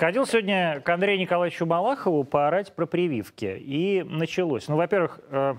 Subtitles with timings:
[0.00, 3.58] Сходил сегодня к Андрею Николаевичу Малахову поорать про прививки.
[3.60, 4.66] И началось.
[4.66, 5.56] Ну, во-первых, э,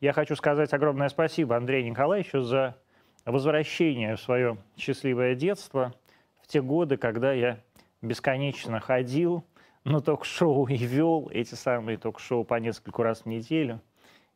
[0.00, 2.78] я хочу сказать огромное спасибо Андрею Николаевичу за
[3.26, 5.92] возвращение в свое счастливое детство
[6.40, 7.58] в те годы, когда я
[8.00, 9.44] бесконечно ходил
[9.84, 13.82] на ток-шоу и вел эти самые ток-шоу по нескольку раз в неделю.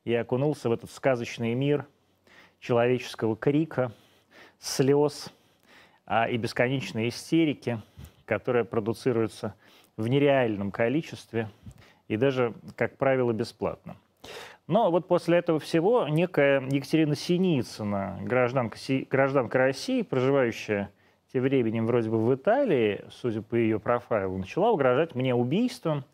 [0.05, 1.87] Я окунулся в этот сказочный мир
[2.61, 3.93] человеческого крика,
[4.59, 5.33] слез
[6.05, 7.81] а, и бесконечной истерики,
[8.25, 9.55] которая продуцируется
[9.97, 11.49] в нереальном количестве
[12.09, 13.97] и даже, как правило, бесплатно.
[14.67, 18.79] Но вот после этого всего некая Екатерина Синицына, гражданка,
[19.11, 20.91] гражданка России, проживающая
[21.33, 26.05] тем временем вроде бы в Италии, судя по ее профайлу, начала угрожать мне убийством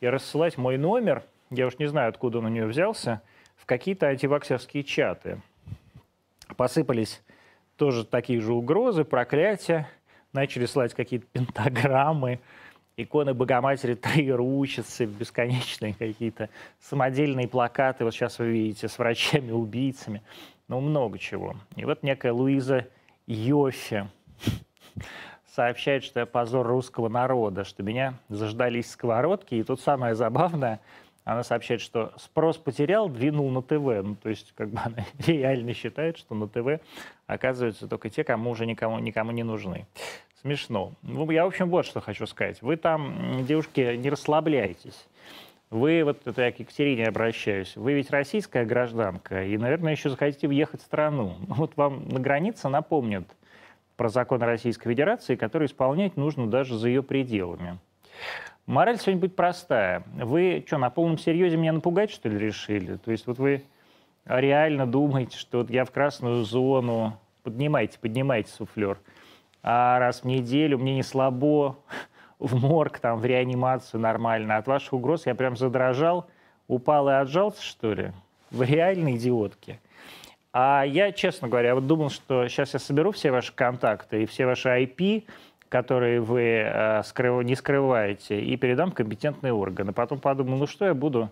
[0.00, 3.20] и рассылать мой номер, я уж не знаю, откуда он у нее взялся,
[3.56, 5.40] в какие-то антиваксерские чаты.
[6.56, 7.22] Посыпались
[7.76, 9.88] тоже такие же угрозы, проклятия,
[10.32, 12.40] начали слать какие-то пентаграммы,
[12.96, 16.48] иконы Богоматери Троеручицы, бесконечные какие-то
[16.80, 18.04] самодельные плакаты.
[18.04, 20.22] Вот сейчас вы видите с врачами-убийцами.
[20.68, 21.56] Ну, много чего.
[21.76, 22.86] И вот некая Луиза
[23.26, 24.08] Йофи
[25.54, 29.56] сообщает, что я позор русского народа, что меня заждались сковородки.
[29.56, 30.80] И тут самое забавное,
[31.24, 34.04] она сообщает, что спрос потерял, двинул на ТВ.
[34.04, 36.82] Ну, то есть, как бы она реально считает, что на ТВ
[37.26, 39.86] оказываются только те, кому уже никому, никому не нужны.
[40.40, 40.92] Смешно.
[41.02, 42.62] Ну, я, в общем, вот что хочу сказать.
[42.62, 45.06] Вы там, девушки, не расслабляйтесь.
[45.70, 50.48] Вы, вот это я к Екатерине обращаюсь, вы ведь российская гражданка, и, наверное, еще захотите
[50.48, 51.36] въехать в страну.
[51.46, 53.24] Вот вам на границе напомнят
[53.96, 57.78] про законы Российской Федерации, которые исполнять нужно даже за ее пределами.
[58.70, 60.04] Мораль сегодня будет простая.
[60.14, 62.96] Вы что, на полном серьезе меня напугать, что ли, решили?
[62.96, 63.64] То есть вот вы
[64.24, 67.18] реально думаете, что вот я в красную зону...
[67.42, 68.98] Поднимайте, поднимайте суфлер–
[69.62, 71.76] а раз в неделю, мне не слабо,
[72.38, 74.56] в морг, там, в реанимацию нормально.
[74.56, 76.26] От ваших угроз я прям задрожал,
[76.68, 78.12] упал и отжался, что ли?
[78.50, 79.80] Вы реально идиотки.
[80.52, 84.46] А я, честно говоря, вот думал, что сейчас я соберу все ваши контакты и все
[84.46, 85.24] ваши IP,
[85.70, 87.42] которые вы э, скрыв...
[87.44, 89.92] не скрываете, и передам компетентные органы.
[89.92, 91.30] Потом подумал, ну что я буду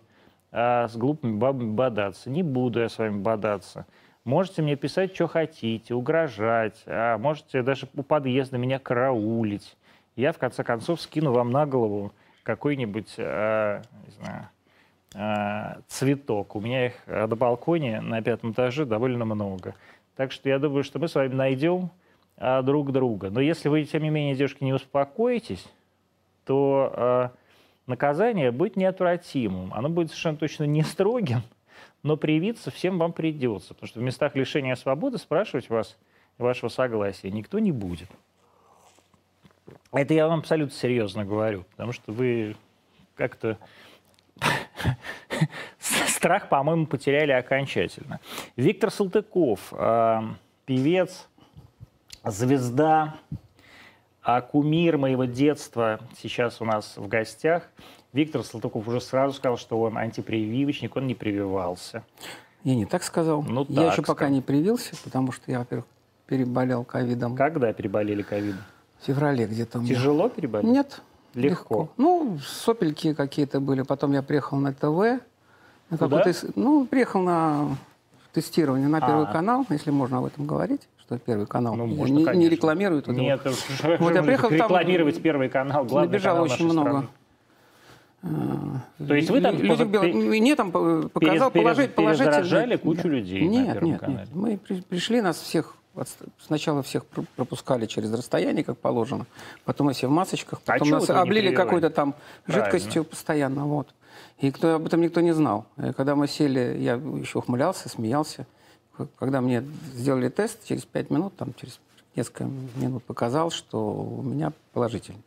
[0.53, 2.31] э, с глупыми бабами бодаться?
[2.31, 3.84] Не буду я с вами бодаться.
[4.25, 9.77] Можете мне писать, что хотите, угрожать, а можете даже у подъезда меня караулить.
[10.15, 12.12] Я, в конце концов, скину вам на голову
[12.44, 14.48] какой-нибудь, э, не знаю,
[15.15, 16.54] э, цветок.
[16.54, 19.75] У меня их на балконе на пятом этаже довольно много.
[20.15, 21.88] Так что я думаю, что мы с вами найдем э,
[22.62, 23.31] друг друга.
[23.31, 25.65] Но если вы, тем не менее, девушки, не успокоитесь,
[26.44, 27.28] то э,
[27.87, 29.75] наказание будет неотвратимым.
[29.75, 31.43] Оно будет совершенно точно не строгим,
[32.03, 35.97] но привиться всем вам придется, потому что в местах лишения свободы спрашивать вас
[36.38, 38.09] вашего согласия никто не будет.
[39.93, 42.56] Это я вам абсолютно серьезно говорю, потому что вы
[43.16, 43.59] как-то
[45.78, 48.21] страх, по-моему, потеряли окончательно.
[48.56, 50.21] Виктор Салтыков, э,
[50.66, 51.28] певец,
[52.24, 53.16] звезда,
[54.22, 57.64] а кумир моего детства сейчас у нас в гостях–
[58.12, 62.04] Виктор Салтыков уже сразу сказал, что он антипрививочник, он не прививался.
[62.64, 63.42] Я не так сказал.
[63.42, 64.34] Ну, я так еще пока сказал.
[64.34, 65.86] не привился, потому что я, во-первых,
[66.26, 67.36] переболел ковидом.
[67.36, 68.60] Когда переболели ковидом?
[69.00, 69.84] В феврале где-то.
[69.84, 70.68] Тяжело переболеть?
[70.68, 71.02] Нет.
[71.34, 71.82] Легко.
[71.82, 71.92] легко.
[71.98, 73.82] Ну, сопельки какие-то были.
[73.82, 75.22] Потом я приехал на ТВ.
[75.90, 77.76] На какой-то, ну, приехал на
[78.32, 79.32] тестирование на Первый а.
[79.32, 81.74] канал, если можно об этом говорить, что Первый канал.
[81.74, 83.08] Ну, можно, не, не рекламируют.
[83.08, 83.41] Нет,
[83.98, 86.91] вот я приехал рекламировать там, Первый канал, главный набежало канал очень много.
[86.91, 87.08] Страны.
[88.98, 90.02] То есть вы там люди бел...
[90.02, 92.78] мне там показал перез, положить, положительно...
[92.78, 94.20] кучу людей нет, на нет, канале.
[94.20, 95.76] Нет, мы пришли, нас всех
[96.41, 99.26] сначала всех пропускали через расстояние, как положено,
[99.64, 102.14] потом все в масочках, а потом а нас облили какой-то там
[102.44, 102.70] Правильно.
[102.70, 103.88] жидкостью постоянно, вот.
[104.38, 105.66] И кто, об этом никто не знал.
[105.76, 108.47] И когда мы сели, я еще ухмылялся, смеялся.
[109.19, 109.64] Когда мне
[109.94, 111.81] сделали тест, через пять минут, там, через
[112.16, 115.22] несколько минут показал, что у меня положительный.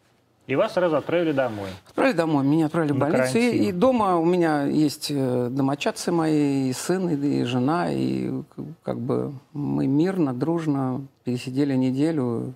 [0.47, 1.69] И вас сразу отправили домой?
[1.87, 2.43] Отправили домой.
[2.43, 3.37] Меня отправили в больницу.
[3.37, 7.91] И, и дома у меня есть э, домочадцы мои, и сын, и, и жена.
[7.91, 8.31] И
[8.83, 12.53] как бы мы мирно, дружно пересидели неделю.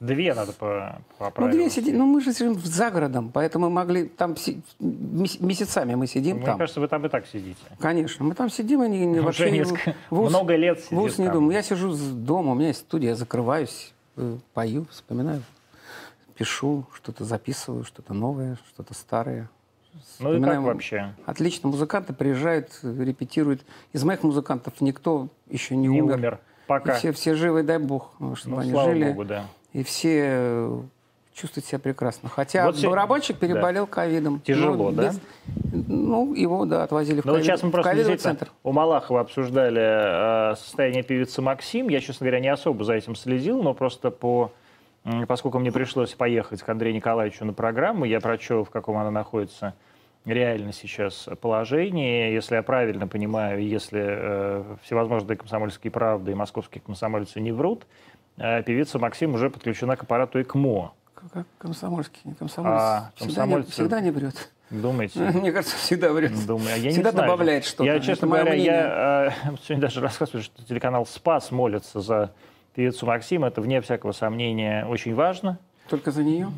[0.00, 1.02] Две надо по
[1.38, 1.98] Ну, две сидим.
[1.98, 4.34] Ну, мы же сидим за городом, поэтому мы могли там
[4.78, 6.58] месяцами мы сидим Мне там.
[6.58, 7.60] кажется, вы там и так сидите.
[7.78, 8.24] Конечно.
[8.24, 11.52] Мы там сидим, и не, вообще несколько, вуз, много лет сидите вуз не думаю.
[11.52, 15.42] Я сижу дома, у меня есть студия, я закрываюсь, э, пою, вспоминаю
[16.34, 19.48] пишу, что-то записываю, что-то новое, что-то старое.
[20.18, 21.14] Ну и как вообще?
[21.24, 21.68] Отлично.
[21.68, 23.64] Музыканты приезжают, репетируют.
[23.92, 26.14] Из моих музыкантов никто еще не, не умер.
[26.16, 26.40] умер.
[26.66, 26.94] Пока.
[26.94, 29.04] И все, все живы, дай бог, чтобы ну, они слава жили.
[29.08, 29.44] Богу, да.
[29.72, 30.70] И все
[31.34, 32.28] чувствует себя прекрасно.
[32.28, 34.40] Хотя вот барабанщик переболел ковидом.
[34.40, 35.12] Тяжело, ну, да?
[35.72, 38.50] ну, его, да, отвозили в, ну, ковид, сейчас мы просто центр.
[38.62, 41.88] У Малахова обсуждали э, состояние певицы Максим.
[41.88, 44.52] Я, честно говоря, не особо за этим следил, но просто по
[45.28, 49.74] поскольку мне пришлось поехать к Андрею Николаевичу на программу, я прочел, в каком она находится
[50.24, 52.32] реально сейчас положении.
[52.32, 57.86] Если я правильно понимаю, если э, всевозможные комсомольские правды и московские комсомольцы не врут,
[58.36, 60.92] э, певица Максим уже подключена к аппарату ЭКМО.
[61.14, 62.20] Как комсомольский?
[62.24, 62.82] Не комсомольцы.
[62.82, 63.70] А, комсомольцы...
[63.70, 64.50] Всегда, не, всегда не врет.
[64.70, 65.20] Думаете?
[65.34, 66.32] Мне кажется, всегда врет.
[66.46, 67.16] Думаю, я всегда не знаю.
[67.16, 67.84] добавляет что-то.
[67.84, 68.66] Я, честно говоря, мнение.
[68.66, 72.32] я э, сегодня даже рассказываю, что телеканал «Спас» молится за
[72.74, 73.44] певицу Максим.
[73.44, 75.58] Это, вне всякого сомнения, очень важно.
[75.88, 76.50] Только за нее?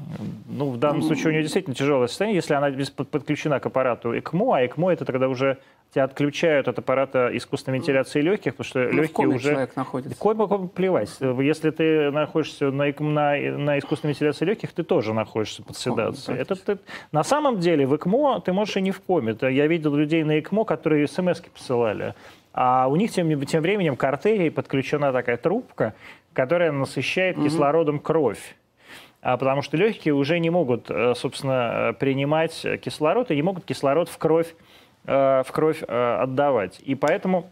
[0.48, 2.70] Ну, в данном ну, случае у нее действительно тяжелое состояние, если она
[3.10, 5.58] подключена к аппарату ЭКМО, а ЭКМО это тогда уже
[5.92, 9.50] тебя отключают от аппарата искусственной вентиляции легких, потому что ну, легкие уже...
[9.50, 10.18] человек находится.
[10.18, 11.10] Коме, коме плевать.
[11.20, 16.38] Если ты находишься на, на, на искусственной вентиляции легких, ты тоже находишься под седацией.
[16.38, 16.78] Это ты...
[17.12, 19.36] На самом деле в ЭКМО ты можешь и не в коме.
[19.40, 22.14] Я видел людей на ЭКМО, которые смс посылали.
[22.52, 25.94] А у них тем, тем временем к артерии подключена такая трубка,
[26.32, 27.46] которая насыщает угу.
[27.46, 28.56] кислородом кровь.
[29.26, 34.08] А потому что легкие уже не могут, э, собственно, принимать кислород и не могут кислород
[34.08, 34.54] в кровь,
[35.04, 36.78] э, в кровь э, отдавать.
[36.84, 37.50] И поэтому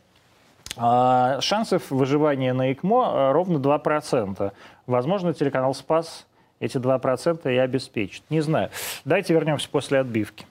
[0.76, 4.52] шансов выживания на ЭКМО ровно 2%.
[4.86, 6.26] Возможно, телеканал «Спас»
[6.58, 8.22] эти 2% и обеспечит.
[8.30, 8.70] Не знаю.
[9.04, 10.46] Давайте вернемся после отбивки.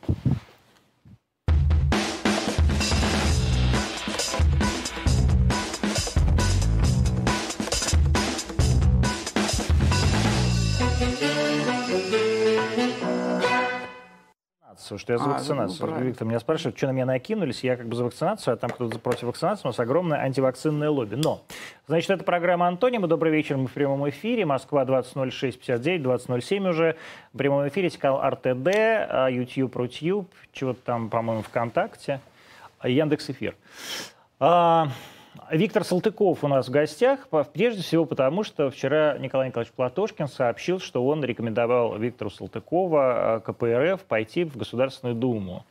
[14.84, 15.90] Вакцинацию, что я за а, вакцинацию.
[15.90, 18.70] Ну, Виктор меня спрашивает, что на меня накинулись, я как бы за вакцинацию, а там
[18.70, 21.16] кто-то против вакцинации, у нас огромное антивакцинное лобби.
[21.16, 21.44] Но,
[21.88, 23.08] значит, это программа «Антонима».
[23.08, 24.46] Добрый вечер, мы в прямом эфире.
[24.46, 26.96] Москва 200659, 2007 уже.
[27.34, 32.20] В прямом эфире канал РТД, а, YouTube, Рутюб, чего-то там, по-моему, ВКонтакте,
[32.80, 33.56] а, Яндекс Эфир.
[35.52, 40.80] Виктор Салтыков у нас в гостях, прежде всего потому, что вчера Николай Николаевич Платошкин сообщил,
[40.80, 45.66] что он рекомендовал Виктору Салтыкова, э, КПРФ, пойти в Государственную Думу.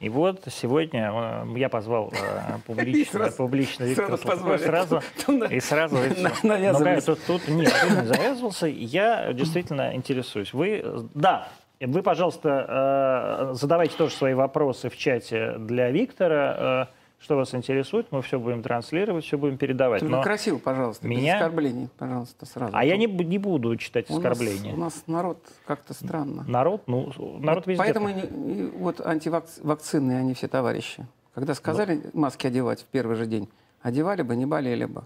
[0.00, 5.02] И вот сегодня э, я позвал э, публично, публично Виктора Салтыкова сразу,
[5.50, 5.96] и сразу...
[6.42, 8.66] Ну, тут, тут нет, не завязывался.
[8.66, 10.52] Я действительно интересуюсь.
[10.52, 10.84] Вы,
[11.14, 11.48] да,
[11.80, 16.88] вы, пожалуйста, задавайте тоже свои вопросы в чате для Виктора
[17.24, 20.00] что вас интересует, мы все будем транслировать, все будем передавать.
[20.00, 21.22] Только Но красиво, пожалуйста, меня...
[21.22, 22.76] без оскорблений, пожалуйста, сразу.
[22.76, 24.72] А я не, не буду читать у оскорбления.
[24.72, 26.44] Нас, у нас народ как-то странно.
[26.46, 26.82] Народ?
[26.86, 27.10] Ну,
[27.40, 27.82] народ везде.
[27.82, 31.06] Поэтому не, вот антивакцинные они все товарищи.
[31.34, 32.20] Когда сказали Но...
[32.20, 33.48] маски одевать в первый же день,
[33.80, 35.04] одевали бы, не болели бы.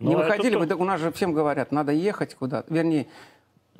[0.00, 2.72] Но не выходили бы, у нас же всем говорят, надо ехать куда-то.
[2.72, 3.06] Вернее,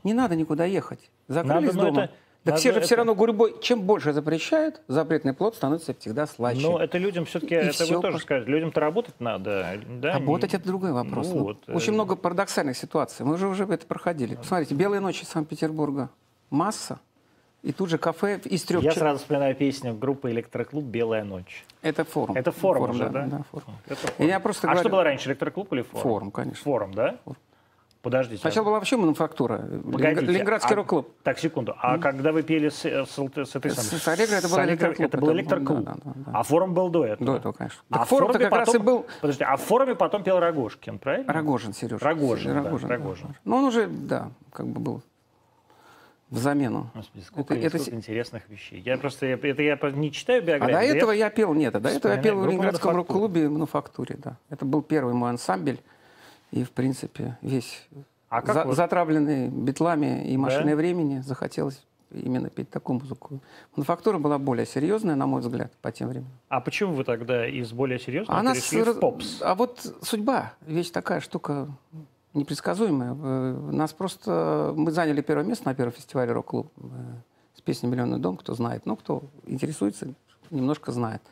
[0.05, 1.11] не надо никуда ехать.
[1.29, 2.03] Закрылись надо, дома.
[2.05, 2.13] Это
[2.45, 2.87] так все же это...
[2.87, 6.61] все равно гурьбой, чем больше запрещают, запретный плод становится всегда слаще.
[6.61, 9.81] Но это людям все-таки, это все вы тоже скажете, людям-то работать надо.
[9.89, 10.13] Да?
[10.15, 11.29] Работать это другой вопрос.
[11.29, 11.69] Ну, вот.
[11.69, 13.25] Очень э, много парадоксальных ситуаций.
[13.25, 14.35] Мы же уже это проходили.
[14.35, 16.11] Посмотрите, «Белые ночи» Санкт-Петербурга.
[16.51, 17.01] Масса.
[17.63, 18.83] И тут же кафе из трех...
[18.83, 20.85] Я сразу вспоминаю песню группы «Электроклуб.
[20.85, 21.65] Белая ночь».
[21.81, 22.37] Это форум.
[22.37, 23.23] Это форум, форум уже, да?
[23.23, 23.39] да?
[23.39, 23.79] да форум.
[23.87, 24.29] Это форум.
[24.29, 24.81] Я просто а говорю...
[24.81, 26.03] что было раньше, «Электроклуб» или форум?
[26.03, 26.63] Форум, конечно.
[26.63, 27.17] Форум, да?
[27.25, 27.39] Форум.
[28.05, 28.43] Подождите.
[28.43, 29.67] Сначала была вообще мануфактура.
[29.83, 31.11] Погодите, Ленинградский а, рок-клуб.
[31.23, 31.75] Так, секунду.
[31.81, 32.01] А mm.
[32.01, 33.99] когда вы пели с, с, с этой самой...
[33.99, 35.09] С Аллегро это был электроклуб.
[35.09, 35.85] Это был электроклуб.
[35.85, 37.33] Да, да, да, А форум был до этого?
[37.33, 37.81] До этого, конечно.
[37.89, 39.07] А так форум-то как потом, раз и был...
[39.23, 41.33] Подождите, а в форуме потом пел Рогожкин, правильно?
[41.33, 42.05] Рогожин, Сережа.
[42.05, 43.29] Рогожин, Рогожин, да, Рогожин.
[43.29, 43.35] Да.
[43.45, 45.03] Ну, он уже, да, как бы был
[46.29, 46.91] в замену.
[46.95, 47.97] Господи, сколько, это, сколько это...
[47.97, 48.83] интересных вещей.
[48.85, 50.79] Я просто я, это я не читаю биографию.
[50.79, 53.49] А до этого я, я пел, нет, а до этого я пел в Ленинградском рок-клубе
[53.49, 54.37] «Мануфактуре», да.
[54.51, 55.79] Это был первый мой ансамбль.
[56.55, 57.89] И, в принципе, весь
[58.29, 58.77] а как За, вот?
[58.77, 60.77] Затравленный битлами и машиной да?
[60.77, 63.41] времени захотелось именно петь такую музыку.
[63.75, 66.31] Мануфактура была более серьезная, на мой взгляд, по тем временам.
[66.49, 69.43] А почему вы тогда из более серьезного а перешли нас, в попс?
[69.43, 71.69] А вот судьба, вещь такая штука
[72.35, 73.17] непредсказуемая.
[73.21, 74.75] Э, нас просто...
[74.77, 76.83] Мы заняли первое место на первом фестивале «Рок-клуб» э,
[77.57, 78.87] с песней «Миллионный дом», кто знает.
[78.87, 80.15] Ну, кто интересуется,
[80.51, 81.23] немножко знает.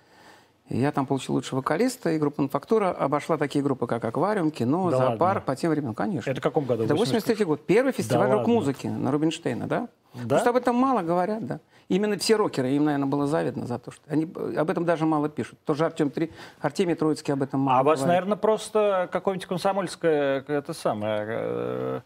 [0.73, 4.97] Я там получил лучшего вокалиста, и группа «Мануфактура» обошла такие группы, как «Аквариум», «Кино», да
[4.97, 5.41] «Зоопарк» ладно.
[5.43, 6.31] по тем временам, конечно.
[6.31, 6.85] Это в каком году?
[6.85, 7.67] Это 83 год.
[7.67, 9.89] Первый фестиваль да рок-музыки на Рубинштейна, да?
[10.15, 10.23] Да?
[10.23, 11.61] Потому что об этом мало говорят, да.
[11.89, 14.25] Именно все рокеры, им, наверное, было завидно за то, что они
[14.57, 15.59] об этом даже мало пишут.
[15.67, 16.31] Тоже Артем, Три...
[16.61, 22.01] Артемий Троицкий об этом мало А у вас, наверное, просто какое-нибудь комсомольское, это самое, Э,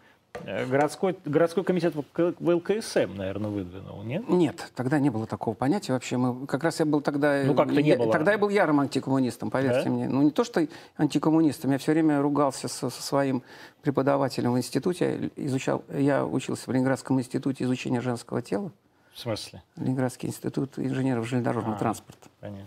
[0.44, 2.04] городской, городской комитет в
[2.40, 4.28] ЛКСМ, наверное, выдвинул, нет?
[4.28, 6.16] Нет, тогда не было такого понятия вообще.
[6.16, 7.42] Мы, как раз я был тогда...
[7.44, 8.12] Ну, как-то не я, было.
[8.12, 9.90] Тогда я был ярым антикоммунистом, поверьте да?
[9.90, 10.08] мне.
[10.08, 10.66] Ну, не то, что
[10.96, 11.70] антикоммунистом.
[11.72, 13.42] Я все время ругался со, со своим
[13.82, 15.30] преподавателем в институте.
[15.36, 18.72] Изучал, я учился в Ленинградском институте изучения женского тела.
[19.16, 19.62] В смысле?
[19.76, 22.28] Ленинградский институт инженеров железнодорожного а, транспорта.
[22.40, 22.66] Понятно.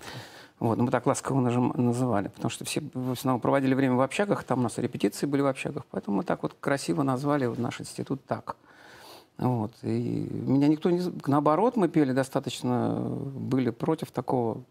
[0.60, 4.44] Вот, ну, мы так ласково называли, потому что все в основном проводили время в общагах,
[4.44, 7.80] там у нас репетиции были в общагах, поэтому мы так вот красиво назвали вот наш
[7.80, 8.58] институт так.
[9.38, 9.72] Вот.
[9.84, 11.02] И меня никто не...
[11.28, 14.64] Наоборот, мы пели достаточно, были против такого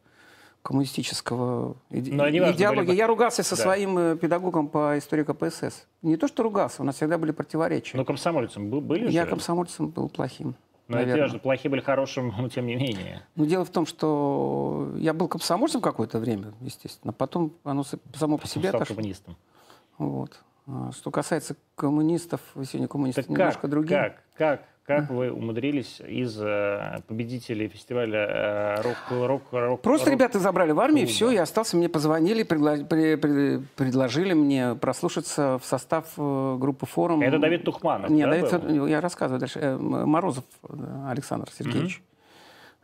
[0.60, 2.10] коммунистического иде...
[2.10, 2.88] идеологии.
[2.88, 2.96] Были...
[2.96, 3.62] Я ругался со да.
[3.62, 5.86] своим э, педагогом по истории КПСС.
[6.02, 7.96] Не то, что ругался, у нас всегда были противоречия.
[7.96, 9.30] Но комсомольцем были Я же?
[9.30, 10.54] комсомольцем был плохим.
[10.88, 11.24] Но наверное.
[11.26, 13.22] это же плохие были хорошим, но тем не менее.
[13.36, 17.12] Ну, дело в том, что я был комсомольцем какое-то время, естественно.
[17.12, 18.96] Потом оно само по себе стал отошло.
[18.96, 19.36] коммунистом.
[19.98, 20.40] Вот.
[20.66, 24.00] А что касается коммунистов, сегодня коммунисты так немножко как, другие.
[24.00, 24.22] Как?
[24.36, 24.64] Как?
[24.88, 30.72] Как вы умудрились из э, победителей фестиваля э, рок, рок, рок Просто рок, ребята забрали
[30.72, 36.06] в армию, все, я остался, мне позвонили, предло, при, при, предложили мне прослушаться в состав
[36.16, 37.20] э, группы «Форум».
[37.20, 38.86] Это Давид Тухманов, Нет, да, Давид, был?
[38.86, 39.58] я рассказываю дальше.
[39.58, 40.44] Э, Морозов
[41.06, 42.00] Александр Сергеевич.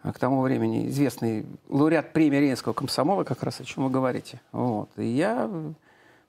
[0.04, 0.12] Угу.
[0.12, 4.42] К тому времени известный лауреат премии Ленинского комсомола, как раз о чем вы говорите.
[4.52, 4.90] Вот.
[4.98, 5.50] И я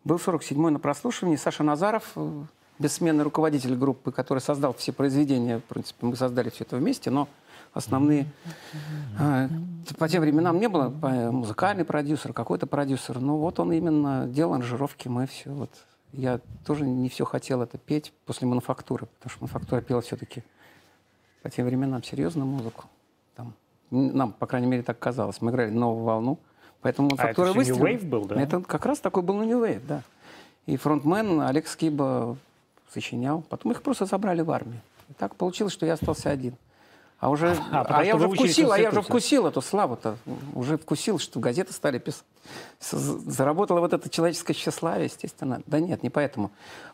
[0.05, 1.35] был 47-й на прослушивании.
[1.35, 2.43] Саша Назаров, э,
[2.79, 5.59] бессменный руководитель группы, который создал все произведения.
[5.59, 7.27] В принципе, мы создали все это вместе, но
[7.73, 8.27] основные...
[9.19, 9.47] Э,
[9.97, 10.89] по тем временам не было
[11.31, 13.19] музыкальный продюсер, какой-то продюсер.
[13.19, 15.69] Но вот он именно делал аранжировки, мы все вот...
[16.11, 20.43] Я тоже не все хотел это петь после мануфактуры, потому что мануфактура пела все-таки
[21.43, 22.85] по тем временам серьезную музыку.
[23.35, 23.53] Там,
[23.91, 25.41] нам, по крайней мере, так казалось.
[25.41, 26.39] Мы играли новую волну.
[26.81, 27.87] Поэтому мануфактура а это выстрелила.
[27.87, 28.41] New Wave был, да?
[28.41, 30.03] Это как раз такой был New Wave, да.
[30.65, 32.37] И фронтмен Алекс Скиба
[32.95, 33.43] сочинял.
[33.49, 34.81] Потом их просто забрали в армию.
[35.09, 36.55] И так получилось, что я остался один.
[37.19, 40.17] А уже, а, а я уже вкусил, а я уже вкусил эту славу-то,
[40.53, 42.25] уже вкусил, что газеты стали писать.
[42.79, 45.61] Заработало вот это человеческое тщеславие, естественно.
[45.65, 46.51] Да нет, не поэтому.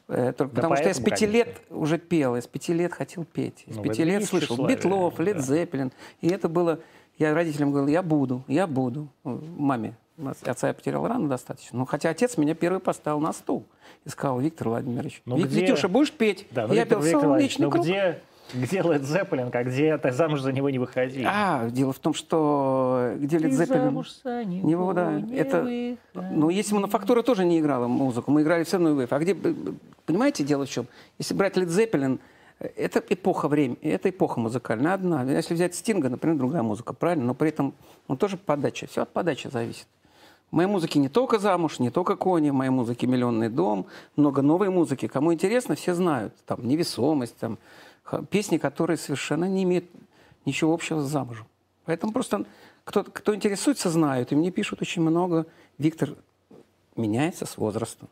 [0.07, 1.49] Э, только да потому поэтому, что я с пяти конечно.
[1.49, 3.63] лет уже пел, я с пяти лет хотел петь.
[3.67, 5.41] С ну, пяти лет слышал Битлов, Лед да.
[5.43, 5.91] Зеппелин.
[6.21, 6.79] И это было...
[7.17, 9.07] Я родителям говорил, я буду, я буду.
[9.23, 9.95] Маме.
[10.43, 11.79] Отца я потерял рано достаточно.
[11.79, 13.65] Но хотя отец меня первый поставил на стул
[14.05, 15.61] и сказал, Виктор Владимирович, ну, где...
[15.61, 16.47] Витюша, будешь петь?
[16.51, 18.19] Да, ну, я Виктор, пел солнечный ну, где,
[18.53, 21.23] где Лед Зеппелин, как где ты замуж за него не выходи?
[21.25, 23.85] А, дело в том, что где Лед Зеппелин...
[23.85, 25.61] замуж за него, него да, не это...
[25.61, 25.97] Выходи.
[26.13, 29.35] Ну, если мануфактура тоже не играла музыку, мы играли все равно А где...
[30.05, 30.87] Понимаете, дело в чем?
[31.19, 32.19] Если брать Лед Зеппелин,
[32.59, 35.23] это эпоха времени, это эпоха музыкальная одна.
[35.23, 37.25] Если взять Стинга, например, другая музыка, правильно?
[37.25, 37.73] Но при этом
[38.07, 38.87] он тоже подача.
[38.87, 39.87] Все от подачи зависит.
[40.51, 44.69] Моей музыке не только «Замуж», не только «Кони», в моей музыке «Миллионный дом», много новой
[44.69, 45.07] музыки.
[45.07, 46.35] Кому интересно, все знают.
[46.45, 47.57] Там «Невесомость», там
[48.29, 49.85] песни, которые совершенно не имеют
[50.45, 51.47] ничего общего с «Замужем».
[51.85, 52.45] Поэтому просто
[52.83, 54.33] кто, кто интересуется, знают.
[54.33, 55.45] И мне пишут очень много.
[55.77, 56.15] Виктор
[56.97, 58.09] меняется с возрастом,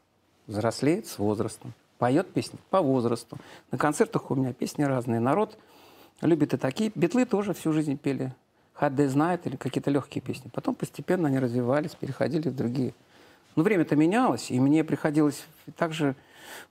[0.48, 3.38] взрослеет с возрастом, поет песни по возрасту.
[3.72, 5.20] На концертах у меня песни разные.
[5.20, 5.58] Народ
[6.22, 6.90] любит и такие.
[6.96, 8.34] Битлы тоже всю жизнь пели
[8.80, 10.50] Хадде знает или какие-то легкие песни.
[10.54, 12.94] Потом постепенно они развивались, переходили в другие.
[13.58, 15.44] Но время-то менялось, и мне приходилось
[15.76, 16.16] также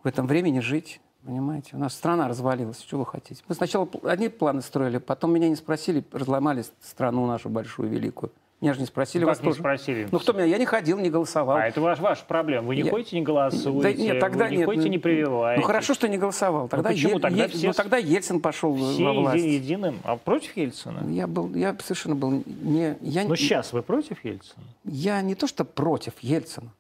[0.03, 1.03] в этом времени жить.
[1.23, 3.43] Понимаете, у нас страна развалилась, что вы хотите.
[3.47, 8.33] Мы сначала одни планы строили, потом меня не спросили, разломали страну нашу большую, великую.
[8.61, 9.23] Меня же не спросили.
[9.23, 9.61] Ну, вас не тоже.
[9.61, 10.09] спросили?
[10.11, 10.45] Ну, кто меня?
[10.45, 11.57] Я не ходил, не голосовал.
[11.57, 12.67] А это ваш, ваша проблема.
[12.67, 12.91] Вы не я...
[12.91, 15.61] ходите, не голосуете, да, нет, тогда вы не нет, ходите, не прививаете.
[15.61, 16.63] Ну, хорошо, что не голосовал.
[16.63, 17.17] Ну, тогда, ну, почему?
[17.19, 17.21] Е...
[17.21, 17.49] Тогда е...
[17.49, 17.67] все...
[17.69, 19.39] ну, тогда Ельцин пошел все во власть.
[19.39, 20.01] Все единым.
[20.03, 21.09] А против Ельцина?
[21.09, 22.97] Я, был, я совершенно был не...
[23.01, 23.29] Я...
[23.29, 24.65] Но сейчас вы против Ельцина?
[24.85, 26.73] Я не то, что против Ельцина.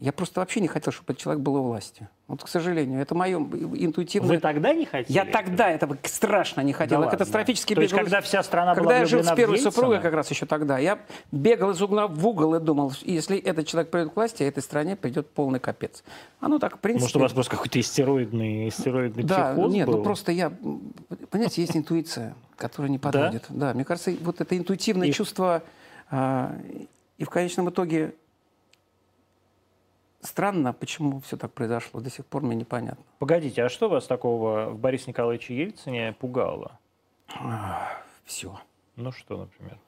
[0.00, 2.08] Я просто вообще не хотел, чтобы этот человек был у власти.
[2.26, 4.36] Вот, к сожалению, это мое интуитивное...
[4.36, 5.16] Вы тогда не хотели?
[5.16, 6.98] Я тогда этого страшно не хотел.
[6.98, 7.82] Да я катастрофически То бегал.
[7.82, 9.70] есть, когда вся страна когда была я жил с первой Ельцина?
[9.70, 10.98] супругой как раз еще тогда, я
[11.30, 14.96] бегал из угла в угол и думал, если этот человек придет к власти, этой стране
[14.96, 16.02] придет полный капец.
[16.40, 17.04] Оно так, в принципе...
[17.04, 19.98] Может, у вас просто какой-то истероидный, истероидный да, психоз нет, был?
[19.98, 20.50] ну просто я...
[21.30, 23.44] Понимаете, есть интуиция, которая не подводит.
[23.48, 23.68] Да?
[23.68, 25.12] да, мне кажется, вот это интуитивное и...
[25.12, 25.62] чувство...
[26.10, 26.54] А,
[27.16, 28.14] и в конечном итоге
[30.24, 33.04] странно, почему все так произошло, до сих пор мне непонятно.
[33.18, 36.78] Погодите, а что вас такого в Борисе Николаевиче Ельцине пугало?
[38.24, 38.58] Все.
[38.96, 39.78] Ну что, например?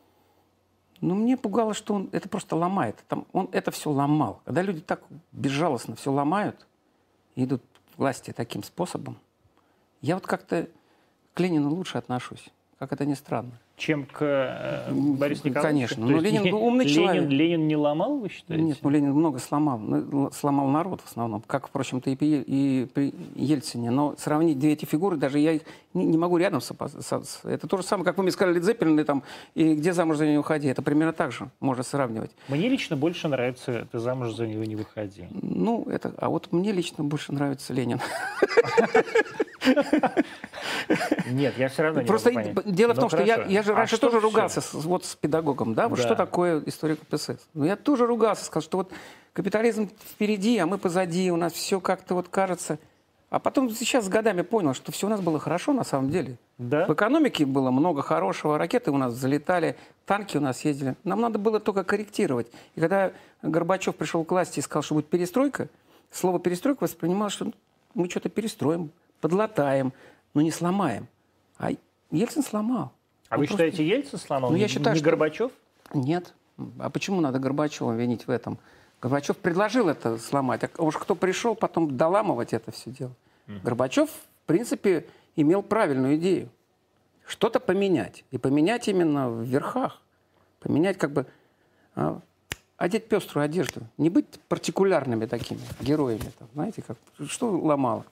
[1.01, 3.05] Ну, мне пугало, что он это просто ломает.
[3.09, 4.41] Там, он это все ломал.
[4.45, 5.03] Когда люди так
[5.33, 6.67] безжалостно все ломают
[7.35, 7.63] и идут
[7.95, 9.19] к власти таким способом,
[10.01, 10.69] я вот как-то
[11.35, 12.49] к Ленину лучше отношусь.
[12.79, 13.53] как это ни странно.
[13.77, 15.97] Чем к э, Борису Николаевичу?
[15.97, 16.07] Конечно.
[16.07, 17.29] Но Ленин был умный Ленин, человек.
[17.29, 18.65] Ленин не ломал, вы считаете?
[18.65, 19.79] Нет, ну Ленин много сломал.
[19.79, 23.91] Ну, сломал народ в основном, как, впрочем-то, и, и при Ельцине.
[23.91, 26.89] Но сравнить две эти фигуры, даже я их не, не могу рядом сопо...
[27.45, 29.23] Это то же самое, как вы мне сказали, Лидзеппелин, там,
[29.55, 30.69] и «Где замуж за нее уходи».
[30.69, 32.31] Это примерно так же можно сравнивать.
[32.49, 35.27] Мне лично больше нравится «Ты замуж за него не выходи».
[35.31, 36.15] Ну, это...
[36.17, 38.01] А вот мне лично больше нравится Ленин.
[41.31, 42.31] Нет, я все равно не Просто
[42.65, 45.17] дело в ну, том, что я, я же а раньше тоже ругался с, вот с
[45.17, 47.49] педагогом, да, вот что такое история КПСС.
[47.55, 48.93] Но я тоже ругался, сказал, что вот
[49.33, 52.79] капитализм впереди, а мы позади, у нас все как-то вот кажется.
[53.29, 56.39] А потом сейчас с годами понял, что все у нас было хорошо на самом деле.
[56.59, 56.87] Да?
[56.87, 60.95] В экономике было много хорошего, ракеты у нас залетали, танки у нас ездили.
[61.03, 62.47] Нам надо было только корректировать.
[62.77, 65.69] И когда Горбачев пришел к власти и сказал, что будет перестройка,
[66.11, 67.51] слово перестройка воспринималось, что
[67.95, 69.93] мы что-то перестроим, подлатаем,
[70.35, 71.09] но не сломаем.
[71.59, 71.71] А
[72.11, 72.93] Ельцин сломал.
[73.29, 73.65] А Он вы просто...
[73.71, 74.51] считаете, Ельцин сломал?
[74.51, 75.05] Ну, я считаю, не что...
[75.05, 75.53] Горбачев?
[75.95, 76.35] Нет.
[76.79, 78.59] А почему надо Горбачева винить в этом?
[79.01, 80.63] Горбачев предложил это сломать.
[80.65, 83.13] А уж кто пришел потом доламывать это все дело?
[83.47, 83.63] Mm.
[83.63, 86.49] Горбачев, в принципе, имел правильную идею.
[87.27, 88.25] Что-то поменять.
[88.31, 90.01] И поменять именно в верхах.
[90.61, 91.27] Поменять как бы...
[91.95, 92.21] А,
[92.77, 93.83] одеть пеструю одежду.
[93.99, 96.31] Не быть партикулярными такими героями.
[96.39, 96.97] Там, знаете, как,
[97.29, 98.05] что ломало?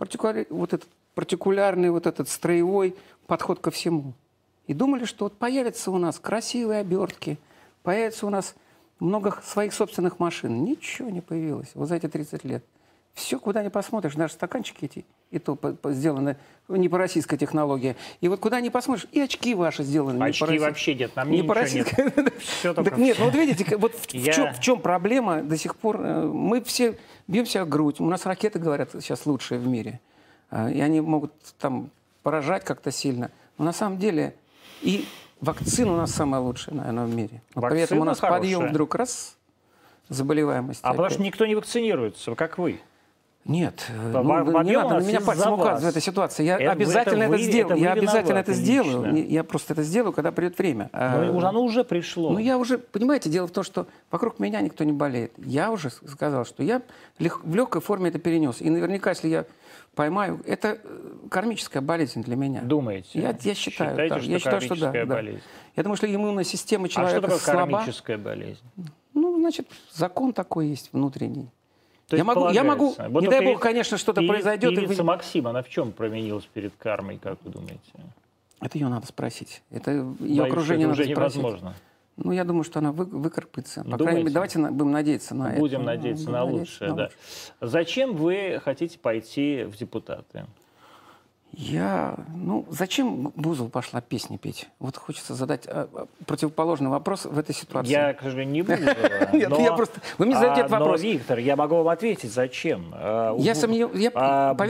[0.00, 4.14] Партикуляр, вот этот партикулярный, вот этот строевой подход ко всему.
[4.66, 7.36] И думали, что вот появятся у нас красивые обертки,
[7.82, 8.54] появится у нас
[8.98, 10.64] много своих собственных машин.
[10.64, 12.64] Ничего не появилось вот за эти 30 лет.
[13.12, 16.36] Все, куда ни посмотришь, даже стаканчики эти, и то сделаны
[16.68, 17.96] не по российской технологии.
[18.20, 21.30] И вот куда ни посмотришь, и очки ваши сделаны очки не по вообще нет, нам
[21.30, 22.12] не по российской.
[22.16, 22.34] Нет.
[22.38, 24.32] Все так нет, ну вот видите, вот в, Я...
[24.32, 26.00] в, чем, в чем проблема до сих пор?
[26.00, 28.00] Э, мы все бьемся о грудь.
[28.00, 30.00] У нас ракеты, говорят, сейчас лучшие в мире.
[30.50, 31.90] А, и они могут там
[32.22, 33.30] поражать как-то сильно.
[33.58, 34.34] Но на самом деле
[34.82, 35.06] и
[35.40, 37.42] вакцина у нас самая лучшая, наверное, в мире.
[37.54, 38.40] Но при этом у нас хорошая.
[38.40, 39.36] подъем вдруг раз
[40.08, 40.82] заболеваемости.
[40.82, 40.96] А опять.
[40.96, 42.80] потому что никто не вакцинируется, как вы.
[43.46, 46.44] Нет, ну, не надо на меня пальцем указывать в этой ситуации.
[46.44, 47.76] Я это, обязательно это, это сделаю.
[47.76, 49.12] Это я обязательно это сделаю.
[49.12, 49.32] Лично.
[49.32, 50.90] Я просто это сделаю, когда придет время.
[50.92, 52.30] Ну, оно уже пришло.
[52.30, 55.32] Ну, я уже, понимаете, дело в том, что вокруг меня никто не болеет.
[55.38, 56.82] Я уже сказал, что я
[57.18, 58.60] в легкой форме это перенес.
[58.60, 59.46] И наверняка, если я
[59.94, 62.60] поймаю, это э, кармическая болезнь для меня.
[62.62, 63.20] Думаете?
[63.20, 64.20] Я, я считаю, Считаете, да.
[64.20, 65.38] что я считаю, что да, болезнь?
[65.38, 65.44] да.
[65.76, 67.78] Я думаю, что иммунная система человека а что такое слаба.
[67.78, 68.62] кармическая болезнь?
[69.14, 71.50] Ну, значит, закон такой есть внутренний.
[72.10, 74.74] То я могу, я могу, вот не дай бог, конечно, что-то произойдет.
[74.74, 75.04] Певица и...
[75.04, 77.92] Максим, она в чем променилась перед кармой, как вы думаете?
[78.60, 79.62] Это ее надо спросить.
[79.70, 81.36] Это ее Боюсь, окружение это надо уже спросить.
[81.36, 81.74] невозможно.
[82.16, 83.84] Ну, я думаю, что она вы, выкарпается.
[83.84, 85.60] По крайней мере, давайте будем надеяться на будем это.
[85.60, 87.02] Будем надеяться ну, на лучшее, на да.
[87.04, 87.18] Лучшее.
[87.60, 90.46] Зачем вы хотите пойти в депутаты?
[91.52, 94.68] Я, ну, зачем Бузова пошла песни петь?
[94.78, 97.90] Вот хочется задать а, а, противоположный вопрос в этой ситуации.
[97.90, 99.30] Я, к сожалению, не Бузова.
[99.32, 100.00] Нет, я просто...
[100.18, 101.02] Вы мне задаете этот вопрос.
[101.02, 102.92] Но, Виктор, я могу вам ответить, зачем.
[102.92, 104.12] А, я сомневаюсь...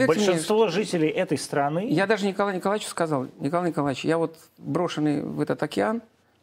[0.07, 1.87] Большинство жителей этой страны...
[1.89, 6.01] Я даже Николаю Николаевичу сказал, Николай Николаевич, я вот брошенный в этот океан,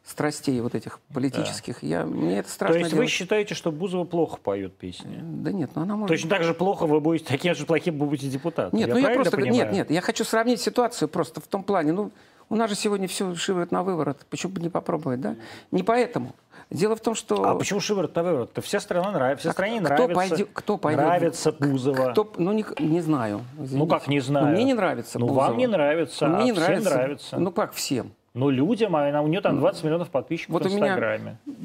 [0.08, 1.78] страстей вот этих политических.
[1.82, 1.86] Да.
[1.86, 3.06] Я, мне это страшно То есть делать.
[3.06, 5.18] вы считаете, что Бузова плохо поет песни?
[5.22, 6.08] Да нет, но она может...
[6.08, 8.78] Точно так же плохо вы будете, таким же плохим вы будете депутатом.
[8.78, 9.36] Нет, я ну я просто...
[9.36, 9.52] Понимаю?
[9.52, 11.92] Нет, нет, я хочу сравнить ситуацию просто в том плане.
[11.92, 12.10] Ну,
[12.48, 14.24] у нас же сегодня все шиворот на выворот.
[14.30, 15.36] Почему бы не попробовать, да?
[15.70, 16.34] Не поэтому.
[16.70, 17.44] Дело в том, что...
[17.44, 18.56] А почему шиворот на выворот?
[18.56, 20.14] -то вся страна нравится, вся а стране кто нравится.
[20.14, 21.04] Пойдет, кто пойдет?
[21.04, 22.10] Нравится Бузова.
[22.12, 23.40] Кто, ну, не, не знаю.
[23.54, 23.76] Извините.
[23.76, 24.46] Ну, как не знаю?
[24.46, 25.46] Ну, мне не нравится Ну, Бузова.
[25.46, 26.90] вам не нравится, ну, мне а не нравится.
[26.90, 27.38] нравится.
[27.38, 28.12] Ну, как всем?
[28.38, 31.38] Ну, людям, а у нее там 20 миллионов подписчиков вот в Инстаграме.
[31.44, 31.56] Меня,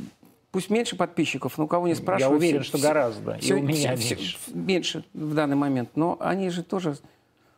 [0.52, 2.32] пусть меньше подписчиков, но кого не спрашивают.
[2.32, 3.38] Я уверен, все, что все, гораздо.
[3.38, 4.38] Все, и у меня все, меньше.
[4.54, 5.92] меньше в данный момент.
[5.96, 6.96] Но они же тоже...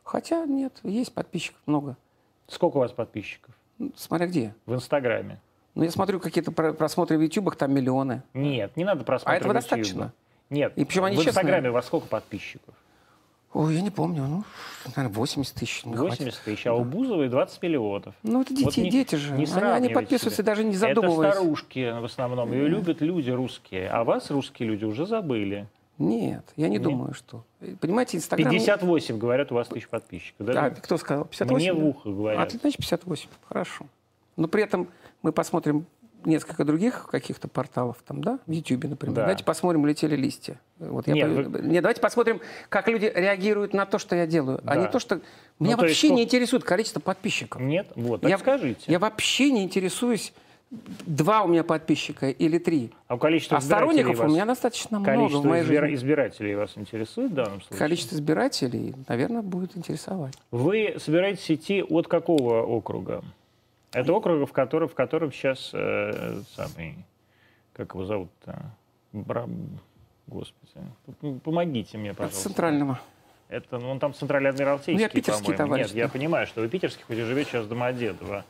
[0.03, 1.95] Хотя нет, есть подписчиков много.
[2.47, 3.55] Сколько у вас подписчиков?
[3.77, 4.53] Ну, смотря где.
[4.65, 5.39] В Инстаграме.
[5.75, 8.21] Ну, я смотрю какие-то просмотры в Ютубах, там миллионы.
[8.33, 10.11] Нет, не надо просмотры А этого достаточно?
[10.49, 10.73] Нет.
[10.75, 11.31] И причем они в честные.
[11.31, 12.75] Инстаграме у вас сколько подписчиков?
[13.55, 14.27] Ой, я не помню.
[14.27, 14.43] Ну,
[14.97, 15.83] наверное, 80 тысяч.
[15.85, 18.13] 80 тысяч, а у Бузовой 20 миллионов.
[18.21, 19.31] Ну, это дети, вот не, дети же.
[19.31, 20.51] Не они, они подписываются, себя.
[20.51, 21.29] даже не задумываясь.
[21.29, 22.51] Это старушки в основном.
[22.51, 23.87] Ее любят люди русские.
[23.89, 25.69] А вас русские люди уже забыли.
[25.97, 26.83] Нет, я не Нет?
[26.83, 27.45] думаю, что.
[27.79, 28.51] Понимаете, Инстаграм...
[28.51, 30.47] 58, говорят, у вас тысяч подписчиков.
[30.47, 30.65] Да?
[30.65, 31.23] А, кто сказал?
[31.23, 31.55] 58?
[31.55, 32.53] Мне в ухо говорят.
[32.53, 33.29] А, значит, 58.
[33.47, 33.85] Хорошо.
[34.35, 34.89] Но при этом
[35.21, 35.85] мы посмотрим
[36.25, 39.15] несколько других каких-то порталов, там, да, в Ютьюбе, например.
[39.15, 39.21] Да.
[39.21, 40.59] Давайте посмотрим, летели листья.
[40.79, 41.43] Вот Нет, я вы...
[41.61, 44.73] Нет, давайте посмотрим, как люди реагируют на то, что я делаю, да.
[44.73, 45.21] а не то, что...
[45.59, 46.17] Ну, Меня вообще есть...
[46.17, 47.61] не интересует количество подписчиков.
[47.61, 47.87] Нет?
[47.95, 48.91] Вот, так я, скажите.
[48.91, 50.33] Я вообще не интересуюсь,
[51.05, 52.91] два у меня подписчика или три.
[53.07, 54.29] А, количество а сторонников вас...
[54.29, 55.83] у меня достаточно много в моей избир...
[55.83, 55.95] жизни.
[55.95, 57.79] избирателей вас интересует в данном случае?
[57.79, 60.33] Количество избирателей, наверное, будет интересовать.
[60.51, 63.23] Вы собираетесь идти от какого округа?
[63.95, 66.97] Это округ, в котором, в котором сейчас э, самый,
[67.71, 68.73] как его зовут-то?
[69.13, 69.47] Бра...
[70.27, 72.39] Господи, помогите мне, пожалуйста.
[72.39, 72.99] От центрального.
[73.47, 75.87] Это, ну, он там центральный адмиралтейский, ну, я питерский товарищ.
[75.87, 78.43] Нет, я понимаю, что вы питерский, хоть и живете сейчас в Домодедово.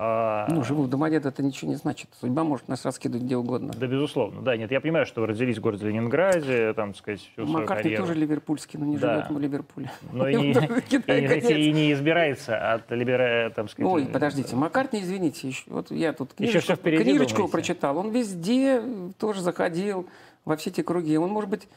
[0.00, 0.46] А...
[0.48, 2.08] Ну, живу в Домодедово, это ничего не значит.
[2.20, 3.72] Судьба может нас раскидывать где угодно.
[3.76, 4.42] Да, безусловно.
[4.42, 7.96] Да, нет, я понимаю, что вы родились в городе Ленинграде, там, так сказать, всю Маккартни
[7.96, 9.14] тоже ливерпульский, но не да.
[9.14, 9.90] живет в Ливерпуле.
[10.12, 13.90] Но и не, и, не избирается от либера, там, сказать...
[13.90, 18.80] Ой, подождите, Маккартни, извините, еще, вот я тут книжечку, книжечку прочитал, он везде
[19.18, 20.06] тоже заходил
[20.44, 21.18] во все эти круги.
[21.18, 21.68] Он, может быть,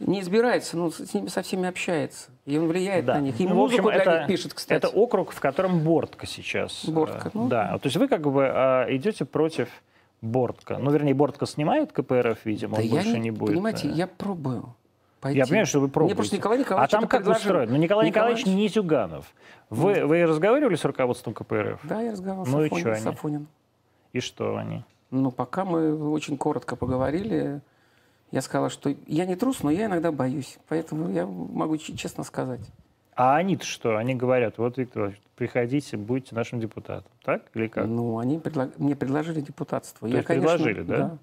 [0.00, 2.30] не избирается, но с ними со всеми общается.
[2.46, 3.14] И он влияет да.
[3.14, 3.38] на них.
[3.38, 4.76] И ну, музыку общем, для это, них пишет, кстати.
[4.76, 6.84] Это округ, в котором Бортка сейчас.
[6.86, 7.48] Бортка, э, ну.
[7.48, 9.68] Да, то есть вы как бы э, идете против
[10.22, 10.78] Бортка.
[10.78, 13.52] Ну, вернее, Бортка снимает КПРФ, видимо, да он больше не, не будет.
[13.52, 13.92] Понимаете, э.
[13.92, 14.74] я пробую.
[15.20, 15.38] Пойти.
[15.38, 16.14] Я понимаю, что вы пробуете.
[16.14, 17.42] Мне просто Николай Николаевич А там как предложил.
[17.42, 17.72] устроено?
[17.72, 19.34] Ну, Николай Николаевич, Николаевич не Зюганов.
[19.68, 20.06] Вы, mm.
[20.06, 21.80] вы разговаривали с руководством КПРФ?
[21.84, 23.48] Да, я разговаривал ну, с, Афонин, с Афониным.
[24.14, 24.82] И что они?
[25.10, 27.60] Ну, пока мы очень коротко поговорили,
[28.32, 30.58] я сказала, что я не трус, но я иногда боюсь.
[30.68, 32.60] Поэтому я могу честно сказать.
[33.14, 33.96] А они-то что?
[33.96, 37.10] Они говорят, вот, Виктор приходите, будьте нашим депутатом.
[37.24, 37.86] Так или как?
[37.86, 38.78] Ну, они предлаг...
[38.78, 40.06] мне предложили депутатство.
[40.06, 40.96] То я, есть конечно, предложили, да?
[40.96, 41.18] да?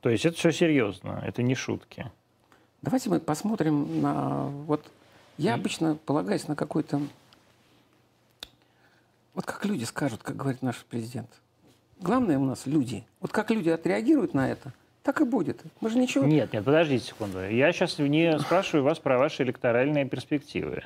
[0.00, 2.10] То есть это все серьезно, это не шутки.
[2.80, 4.46] Давайте мы посмотрим на...
[4.66, 4.84] Вот
[5.36, 7.00] я обычно полагаюсь на какой-то...
[9.34, 11.28] Вот как люди скажут, как говорит наш президент.
[12.00, 13.04] Главное у нас люди.
[13.20, 14.72] Вот как люди отреагируют на это–
[15.08, 15.62] так и будет.
[15.80, 16.26] Мы же ничего...
[16.26, 17.38] Нет, нет, подождите секунду.
[17.48, 20.82] Я сейчас не спрашиваю вас про ваши электоральные перспективы.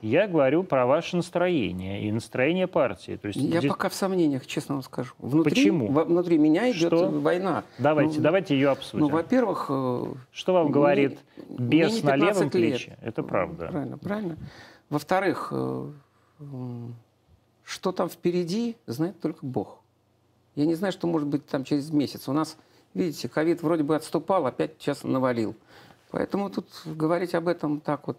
[0.00, 3.18] Я говорю про ваше настроение и настроение партии.
[3.20, 3.68] То есть я здесь...
[3.68, 5.14] пока в сомнениях, честно вам скажу.
[5.18, 5.88] Внутри, Почему?
[5.88, 7.08] В, внутри меня идет Что?
[7.08, 7.64] война.
[7.78, 9.06] Давайте, ну, давайте ее обсудим.
[9.06, 9.66] Ну, во-первых...
[9.68, 12.96] Э, Что вам мне, говорит без на левом плече?
[13.02, 13.66] Это правда.
[13.66, 14.36] Правильно, правильно.
[14.88, 15.88] Во-вторых, э,
[17.64, 19.80] что там впереди, знает только Бог.
[20.54, 22.28] Я не знаю, что может быть там через месяц.
[22.28, 22.56] У нас
[22.94, 25.56] Видите, ковид вроде бы отступал, опять сейчас навалил.
[26.10, 28.18] Поэтому тут говорить об этом так вот,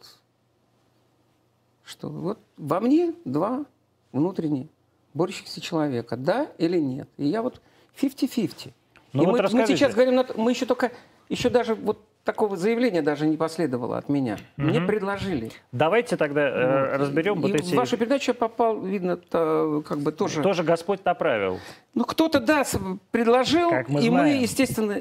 [1.86, 3.66] что вот во мне два
[4.12, 4.68] внутренние
[5.14, 7.08] борющихся человека, да или нет.
[7.18, 7.62] И я вот
[8.00, 8.74] 50-50.
[9.14, 10.92] Ну, и вот мы, мы сейчас говорим, мы еще только,
[11.30, 14.38] еще даже вот такого заявления даже не последовало от меня.
[14.58, 14.68] Угу.
[14.68, 15.52] Мне предложили.
[15.72, 17.00] Давайте тогда э, вот.
[17.00, 17.72] разберем и вот эти...
[17.72, 20.42] В вашу передачу я попал, видно, то, как бы тоже...
[20.42, 21.60] Тоже Господь направил.
[21.94, 22.66] Ну, кто-то, да,
[23.12, 24.14] предложил, мы и знаем.
[24.14, 24.96] мы, естественно...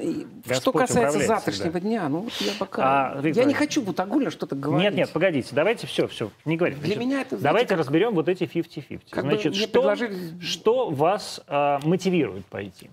[0.45, 1.79] Господь что касается завтрашнего всегда.
[1.79, 3.13] дня, ну, вот я пока...
[3.17, 4.83] А, я не хочу вот огульно что-то говорить.
[4.83, 6.79] Нет, нет, погодите, давайте все, все, не говорите.
[6.81, 7.37] Для меня это...
[7.37, 7.79] Давайте как...
[7.79, 9.01] разберем вот эти 50-50.
[9.11, 10.39] Значит, что, предложили...
[10.39, 12.89] что вас а, мотивирует пойти?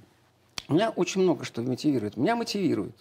[0.69, 2.17] Меня очень много что мотивирует.
[2.17, 2.97] Меня мотивирует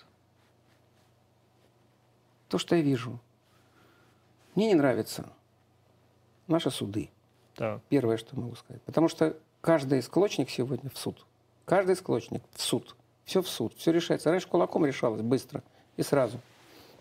[2.51, 3.17] то, что я вижу.
[4.55, 5.25] Мне не нравятся
[6.47, 7.09] наши суды.
[7.55, 7.81] Так.
[7.87, 8.81] Первое, что могу сказать.
[8.81, 11.25] Потому что каждый склочник сегодня в суд.
[11.63, 12.95] Каждый склочник в суд.
[13.23, 13.73] Все в суд.
[13.77, 14.29] Все решается.
[14.29, 15.63] Раньше кулаком решалось быстро
[15.95, 16.39] и сразу.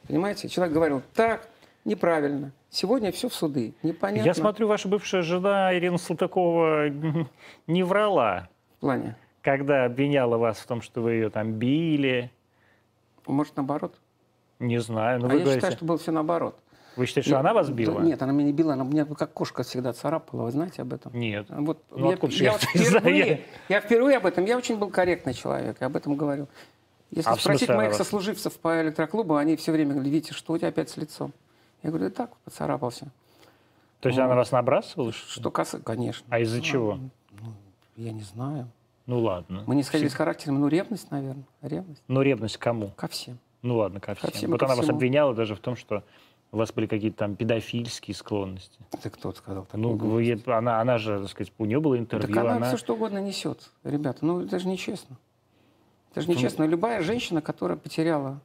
[0.06, 0.48] Понимаете?
[0.48, 1.48] Человек говорил, так,
[1.84, 2.52] неправильно.
[2.70, 3.74] Сегодня все в суды.
[3.82, 4.26] Непонятно.
[4.28, 6.90] Я смотрю, ваша бывшая жена Ирина Салтыкова
[7.66, 8.48] не врала.
[8.76, 9.16] В плане?
[9.42, 12.30] Когда обвиняла вас в том, что вы ее там били.
[13.26, 13.96] Может, наоборот?
[14.60, 15.20] Не знаю.
[15.20, 15.54] Но а я говорите...
[15.54, 16.56] считаю, что было все наоборот.
[16.96, 18.00] Вы считаете, что я, она вас била?
[18.00, 20.42] Нет, она меня не била, она меня как кошка всегда царапала.
[20.42, 21.12] Вы знаете об этом?
[21.14, 21.46] Нет.
[21.48, 25.34] Вот ну, я, откуда я, я, впервые, я впервые об этом, я очень был корректный
[25.34, 26.48] человек, я об этом говорю.
[27.10, 30.68] Если а спросить моих сослуживцев по электроклубу, они все время говорят, видите, что у тебя
[30.68, 31.32] опять с лицом?
[31.82, 33.10] Я говорю, да так, поцарапался.
[34.00, 34.24] То есть вот.
[34.24, 35.12] она вас набрасывала?
[35.12, 36.26] Что касается, конечно.
[36.30, 36.98] А из-за ну, чего?
[37.40, 37.52] Ну,
[37.96, 38.68] я не знаю.
[39.06, 39.64] Ну ладно.
[39.66, 40.14] Мы не сходили Все...
[40.14, 42.02] с характером, ну ревность, наверное, ревность.
[42.06, 42.90] Ну ревность к кому?
[42.90, 43.38] Ко всем.
[43.62, 44.30] Ну ладно, ко всем.
[44.30, 44.86] Ко всем вот ко она всему.
[44.86, 46.02] вас обвиняла даже в том, что
[46.52, 48.80] у вас были какие-то там педофильские склонности.
[48.92, 49.66] Это кто сказал?
[49.72, 52.28] Ну, вы, она, она же, так сказать, у нее было интервью.
[52.28, 53.70] Так она, она все что угодно несет.
[53.84, 55.16] Ребята, ну это же нечестно.
[56.10, 56.64] Это же нечестно.
[56.64, 58.40] Любая женщина, которая потеряла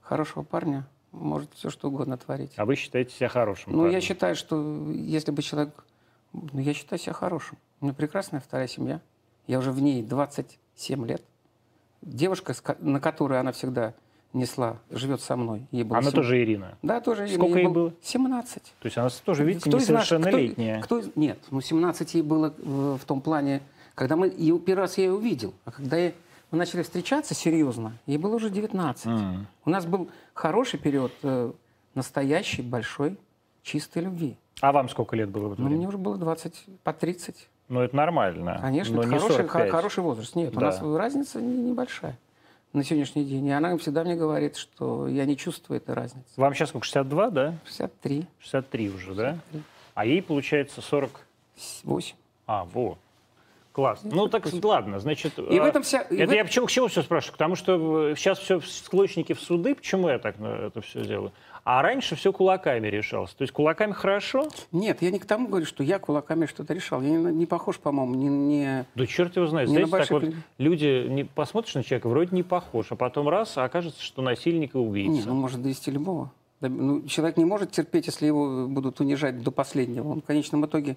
[0.00, 2.52] хорошего парня, может все что угодно творить.
[2.56, 3.72] А вы считаете себя хорошим?
[3.72, 3.94] Ну, парнем?
[3.94, 5.84] я считаю, что если бы человек...
[6.32, 7.58] Ну, я считаю себя хорошим.
[7.80, 9.00] У меня прекрасная вторая семья.
[9.48, 11.24] Я уже в ней 27 лет.
[12.02, 13.94] Девушка, на которую она всегда
[14.32, 15.66] несла, живет со мной.
[15.70, 16.16] Ей было она 7...
[16.16, 16.78] тоже Ирина?
[16.82, 17.36] Да, тоже Ирина.
[17.36, 17.92] Сколько ей, ей было?
[18.02, 18.62] 17.
[18.62, 20.80] То есть она тоже, видите, кто несовершеннолетняя.
[20.82, 23.62] Кто, кто, нет, ну 17 ей было в, в том плане,
[23.94, 25.54] когда мы ее первый раз я ее увидел.
[25.64, 26.12] А когда я,
[26.50, 29.06] мы начали встречаться серьезно, ей было уже 19.
[29.06, 29.44] Mm.
[29.64, 31.52] У нас был хороший период э,
[31.94, 33.16] настоящей, большой,
[33.62, 34.36] чистой любви.
[34.60, 37.48] А вам сколько лет было в это ну, Мне уже было 20, по 30.
[37.68, 38.58] Ну, это нормально.
[38.60, 40.34] Конечно, но это хороший, хороший возраст.
[40.34, 40.58] Нет, да.
[40.58, 42.16] у нас разница небольшая
[42.72, 43.46] на сегодняшний день.
[43.46, 46.28] И она всегда мне говорит, что я не чувствую этой разницы.
[46.36, 47.54] Вам сейчас сколько, 62, да?
[47.64, 48.26] 63.
[48.40, 49.14] 63 уже, 63.
[49.16, 49.60] да?
[49.94, 51.26] А ей, получается, 40...
[51.84, 52.16] 8.
[52.46, 52.98] А, во.
[53.72, 54.00] Класс.
[54.02, 55.38] Ну так ладно, значит.
[55.38, 56.00] И в этом вся.
[56.10, 57.32] Это я почему к чему все спрашиваю?
[57.32, 59.76] Потому что сейчас все склочники в суды.
[59.76, 61.32] Почему я так это все делаю?
[61.62, 63.32] А раньше все кулаками решалось.
[63.32, 64.48] То есть кулаками хорошо?
[64.72, 67.02] Нет, я не к тому говорю, что я кулаками что-то решал.
[67.02, 68.86] Я не, не похож, по-моему, не, не...
[68.94, 69.68] Да черт его знает.
[69.68, 70.24] Знаете, так вот
[70.58, 74.74] люди не, посмотришь на человека, вроде не похож, а потом раз, а окажется, что насильник
[74.74, 75.12] и убийца.
[75.12, 76.32] Нет, ну может довести любого.
[76.60, 80.08] Ну, человек не может терпеть, если его будут унижать до последнего.
[80.08, 80.96] Он в конечном итоге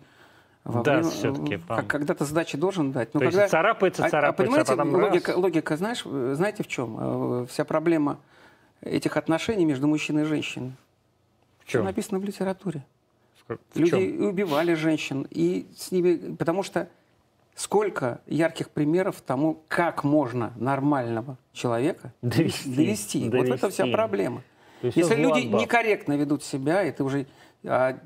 [0.63, 1.59] во да, время, все-таки.
[1.67, 3.13] Как, когда-то сдачи должен дать.
[3.13, 5.37] Но То когда, есть царапается, царапается, а, а понимаете, а потом логика, раз.
[5.41, 6.97] логика, знаешь, знаете в чем?
[6.99, 8.19] Э, вся проблема
[8.81, 10.73] этих отношений между мужчиной и женщиной.
[11.59, 11.81] В чем?
[11.81, 12.85] Все написано в литературе.
[13.47, 14.25] В Люди чем?
[14.25, 16.87] убивали женщин, и с ними, потому что
[17.55, 22.73] сколько ярких примеров тому, как можно нормального человека довести.
[22.73, 23.29] довести.
[23.29, 23.49] довести.
[23.51, 24.43] Вот это вся проблема.
[24.81, 27.25] Если люди некорректно ведут себя, это уже
[27.63, 27.97] а,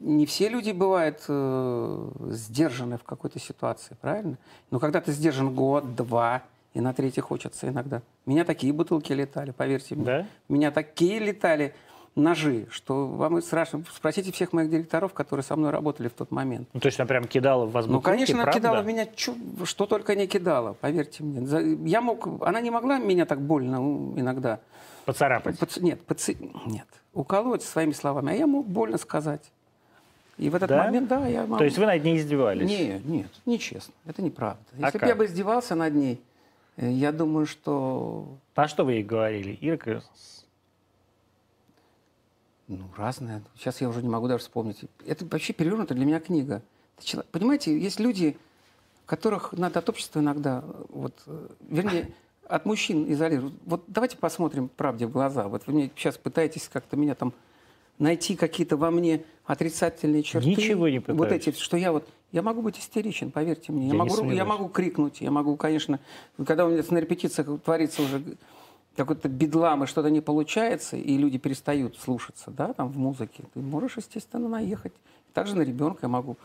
[0.00, 4.38] не все люди бывают э, сдержаны в какой-то ситуации, правильно?
[4.70, 8.02] Но когда ты сдержан год, два, и на третий хочется иногда.
[8.26, 10.04] Меня такие бутылки летали, поверьте мне.
[10.04, 10.26] Да?
[10.48, 11.74] Меня такие летали
[12.14, 13.84] ножи, что вам и страшно.
[13.92, 16.68] Спросите всех моих директоров, которые со мной работали в тот момент.
[16.72, 18.58] Ну, то есть она прям кидала в вас Ну, конечно, правда?
[18.58, 19.06] кидала в меня,
[19.64, 21.88] что только не кидала, поверьте мне.
[21.88, 23.76] Я мог, она не могла меня так больно
[24.18, 24.60] иногда...
[25.04, 25.58] Поцарапать?
[25.58, 26.28] Поц, нет, поц,
[26.66, 29.50] нет, уколоть своими словами, а я мог больно сказать.
[30.40, 30.84] И в этот да?
[30.84, 31.58] момент, да, я могу...
[31.58, 32.66] То есть вы над ней издевались?
[32.66, 33.92] Нет, нет, нечестно.
[34.06, 34.62] Это неправда.
[34.80, 36.18] А Если бы я бы издевался над ней,
[36.78, 38.38] э, я думаю, что...
[38.54, 39.52] А что вы ей говорили?
[39.60, 40.02] Ирка,
[42.68, 43.42] ну, разное.
[43.54, 44.82] Сейчас я уже не могу даже вспомнить.
[45.06, 46.62] Это вообще перевернутая для меня книга.
[47.32, 48.38] Понимаете, есть люди,
[49.04, 52.14] которых надо от общества иногда, вот, э, вернее,
[52.48, 53.52] от мужчин изолировать.
[53.66, 55.48] Вот давайте посмотрим правде в глаза.
[55.48, 57.34] Вот вы мне сейчас пытаетесь как-то меня там
[58.00, 60.48] найти какие-то во мне отрицательные черты.
[60.48, 61.18] Ничего не пытаюсь.
[61.18, 63.88] Вот эти, что я вот, я могу быть истеричен, поверьте мне.
[63.88, 66.00] Я, я, могу, я могу крикнуть, я могу, конечно,
[66.44, 68.22] когда у меня на репетициях творится уже
[68.96, 73.60] какой-то бедлам, и что-то не получается, и люди перестают слушаться, да, там в музыке, ты
[73.60, 74.92] можешь, естественно, наехать.
[75.32, 76.36] Также на ребенка я могу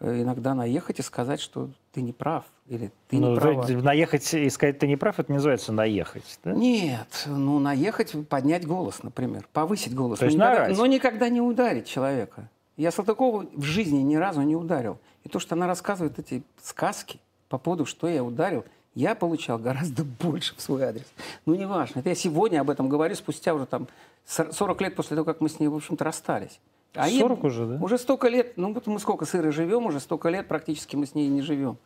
[0.00, 3.66] э, иногда наехать и сказать, что ты не прав, или ты ну, не права.
[3.66, 6.52] Наехать и сказать, ты не прав, это называется наехать, да?
[6.52, 10.18] Нет, ну, наехать, поднять голос, например, повысить голос.
[10.18, 12.50] То есть но, никогда, но никогда не ударить человека.
[12.76, 14.98] Я Салтыкову в жизни ни разу не ударил.
[15.22, 20.04] И то, что она рассказывает эти сказки по поводу, что я ударил, я получал гораздо
[20.20, 21.06] больше в свой адрес.
[21.46, 22.00] Ну, неважно.
[22.00, 23.88] Это я сегодня об этом говорю, спустя уже там
[24.26, 26.60] 40 лет после того, как мы с ней, в общем-то, расстались.
[26.94, 27.84] А 40 ей, уже, да?
[27.84, 31.06] Уже столько лет, ну вот мы сколько с Ирой живем, уже столько лет практически мы
[31.06, 31.76] с ней не живем.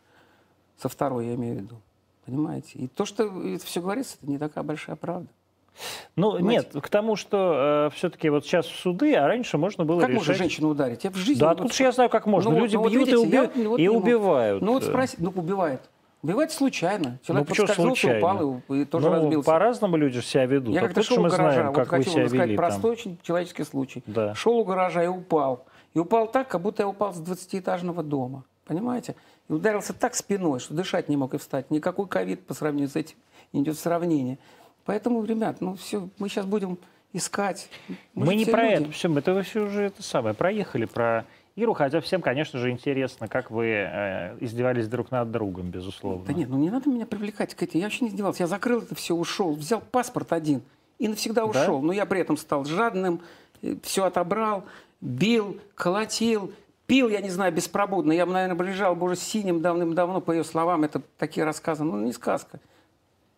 [0.77, 1.75] Со второй, я имею в виду.
[2.25, 2.77] Понимаете?
[2.77, 5.27] И то, что это все говорится, это не такая большая правда.
[6.15, 6.69] Ну, Понимаете?
[6.73, 10.09] нет, к тому, что э, все-таки вот сейчас в суды, а раньше можно было как
[10.09, 10.21] решать...
[10.21, 11.03] Как можно женщину ударить?
[11.03, 11.39] Я в жизни...
[11.39, 12.51] Да, тут же я знаю, как можно.
[12.51, 13.61] Ну, Люди ну, бьют вот видите, и, уби...
[13.63, 14.61] я, вот и убивают.
[14.61, 15.81] Ну, вот спроси, ну, убивают.
[16.21, 17.17] Бывает случайно.
[17.23, 19.45] Человек ну, подскользнулся, упал и, и тоже ну, разбился.
[19.45, 20.73] По-разному люди себя ведут.
[20.73, 24.03] Я как-то шел у гаража, знаем, вот вам сказать, простой очень человеческий случай.
[24.05, 24.35] Да.
[24.35, 25.65] Шел у гаража и упал.
[25.93, 28.43] И упал так, как будто я упал с 20-этажного дома.
[28.65, 29.15] Понимаете?
[29.47, 31.71] И ударился так спиной, что дышать не мог и встать.
[31.71, 33.15] Никакой ковид по сравнению с этим
[33.53, 34.37] не идет сравнение.
[34.85, 36.77] Поэтому, ребят, ну все, мы сейчас будем
[37.13, 37.69] искать.
[38.13, 38.83] Мы, мы не про люди.
[38.83, 41.25] это, все, это все уже это самое, проехали про
[41.59, 46.25] Иру, хотя всем, конечно же, интересно, как вы э, издевались друг над другом, безусловно.
[46.25, 47.81] Да нет, ну не надо меня привлекать к этому.
[47.81, 48.43] Я вообще не издевался.
[48.43, 50.61] Я закрыл это все, ушел, взял паспорт один
[50.99, 51.81] и навсегда ушел.
[51.81, 51.87] Да?
[51.87, 53.21] Но я при этом стал жадным,
[53.61, 54.63] э, все отобрал,
[55.01, 56.53] бил, колотил,
[56.87, 58.11] пил, я не знаю, беспробудно.
[58.11, 61.83] Я бы, наверное, лежал бы уже синим давным-давно, по ее словам, это такие рассказы.
[61.83, 62.59] Ну, не сказка.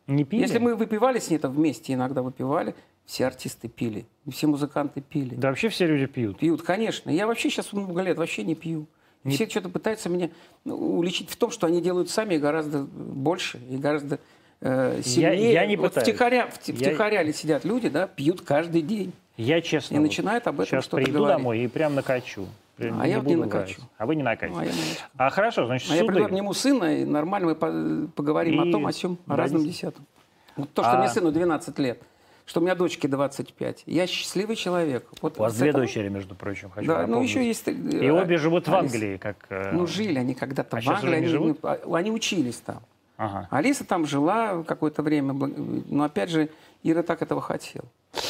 [0.08, 0.42] Не пили?
[0.42, 2.76] Если мы выпивали с ней, то вместе иногда выпивали,
[3.12, 5.36] все артисты пили, все музыканты пили.
[5.36, 6.40] Да вообще все люди пьют.
[6.40, 7.10] Пьют, конечно.
[7.10, 8.88] Я вообще сейчас много лет вообще не пью.
[9.26, 9.36] Не...
[9.36, 10.30] Все что-то пытаются меня
[10.64, 14.22] ну, уличить в том, что они делают сами гораздо больше и гораздо
[14.62, 15.52] э, сильнее.
[15.52, 16.74] Я, я не вот втихаря, в, я...
[16.74, 19.12] втихаря сидят люди, да, пьют каждый день.
[19.36, 19.96] Я честно.
[19.96, 21.38] И вот начинают об этом сейчас что-то приду говорить.
[21.38, 22.48] домой и прям накачу.
[22.78, 23.82] А я не накачу.
[23.98, 24.58] А вы не накачете.
[24.58, 24.72] Ну, а, я
[25.18, 26.06] а хорошо, значит, а суды.
[26.06, 28.70] я приду к нему сына, и нормально мы поговорим и...
[28.70, 30.08] о том, о сем, о разном десятом.
[30.56, 31.00] Вот то, что а...
[31.00, 32.02] мне сыну 12 лет
[32.52, 33.84] что у меня дочке 25.
[33.86, 35.08] Я счастливый человек.
[35.22, 35.86] Вот у вас две этого...
[35.86, 37.16] дочери, между прочим, хочу Да, напомнить.
[37.16, 37.66] ну еще есть...
[37.66, 39.38] Э, и обе живут в Англии, как...
[39.48, 41.16] Э, ну, жили они когда-то а в Англии.
[41.16, 41.60] Они, живут?
[41.64, 42.82] А, они учились там.
[43.16, 43.48] Ага.
[43.52, 45.32] Алиса там жила какое-то время.
[45.32, 46.50] Но опять же,
[46.84, 47.86] Ира так этого хотела.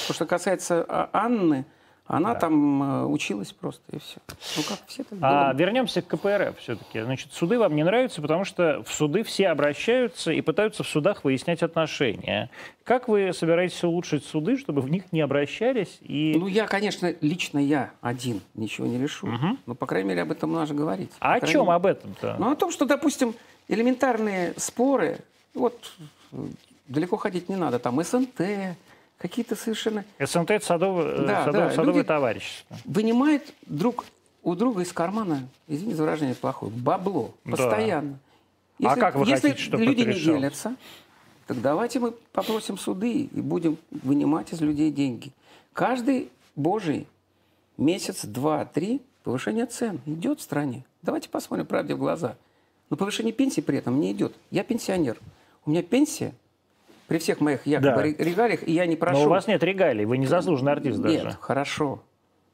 [0.07, 1.65] То, что касается а, Анны,
[2.11, 2.41] Она да.
[2.41, 4.17] там э, училась просто, и все.
[4.57, 7.01] Ну, как все так а, Вернемся к КПРФ все-таки.
[7.01, 11.23] Значит, суды вам не нравятся, потому что в суды все обращаются и пытаются в судах
[11.23, 12.49] выяснять отношения.
[12.83, 15.99] Как вы собираетесь улучшить суды, чтобы в них не обращались?
[16.01, 16.35] И...
[16.37, 19.27] Ну, я, конечно, лично я один ничего не решу.
[19.27, 19.57] Угу.
[19.67, 21.11] Но, по крайней мере, об этом нужно говорить.
[21.21, 21.75] А о чем мере...
[21.75, 22.35] об этом-то?
[22.37, 23.35] Ну, о том, что, допустим,
[23.69, 25.19] элементарные споры,
[25.53, 25.93] вот
[26.89, 28.41] далеко ходить не надо, там СНТ,
[29.21, 30.03] какие-то совершенно...
[30.19, 32.75] СНТ– это садовое, да, садов, да, садовое товарищество.
[32.85, 34.05] Вынимает друг
[34.41, 38.13] у друга из кармана, извините за выражение плохое, бабло постоянно.
[38.79, 38.89] Да.
[38.89, 40.75] Если, а как вы если хотите, чтобы люди не делятся,
[41.45, 45.31] так давайте мы попросим суды и будем вынимать из людей деньги.
[45.73, 47.05] Каждый божий
[47.77, 50.83] месяц, два, три повышение цен идет в стране.
[51.03, 52.37] Давайте посмотрим правде в глаза.
[52.89, 54.33] Но повышение пенсии при этом не идет.
[54.49, 55.19] Я пенсионер.
[55.65, 56.33] У меня пенсия
[57.11, 58.23] при всех моих якобы да.
[58.23, 59.19] регалиях, и я не прошу...
[59.19, 61.25] Но у вас нет регалий, вы не заслуженный артист нет, даже.
[61.25, 62.01] Нет, хорошо.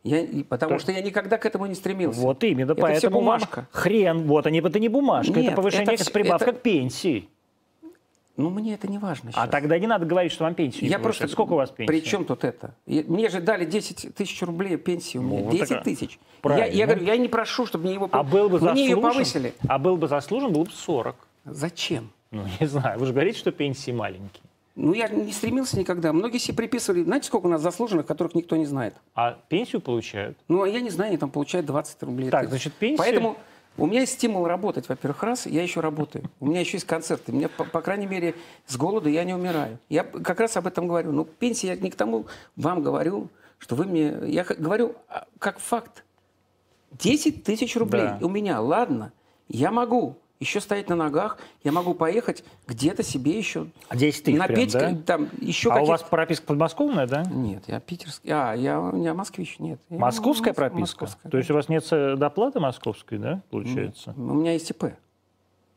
[0.03, 0.81] Я, потому так.
[0.81, 2.19] что я никогда к этому не стремился.
[2.19, 3.67] Вот именно, это поэтому все бумажка.
[3.71, 6.59] хрен, вот они, это не бумажка, нет, это повышение, это, это прибавка это...
[6.59, 7.29] к пенсии.
[8.35, 9.43] Ну, мне это не важно сейчас.
[9.43, 11.27] А тогда не надо говорить, что вам пенсию Я просто...
[11.27, 11.87] Сколько у вас пенсии?
[11.87, 12.73] При чем тут это?
[12.87, 15.19] Мне же дали 10 тысяч рублей пенсии.
[15.19, 16.17] У меня ну, 10 тысяч.
[16.43, 18.09] Я, я говорю, я не прошу, чтобы мне его...
[18.11, 19.53] А был бы мне ее повысили.
[19.67, 21.15] А был бы заслужен, было бы 40.
[21.45, 22.09] Зачем?
[22.31, 22.99] Ну, не знаю.
[22.99, 24.43] Вы же говорите, что пенсии маленькие.
[24.77, 26.13] Ну, я не стремился никогда.
[26.13, 28.93] Многие себе приписывали, знаете, сколько у нас заслуженных, которых никто не знает?
[29.15, 30.37] А пенсию получают?
[30.47, 32.29] Ну, а я не знаю, они там получают 20 рублей.
[32.29, 32.99] Так, значит, пенсию...
[32.99, 33.37] Поэтому
[33.75, 36.25] у меня есть стимул работать, во-первых, раз, я еще работаю.
[36.39, 37.31] У меня еще есть концерты.
[37.31, 38.35] Мне, по, по крайней мере,
[38.67, 39.79] с голоду я не умираю.
[39.89, 41.11] Я как раз об этом говорю.
[41.11, 44.15] Ну, пенсия, я не к тому вам говорю, что вы мне...
[44.27, 46.03] Я говорю а, как факт.
[46.91, 48.19] 10 тысяч рублей да.
[48.21, 49.11] у меня, ладно,
[49.47, 54.73] я могу еще стоять на ногах, я могу поехать где-то себе еще 10 тысяч напеть,
[54.73, 55.01] прям, да?
[55.03, 57.23] там еще А у вас прописка подмосковная, да?
[57.23, 58.29] Нет, я питерский.
[58.31, 59.79] А, я, я москвич, нет.
[59.89, 61.05] Московская я, прописка?
[61.05, 61.29] Московская.
[61.29, 61.85] То есть у вас нет
[62.19, 64.13] доплаты московской, да, получается?
[64.15, 64.85] Нет, у меня есть ИП.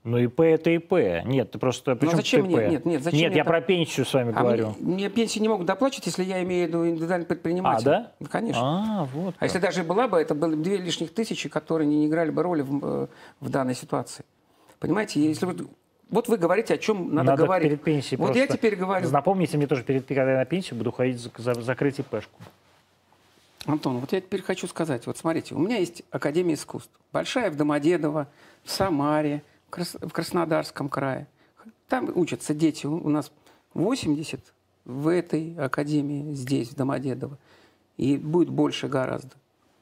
[0.02, 0.92] Ну, ИП это ИП.
[1.26, 1.96] Нет, ты просто...
[2.00, 2.68] Ну, зачем мне?
[2.68, 3.52] Нет, нет, зачем Нет, я так...
[3.52, 4.74] про пенсию с вами а говорю.
[4.80, 7.88] Мне, мне пенсию не могут доплачивать, если я имею в виду индивидуальный предприниматель.
[7.88, 8.12] А, да?
[8.18, 8.62] Ну, конечно.
[8.62, 9.34] А, вот.
[9.38, 12.62] А если даже была бы, это были две лишних тысячи, которые не играли бы роли
[12.62, 13.06] в, э,
[13.40, 14.24] в данной ситуации.
[14.80, 15.68] Понимаете, если вы
[16.10, 17.68] вот вы говорите, о чем надо, надо говорить.
[17.68, 19.08] перед пенсией Вот я теперь говорю.
[19.10, 22.40] Напомните мне тоже, перед, когда я на пенсию буду ходить за, за, закрыть ИПшку.
[23.66, 25.06] Антон, вот я теперь хочу сказать.
[25.06, 26.90] Вот смотрите, у меня есть Академия искусств.
[27.12, 28.26] Большая в Домодедово,
[28.64, 29.96] в Самаре, в, Крас...
[30.00, 31.28] в Краснодарском крае.
[31.88, 32.86] Там учатся дети.
[32.86, 33.30] У нас
[33.74, 34.40] 80
[34.86, 37.38] в этой академии здесь, в Домодедово.
[37.98, 39.36] И будет больше гораздо.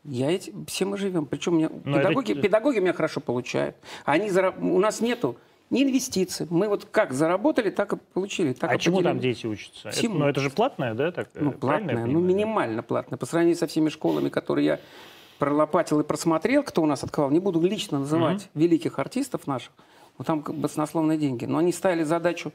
[0.09, 1.27] Я эти, все мы живем.
[1.27, 2.41] Причем меня, педагоги, это...
[2.41, 3.77] педагоги меня хорошо получают.
[4.05, 4.61] Они зараб...
[4.61, 5.37] У нас нету
[5.71, 6.47] ни инвестиций.
[6.51, 8.53] Мы вот как заработали, так и получили.
[8.55, 9.91] Так а и чему там дети учатся?
[9.91, 10.15] Всему.
[10.15, 11.13] Это, ну, это же платное, да?
[11.13, 13.19] Так, ну, платное, ну, минимально платное.
[13.19, 14.81] По сравнению со всеми школами, которые я
[15.39, 18.61] пролопатил и просмотрел, кто у нас открывал, не буду лично называть угу.
[18.61, 19.73] великих артистов наших,
[20.17, 21.45] но там баснословные деньги.
[21.45, 22.53] Но они ставили задачу,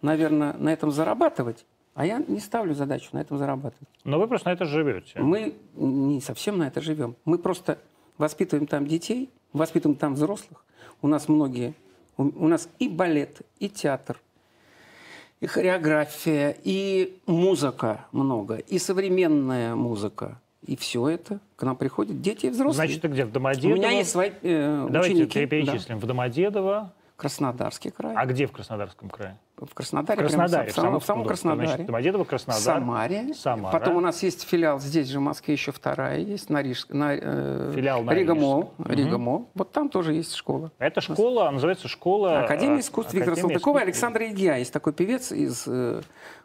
[0.00, 1.66] наверное, на этом зарабатывать.
[1.94, 3.88] А я не ставлю задачу на этом зарабатывать.
[4.02, 5.20] Но вы просто на это живете.
[5.20, 7.14] Мы не совсем на это живем.
[7.24, 7.78] Мы просто
[8.18, 10.64] воспитываем там детей, воспитываем там взрослых.
[11.02, 11.74] У нас многие,
[12.16, 14.20] у, нас и балет, и театр,
[15.40, 20.40] и хореография, и музыка много, и современная музыка.
[20.66, 22.74] И все это к нам приходят дети и взрослые.
[22.86, 23.72] Значит, ты где, в Домодедово?
[23.72, 25.46] У меня есть свои э, Давайте ученики.
[25.46, 25.98] перечислим.
[25.98, 26.06] Да.
[26.06, 28.14] В Домодедово, Краснодарский край.
[28.16, 29.38] А где в Краснодарском крае?
[29.56, 30.20] В Краснодаре.
[30.20, 31.68] В Краснодаре, в самом, в самом Краснодаре.
[31.68, 32.60] Значит, Домодедово, Краснодар.
[32.60, 33.34] Самаре.
[33.34, 33.72] Самара.
[33.72, 37.14] Потом у нас есть филиал здесь же, в Москве, еще вторая есть, на, Риж, на
[37.14, 38.72] э, филиал на Рига Молл.
[38.78, 39.36] Рига Молл.
[39.36, 39.50] Угу.
[39.54, 40.72] Вот там тоже есть школа.
[40.78, 42.44] Это школа, называется школа...
[42.44, 44.56] Академия искусств Виктора Салтыкова и Александра Игия.
[44.56, 46.02] Есть такой певец из э,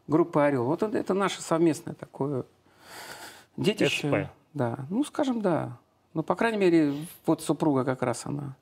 [0.07, 0.65] группы «Орел».
[0.65, 2.43] Вот он, это наше совместное такое
[3.57, 4.07] детище.
[4.07, 4.31] СП.
[4.53, 5.77] Да, ну, скажем, да.
[6.13, 6.93] Ну, по крайней мере,
[7.25, 8.55] вот супруга как раз она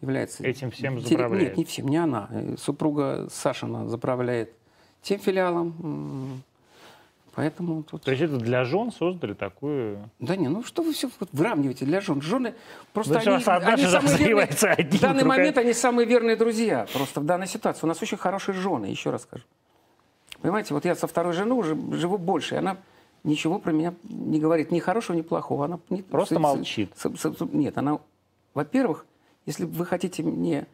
[0.00, 0.44] является...
[0.44, 1.48] Этим всем заправляет?
[1.48, 2.28] Нет, не всем, не она.
[2.30, 4.52] Э, супруга Сашина заправляет
[5.02, 6.42] тем филиалом.
[7.34, 8.02] Поэтому тут...
[8.02, 10.10] То есть это для жен создали такую...
[10.18, 12.20] Да не, ну что вы все выравниваете для жен?
[12.20, 12.54] Жены
[12.92, 14.46] просто ну, они, они самые верные...
[14.46, 15.24] В данный другая...
[15.24, 16.86] момент они самые верные друзья.
[16.92, 17.80] Просто в данной ситуации.
[17.84, 19.44] У нас очень хорошие жены, еще раз скажу.
[20.40, 22.78] Понимаете, вот я со второй женой уже живу больше, и она
[23.22, 25.66] ничего про меня не говорит, ни хорошего, ни плохого.
[25.66, 26.92] Она не, просто с, молчит.
[26.96, 28.00] С, с, с, нет, она,
[28.54, 29.06] во-первых,
[29.48, 30.66] если вы хотите мне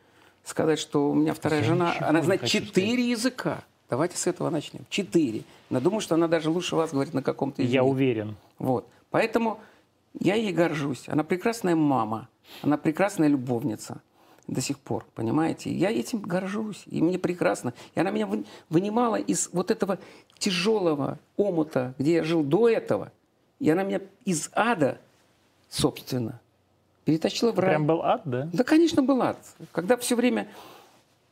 [0.42, 3.62] сказать, что у меня вторая Я жена, она знает четыре языка.
[3.88, 4.84] Давайте с этого начнем.
[4.90, 5.44] Четыре.
[5.70, 7.76] Но думаю, что она даже лучше вас говорит на каком-то языке.
[7.76, 8.34] Я уверен.
[8.58, 8.88] Вот.
[9.10, 9.60] Поэтому
[10.18, 11.08] я ей горжусь.
[11.08, 12.28] Она прекрасная мама.
[12.62, 14.02] Она прекрасная любовница
[14.48, 15.72] до сих пор, понимаете?
[15.72, 17.74] Я этим горжусь, и мне прекрасно.
[17.94, 18.28] И она меня
[18.70, 20.00] вынимала из вот этого
[20.38, 23.12] тяжелого омута, где я жил до этого,
[23.60, 24.98] И она меня из ада,
[25.70, 26.40] собственно,
[27.04, 27.70] перетащила в рай.
[27.70, 28.48] Прям был ад, да?
[28.52, 29.38] Да, конечно, был ад.
[29.72, 30.48] Когда все время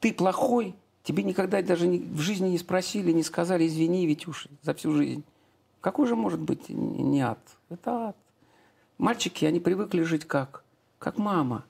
[0.01, 4.93] ты плохой, тебе никогда даже в жизни не спросили, не сказали, извини, Витюша, за всю
[4.93, 5.25] жизнь.
[5.81, 7.41] Какой же может быть не ад?
[7.69, 8.17] Это ад.
[8.99, 10.63] Мальчики, они привыкли жить как?
[10.99, 11.65] Как мама.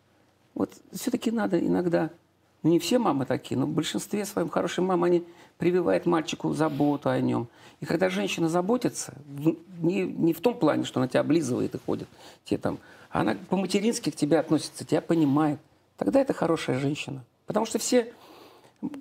[0.55, 2.11] Вот все-таки надо иногда,
[2.63, 5.25] ну не все мамы такие, но в большинстве своем хорошие мамы, они
[5.57, 7.49] прививают мальчику заботу о нем.
[7.81, 9.15] И когда женщина заботится,
[9.81, 12.09] не, не в том плане, что она тебя облизывает и ходит,
[12.45, 12.79] тебе там,
[13.13, 15.61] она по-матерински к тебе относится, тебя понимает,
[15.97, 17.25] тогда это хорошая женщина.
[17.47, 18.13] Потому что все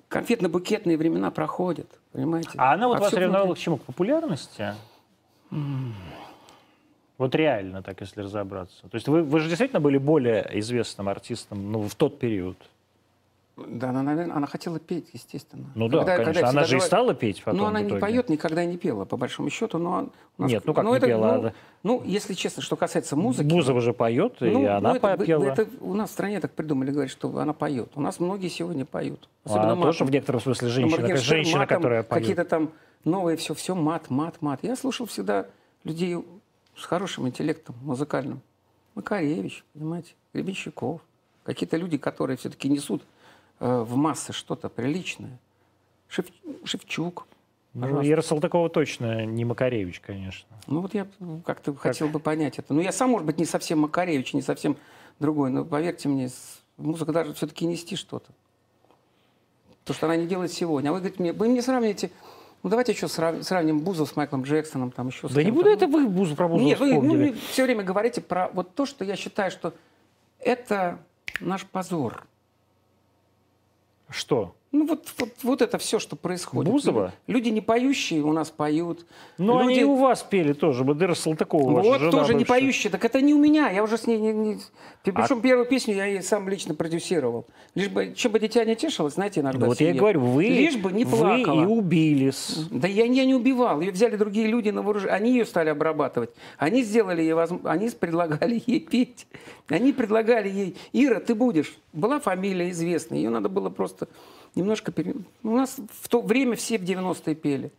[0.08, 2.50] конфетно-букетные времена проходят, понимаете?
[2.56, 3.78] А она вот а вас ревновала к чему?
[3.78, 4.74] К популярности?
[7.18, 8.82] Вот реально, так если разобраться.
[8.88, 12.56] То есть вы, вы же действительно были более известным артистом ну, в тот период.
[13.68, 15.70] Да, она, наверное, она хотела петь, естественно.
[15.74, 16.34] Ну когда, да, конечно.
[16.34, 17.60] Когда она же и стала петь потом.
[17.60, 19.78] Ну, она не поет, никогда не пела, по большому счету.
[19.78, 21.54] Но нас, Нет, ну как ну, не это, пела?
[21.82, 23.46] Ну, ну, если честно, что касается музыки...
[23.46, 25.44] Бузова же поет, ну, и она ну, это, пела.
[25.44, 27.90] Это, у нас в стране так придумали, говорить, что она поет.
[27.94, 29.28] У нас многие сегодня поют.
[29.44, 32.22] Особенно она тоже в некотором смысле женщина, ну, женщина, матом, которая поет.
[32.22, 32.70] Какие-то там
[33.04, 34.60] новые все, все мат, мат, мат.
[34.62, 35.46] Я слушал всегда
[35.84, 36.16] людей
[36.76, 38.40] с хорошим интеллектом музыкальным.
[38.94, 41.00] Макаревич, понимаете, Гребенщиков.
[41.44, 43.02] Какие-то люди, которые все-таки несут
[43.62, 45.38] в массы что-то приличное.
[46.08, 46.26] Шев,
[46.64, 47.26] Шевчук.
[47.74, 50.48] Ну, Ира Салтыкова точно не Макаревич, конечно.
[50.66, 51.06] Ну, вот я
[51.46, 51.82] как-то как?
[51.82, 52.74] хотел бы понять это.
[52.74, 54.76] Ну, я сам, может быть, не совсем Макаревич, не совсем
[55.20, 56.28] другой, но поверьте мне,
[56.76, 58.30] музыка даже все-таки нести что-то.
[59.84, 60.90] То, что она не делает сегодня.
[60.90, 62.10] А вы говорите мне, вы мне сравните
[62.62, 63.42] ну, давайте еще срав...
[63.42, 64.92] сравним Бузов с Майклом Джексоном.
[64.92, 67.82] Там еще да не буду это вы Бузов про Бузова Нет, вы ну, все время
[67.82, 69.74] говорите про вот то, что я считаю, что
[70.38, 70.98] это
[71.40, 72.26] наш позор.
[74.12, 74.54] Что?
[74.72, 76.72] Ну вот, вот, вот это все, что происходит.
[76.72, 77.12] Бузова?
[77.26, 79.04] Люди не поющие у нас поют.
[79.36, 79.80] Ну Люди...
[79.80, 81.82] они у вас пели тоже, Бадыра Салтыкова.
[81.82, 82.90] Вот тоже не поющие.
[82.90, 84.18] Так это не у меня, я уже с ней...
[84.18, 84.58] Не, не...
[85.04, 85.40] Причем а...
[85.42, 87.46] первую песню я ей сам лично продюсировал.
[87.74, 89.66] Лишь бы, чем бы дитя не тешилось, знаете, иногда.
[89.66, 91.60] Вот я и говорю, вы, Лишь бы не плакала.
[91.60, 92.66] вы и убились.
[92.70, 93.82] Да я, я не убивал.
[93.82, 95.14] Ее взяли другие люди на вооружение.
[95.14, 96.30] Они ее стали обрабатывать.
[96.56, 97.70] Они сделали ей возможность.
[97.70, 99.26] Они предлагали ей петь.
[99.68, 101.76] Они предлагали ей, Ира, ты будешь.
[101.92, 103.18] Была фамилия известная.
[103.18, 104.08] Ее надо было просто
[104.54, 104.92] немножко...
[104.92, 105.14] Пере...
[105.42, 107.70] У нас в то время все в 90-е пели.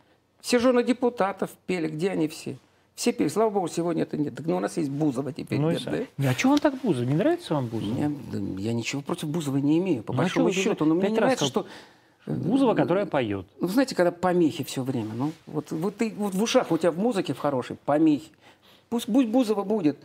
[0.41, 1.88] Все жены депутатов пели.
[1.88, 2.57] Где они все?
[2.95, 3.28] Все пели.
[3.28, 4.36] Слава богу, сегодня это нет.
[4.36, 5.59] Так, ну, у нас есть Бузова теперь.
[5.59, 5.84] Ну, нет,
[6.17, 6.30] да?
[6.30, 7.05] А что вам так Бузова?
[7.05, 7.97] Не нравится вам Бузова?
[7.97, 10.86] Я, да, я ничего против Бузова не имею, по ну, большому а счету.
[10.86, 11.65] Но мне не нравится, что...
[12.26, 13.47] Э, Бузова, которая поет.
[13.59, 15.13] Ну, знаете, когда помехи все время.
[15.15, 18.30] Ну, вот, вот, ты, вот в ушах у тебя в музыке в хорошей помехи.
[18.89, 19.97] Пусть, пусть Бузова будет.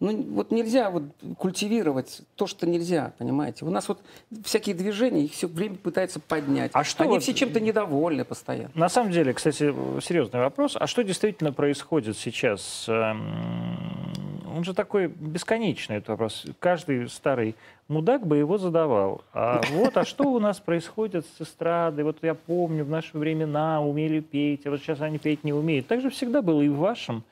[0.00, 1.04] Ну, вот нельзя вот
[1.38, 3.64] культивировать то, что нельзя, понимаете?
[3.64, 4.00] У нас вот
[4.44, 6.72] всякие движения, их все время пытаются поднять.
[6.74, 7.22] А что Они вот...
[7.22, 8.70] все чем-то недовольны постоянно.
[8.74, 9.72] На самом деле, кстати,
[10.02, 10.76] серьезный вопрос.
[10.78, 12.86] А что действительно происходит сейчас?
[12.88, 14.12] Эм,
[14.54, 16.44] он же такой бесконечный, этот вопрос.
[16.58, 17.54] Каждый старый
[17.88, 19.22] мудак бы его задавал.
[19.32, 22.04] А вот, а что у нас происходит с эстрадой?
[22.04, 25.86] Вот я помню, в наши времена умели петь, а вот сейчас они петь не умеют.
[25.86, 27.22] Так же всегда было и в вашем.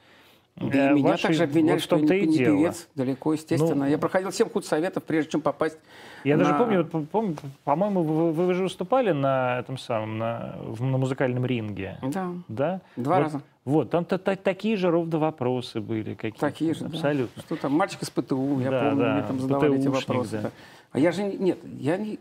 [0.57, 3.84] Да, и меня также обвиняли, вот что я не, не певец, далеко, естественно.
[3.86, 5.78] Ну, я проходил 7 худсоветов, прежде чем попасть
[6.24, 6.44] Я на...
[6.44, 11.46] даже помню, вот, помню по-моему, вы, вы же выступали на этом самом, на, на музыкальном
[11.46, 11.98] ринге.
[12.03, 12.32] Да.
[12.48, 12.80] Да?
[12.96, 13.42] Два вот, раза.
[13.64, 16.40] Вот, там -то, -то, такие же ровно вопросы были какие-то.
[16.40, 17.32] Такие же, Абсолютно.
[17.36, 17.42] Да.
[17.42, 20.40] Что там, мальчик из ПТУ, я да, помню, да, мне там задавали эти вопросы.
[20.42, 20.50] Да.
[20.92, 22.18] А я же, нет, я не...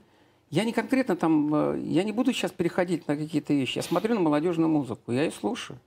[0.50, 3.78] Я не конкретно там, э, я не буду сейчас переходить на какие-то вещи.
[3.78, 5.80] Я смотрю на молодежную музыку, я ее слушаю.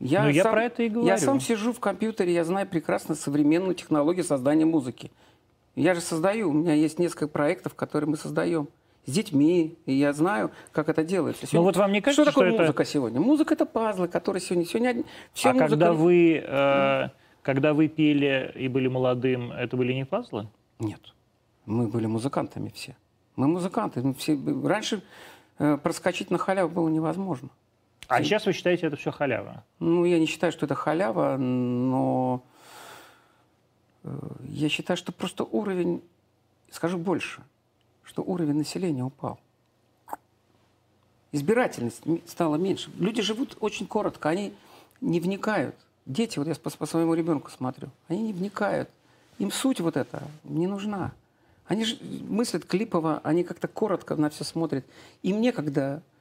[0.00, 1.06] Я, ну, я сам, про это и говорю.
[1.06, 5.10] Я сам сижу в компьютере, я знаю прекрасно современную технологию создания музыки.
[5.76, 8.68] Я же создаю, у меня есть несколько проектов, которые мы создаем
[9.06, 11.46] с детьми, и я знаю, как это делается.
[11.46, 11.58] Сегодня...
[11.58, 12.90] Ну вот вам не кажется, что такое что музыка это...
[12.90, 13.20] сегодня?
[13.20, 15.50] Музыка это пазлы, которые сегодня сегодня все.
[15.50, 15.68] А музыка...
[15.68, 17.08] когда вы э,
[17.42, 20.48] когда вы пели и были молодым, это были не пазлы?
[20.78, 21.00] Нет,
[21.66, 22.96] мы были музыкантами все.
[23.36, 24.38] Мы музыканты, мы все.
[24.64, 25.02] Раньше
[25.58, 27.50] э, проскочить на халяву было невозможно.
[28.08, 29.64] А сейчас вы считаете это все халява?
[29.78, 32.42] Ну, я не считаю, что это халява, но
[34.02, 34.10] э,
[34.48, 36.02] я считаю, что просто уровень,
[36.70, 37.42] скажу больше,
[38.02, 39.38] что уровень населения упал.
[41.32, 42.90] Избирательность стала меньше.
[42.98, 44.52] Люди живут очень коротко, они
[45.00, 45.74] не вникают.
[46.06, 48.90] Дети, вот я по, по своему ребенку смотрю, они не вникают.
[49.38, 51.12] Им суть вот эта не нужна.
[51.66, 51.96] Они же
[52.28, 54.84] мыслят клипово, они как-то коротко на все смотрят.
[55.22, 56.13] Им некогда Э,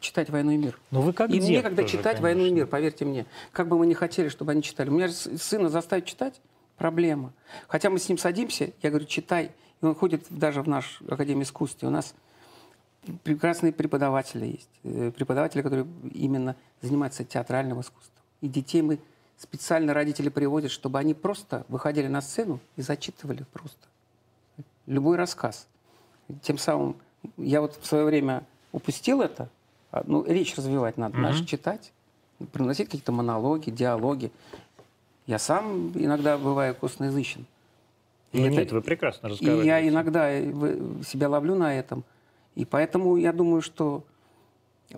[0.00, 0.78] читать «Войну и мир».
[0.90, 2.22] Но вы как И мне, когда тоже, читать конечно.
[2.22, 4.88] «Войну и мир», поверьте мне, как бы мы ни хотели, чтобы они читали.
[4.90, 6.40] У меня сына заставить читать–
[6.80, 7.34] проблема.
[7.68, 9.50] Хотя мы с ним садимся, я говорю, читай.
[9.82, 11.84] И он ходит даже в наш Академию искусств.
[11.84, 12.14] у нас
[13.22, 14.70] прекрасные преподаватели есть.
[14.84, 18.22] Э, преподаватели, которые именно занимаются театральным искусством.
[18.40, 18.98] И детей мы
[19.36, 23.86] специально родители приводят, чтобы они просто выходили на сцену и зачитывали просто
[24.86, 25.66] любой рассказ.
[26.40, 26.96] Тем самым
[27.36, 29.48] я вот в свое время упустил это.
[29.92, 31.20] А, ну, речь развивать надо, mm-hmm.
[31.20, 31.92] надо читать,
[32.52, 34.30] приносить какие-то монологи, диалоги.
[35.26, 37.46] Я сам иногда бываю косноязычен.
[38.32, 39.64] Ну, это, нет, вы прекрасно разговариваете.
[39.64, 40.30] И я иногда
[41.04, 42.04] себя ловлю на этом.
[42.54, 44.04] И поэтому я думаю, что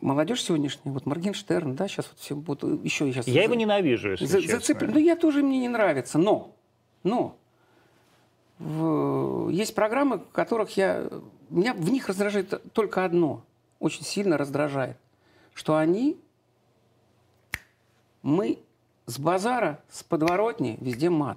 [0.01, 3.27] молодежь сегодняшняя, вот Моргенштерн, да, сейчас вот все будут еще сейчас.
[3.27, 4.59] Я за, его ненавижу, если за, честно.
[4.59, 4.83] Зацеп...
[4.83, 6.55] Ну я тоже мне не нравится, но,
[7.03, 7.37] но
[8.59, 11.09] в, есть программы, которых я,
[11.51, 13.43] меня в них раздражает только одно,
[13.83, 14.97] очень сильно раздражает,
[15.55, 16.17] что они,
[18.23, 18.61] мы
[19.07, 21.37] с базара, с подворотни, везде мат.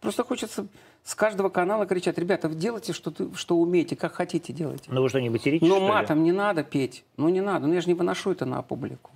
[0.00, 0.66] Просто хочется
[1.02, 4.84] с каждого канала кричат, ребята, вы делайте, что, ты, что умеете, как хотите делайте.
[4.88, 6.24] Ну вы что, не материтесь, Ну матом ли?
[6.24, 9.10] не надо петь, ну не надо, ну я же не выношу это на публику.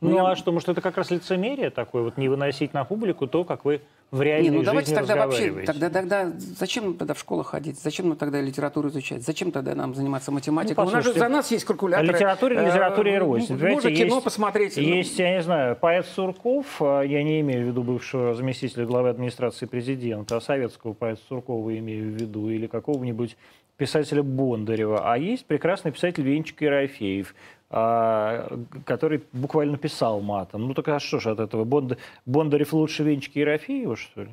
[0.00, 3.26] Ну, ну а что, может, это как раз лицемерие такое, вот не выносить на публику
[3.26, 3.80] то, как вы
[4.10, 7.78] в реальной не, ну, давайте тогда вообще, тогда, тогда зачем тогда в школу ходить?
[7.78, 9.22] Зачем нам тогда литературу изучать?
[9.22, 10.82] Зачем тогда нам заниматься математикой?
[10.82, 12.14] Ну, у нас же за нас есть калькуляторы.
[12.14, 13.58] Литература, литература и рознь.
[13.62, 14.76] Можно кино есть, посмотреть.
[14.78, 19.10] Есть, я не знаю, поэт Сурков, а, я не имею в виду бывшего заместителя главы
[19.10, 23.36] администрации президента, а советского поэта Суркова имею в виду, или какого-нибудь
[23.76, 27.34] писателя Бондарева, а есть прекрасный писатель Венчик Ерофеев,
[27.70, 30.68] который буквально писал матом.
[30.68, 31.64] Ну так а что же от этого?
[31.64, 31.98] Бонд...
[32.24, 34.30] Бондарев лучше Венчика Ерофеева, что ли?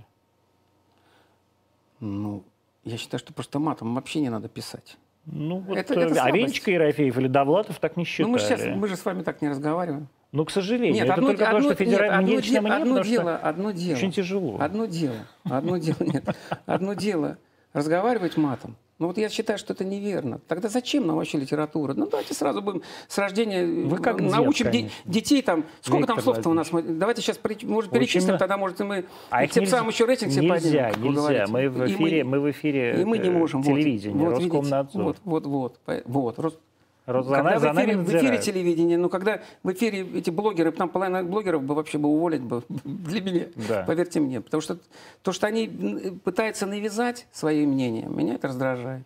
[2.00, 2.44] Ну,
[2.86, 4.98] я считаю, что просто матом вообще не надо писать.
[5.26, 8.28] Ну, вот, это, это а Венчика Ерофеев или Довлатов так не считали.
[8.28, 10.08] Ну, мы, сейчас, мы же с вами так не разговариваем.
[10.32, 10.94] Ну, к сожалению.
[10.94, 13.98] Нет, это одно, только одно, то, что федеральное нет, одно, мне, одно дело, одно дело.
[13.98, 14.58] Очень тяжело.
[14.60, 15.16] Одно дело.
[15.46, 16.36] Одно дело, нет.
[16.66, 17.38] Одно дело
[17.74, 20.40] разговаривать матом, ну вот я считаю, что это неверно.
[20.48, 21.94] Тогда зачем нам вообще литература?
[21.94, 25.66] Ну давайте сразу будем с рождения Вы как научим дед, детей там.
[25.82, 26.70] Сколько Виктор там слов-то у нас?
[26.72, 28.40] Давайте сейчас может перечислим, Очень...
[28.40, 31.14] тогда может и мы а тем нельзя, самым еще рейтинг себе нельзя, поднимем.
[31.14, 33.64] Нельзя, Мы в эфире, мы, мы в эфире и мы не можем.
[33.64, 35.04] телевидения, вот, Роскомнадзор.
[35.04, 36.38] Вот, вот, вот, вот.
[36.38, 36.60] вот.
[37.06, 41.64] Когда в эфире, в эфире телевидения, ну когда в эфире эти блогеры, там половина блогеров
[41.64, 43.84] бы вообще бы уволить бы для меня, да.
[43.84, 44.42] поверьте мне.
[44.42, 44.80] Потому что
[45.22, 45.68] то, что они
[46.24, 49.04] пытаются навязать свои мнения, меня это раздражает,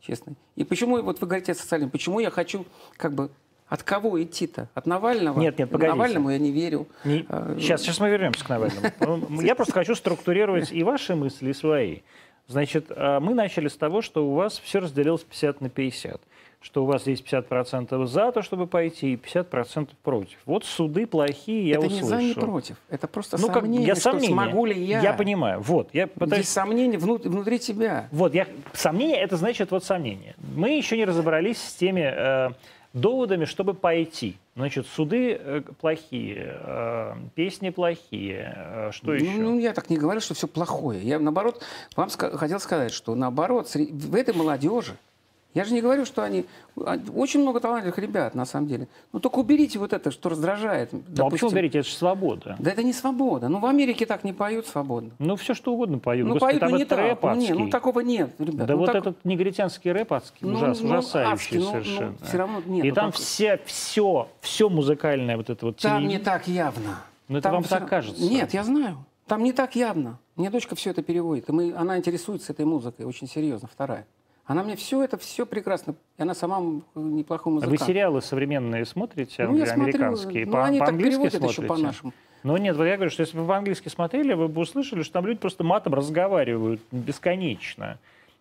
[0.00, 0.34] честно.
[0.56, 2.64] И почему, вот вы говорите о социальном, почему я хочу
[2.96, 3.30] как бы
[3.68, 4.68] от кого идти-то?
[4.74, 5.38] От Навального?
[5.38, 5.94] Нет, нет, погодите.
[5.94, 6.88] Навальному я не верю.
[7.04, 7.26] Не...
[7.58, 9.42] Сейчас, сейчас мы вернемся к Навальному.
[9.42, 12.00] Я просто хочу структурировать и ваши мысли, и свои.
[12.48, 16.20] Значит, а, мы начали с того, что у вас все разделилось 50 на 50
[16.62, 20.38] что у вас есть 50% за то, чтобы пойти, и 50% против.
[20.46, 22.08] Вот суды плохие, я это услышал.
[22.08, 22.76] Это не за, не против.
[22.88, 25.00] Это просто ну, сомнение, как, я что смогу ли я.
[25.00, 25.60] Я понимаю.
[25.60, 26.42] Вот, я пытаюсь...
[26.42, 27.26] Есть сомнение внут...
[27.26, 28.08] внутри тебя.
[28.12, 28.46] Вот, я...
[28.72, 30.34] сомнение, это значит вот сомнение.
[30.54, 32.50] Мы еще не разобрались с теми э,
[32.92, 34.36] доводами, чтобы пойти.
[34.54, 39.30] Значит, суды э, плохие, э, песни плохие, э, что ну, еще?
[39.30, 41.00] Ну, я так не говорю, что все плохое.
[41.00, 41.62] Я, наоборот,
[41.96, 44.96] вам ска- хотел сказать, что, наоборот, в этой молодежи,
[45.54, 46.46] я же не говорю, что они...
[46.76, 48.88] А, очень много талантливых ребят, на самом деле.
[49.12, 50.90] Ну, только уберите вот это, что раздражает.
[50.92, 51.14] Допустим.
[51.16, 51.78] Ну, а почему уберите?
[51.80, 52.56] Это же свобода.
[52.58, 53.48] Да это не свобода.
[53.48, 55.10] Ну, в Америке так не поют свободно.
[55.18, 56.26] Ну, все что угодно поют.
[56.26, 56.98] Ну, Господи, поют, но не так.
[56.98, 57.48] Рэп адский.
[57.48, 58.66] Не, ну, такого нет, ребят.
[58.66, 58.96] Да ну, вот так...
[58.96, 62.06] этот негритянский рэп адский, ну, ужас, ну, ужасающий адский, совершенно.
[62.06, 62.84] Ну, ну, все равно нет.
[62.84, 63.20] И ну, там так...
[63.20, 65.76] все, все, все музыкальное вот это вот...
[65.76, 66.18] Там телевидение.
[66.18, 67.02] не так явно.
[67.28, 67.78] Ну, это там вам все...
[67.78, 68.22] так кажется.
[68.22, 69.04] Нет, я знаю.
[69.26, 70.18] Там не так явно.
[70.36, 71.48] Мне дочка все это переводит.
[71.48, 74.06] И мы, она интересуется этой музыкой очень серьезно, вторая.
[74.44, 75.94] Она мне все это, все прекрасно.
[76.18, 76.60] И она сама
[76.94, 77.80] неплохой музыкант.
[77.80, 80.44] Вы сериалы современные смотрите, ну, американские?
[80.44, 81.62] Смотрю, по, ну, они по-английски так смотрите?
[81.62, 82.12] еще по-нашему.
[82.42, 85.26] Ну нет, я говорю, что если бы вы по-английски смотрели, вы бы услышали, что там
[85.26, 87.98] люди просто матом разговаривают бесконечно.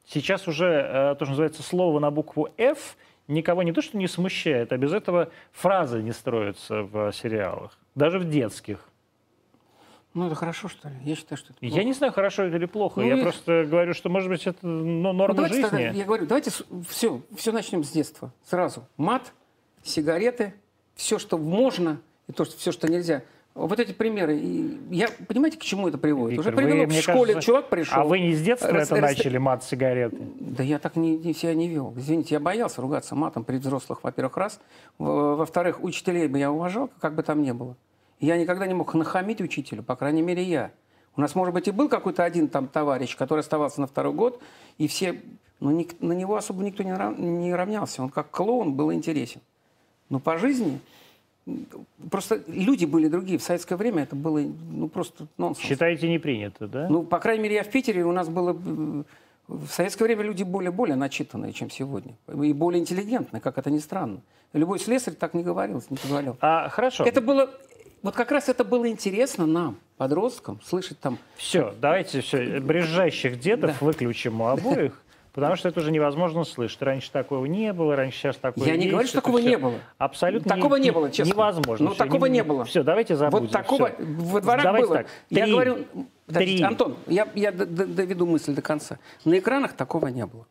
[0.07, 2.97] Сейчас уже э, то, что называется слово на букву «F»,
[3.27, 8.17] никого не то что не смущает, а без этого фразы не строятся в сериалах, даже
[8.17, 8.87] в детских.
[10.13, 10.95] Ну, это хорошо, что ли?
[11.03, 11.75] Я считаю, что это плохо.
[11.75, 12.99] Я не знаю, хорошо это или плохо.
[12.99, 13.21] Ну, я и...
[13.21, 15.61] просто говорю, что, может быть, это ну, норма ну, жизни.
[15.61, 16.51] Тогда, я говорю, давайте
[16.89, 18.33] все, все начнем с детства.
[18.43, 18.85] Сразу.
[18.97, 19.31] Мат,
[19.83, 20.53] сигареты,
[20.95, 23.23] все, что можно, и то, что, все, что нельзя.
[23.53, 24.37] Вот эти примеры.
[24.37, 26.37] И я, понимаете, к чему это приводит?
[26.37, 27.99] Виктор, Уже привело вы, в школе, кажется, чувак пришел.
[27.99, 30.17] А вы не с детства рас, это рас, начали, мат, сигареты?
[30.39, 31.93] Да я так не, не, себя не вел.
[31.97, 34.59] Извините, я боялся ругаться матом при взрослых, во-первых, раз.
[34.97, 37.75] Во-вторых, учителей бы я уважал, как бы там ни было.
[38.21, 40.71] Я никогда не мог нахамить учителю, по крайней мере, я.
[41.17, 44.41] У нас, может быть, и был какой-то один там товарищ, который оставался на второй год,
[44.77, 45.21] и все...
[45.59, 48.01] Но ну, на него особо никто не, не равнялся.
[48.01, 49.41] Он как клоун был интересен.
[50.09, 50.79] Но по жизни
[52.09, 53.39] Просто люди были другие.
[53.39, 55.67] В советское время это было ну, просто нонсенс.
[55.67, 56.87] Считаете, не принято, да?
[56.87, 58.53] Ну, по крайней мере, я в Питере, у нас было...
[59.47, 62.15] В советское время люди более-более начитанные, чем сегодня.
[62.27, 64.21] И более интеллигентные, как это ни странно.
[64.53, 66.37] Любой слесарь так не говорил, не позволял.
[66.39, 67.03] А, хорошо.
[67.03, 67.49] Это было
[68.03, 71.17] вот как раз это было интересно нам, подросткам, слышать там...
[71.35, 73.85] Все, давайте все, брежащих дедов да.
[73.85, 75.01] выключим у обоих.
[75.33, 76.81] Потому что это уже невозможно слышать.
[76.81, 78.85] Раньше такого не было, раньше сейчас такое Я есть.
[78.85, 79.75] не говорю, что такого не было.
[79.97, 81.31] Абсолютно Такого не, не было, честно.
[81.31, 81.89] Невозможно.
[81.89, 82.65] Ну, такого не, не было.
[82.65, 83.45] Все, давайте забудем.
[83.45, 84.03] Вот такого все.
[84.03, 84.97] во дворах давайте было.
[84.97, 85.07] Так.
[85.29, 85.85] Я говорю,
[86.27, 86.61] Три.
[86.61, 88.99] Антон, я, я доведу мысль до конца.
[89.23, 90.45] На экранах такого не было.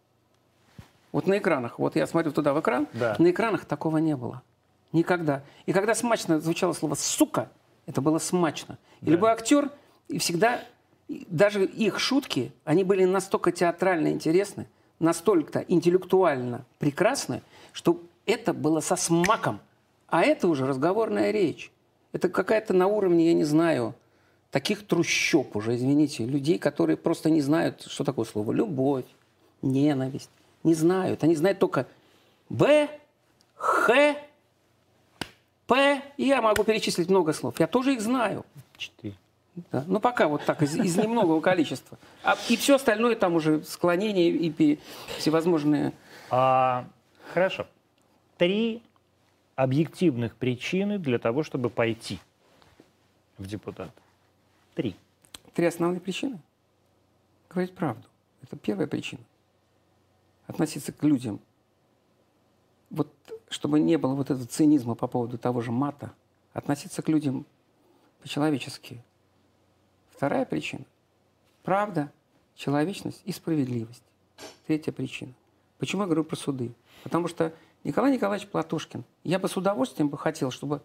[1.12, 3.16] Вот на экранах, вот я смотрю туда в экран, да.
[3.18, 4.42] на экранах такого не было.
[4.92, 5.42] Никогда.
[5.66, 7.50] И когда смачно звучало слово «сука»,
[7.86, 8.78] это было смачно.
[9.00, 9.12] И да.
[9.12, 9.70] любой актер
[10.08, 10.62] и всегда,
[11.08, 14.66] даже их шутки, они были настолько театрально интересны,
[14.98, 19.60] настолько интеллектуально прекрасны, что это было со смаком.
[20.08, 21.70] А это уже разговорная речь.
[22.12, 23.94] Это какая-то на уровне, я не знаю,
[24.50, 29.04] таких трущоб уже, извините, людей, которые просто не знают, что такое слово любовь,
[29.62, 30.30] ненависть.
[30.64, 31.22] Не знают.
[31.24, 31.86] Они знают только
[32.48, 32.88] Б,
[33.54, 34.16] Х,
[35.70, 36.02] П.
[36.16, 37.60] И я могу перечислить много слов.
[37.60, 38.44] Я тоже их знаю.
[38.76, 39.14] Четыре.
[39.70, 39.84] Да.
[39.86, 41.96] Ну, пока вот так, из, из немногого количества.
[42.24, 44.78] А, и все остальное там уже склонения и
[45.18, 45.92] всевозможные...
[46.28, 46.88] А,
[47.32, 47.68] хорошо.
[48.36, 48.82] Три
[49.54, 52.18] объективных причины для того, чтобы пойти
[53.38, 53.92] в депутат.
[54.74, 54.96] Три.
[55.54, 56.40] Три основные причины?
[57.48, 58.02] Говорить правду.
[58.42, 59.22] Это первая причина.
[60.48, 61.38] Относиться к людям.
[62.90, 63.08] Вот
[63.50, 66.12] чтобы не было вот этого цинизма по поводу того же мата,
[66.54, 67.44] относиться к людям
[68.22, 69.02] по-человечески.
[70.10, 70.84] Вторая причина–
[71.62, 72.10] правда,
[72.54, 74.04] человечность и справедливость.
[74.66, 75.32] Третья причина.
[75.78, 76.72] Почему я говорю про суды?
[77.02, 77.52] Потому что
[77.84, 80.80] Николай Николаевич Платошкин, я бы с удовольствием бы хотел, чтобы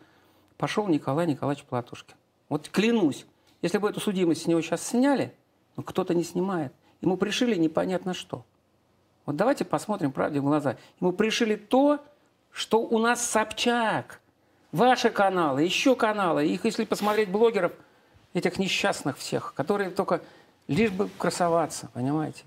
[0.57, 2.15] пошел Николай Николаевич Платошкин.
[2.49, 3.25] Вот клянусь,
[3.61, 5.33] если бы эту судимость с него сейчас сняли,
[5.75, 6.73] но кто-то не снимает.
[7.01, 8.45] Ему пришили непонятно что.
[9.25, 10.77] Вот давайте посмотрим правде в глаза.
[10.99, 11.99] Ему пришили то,
[12.55, 14.21] что у нас Собчак.
[14.71, 16.47] Ваши каналы, еще каналы.
[16.47, 17.73] Их, если посмотреть блогеров,
[18.33, 20.21] этих несчастных всех, которые только
[20.67, 22.43] лишь бы красоваться, понимаете?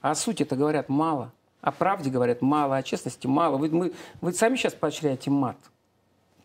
[0.00, 1.30] А о сути-то говорят мало.
[1.60, 3.56] О правде говорят мало, о честности мало.
[3.56, 5.56] Вы, мы, вы сами сейчас поощряете мат.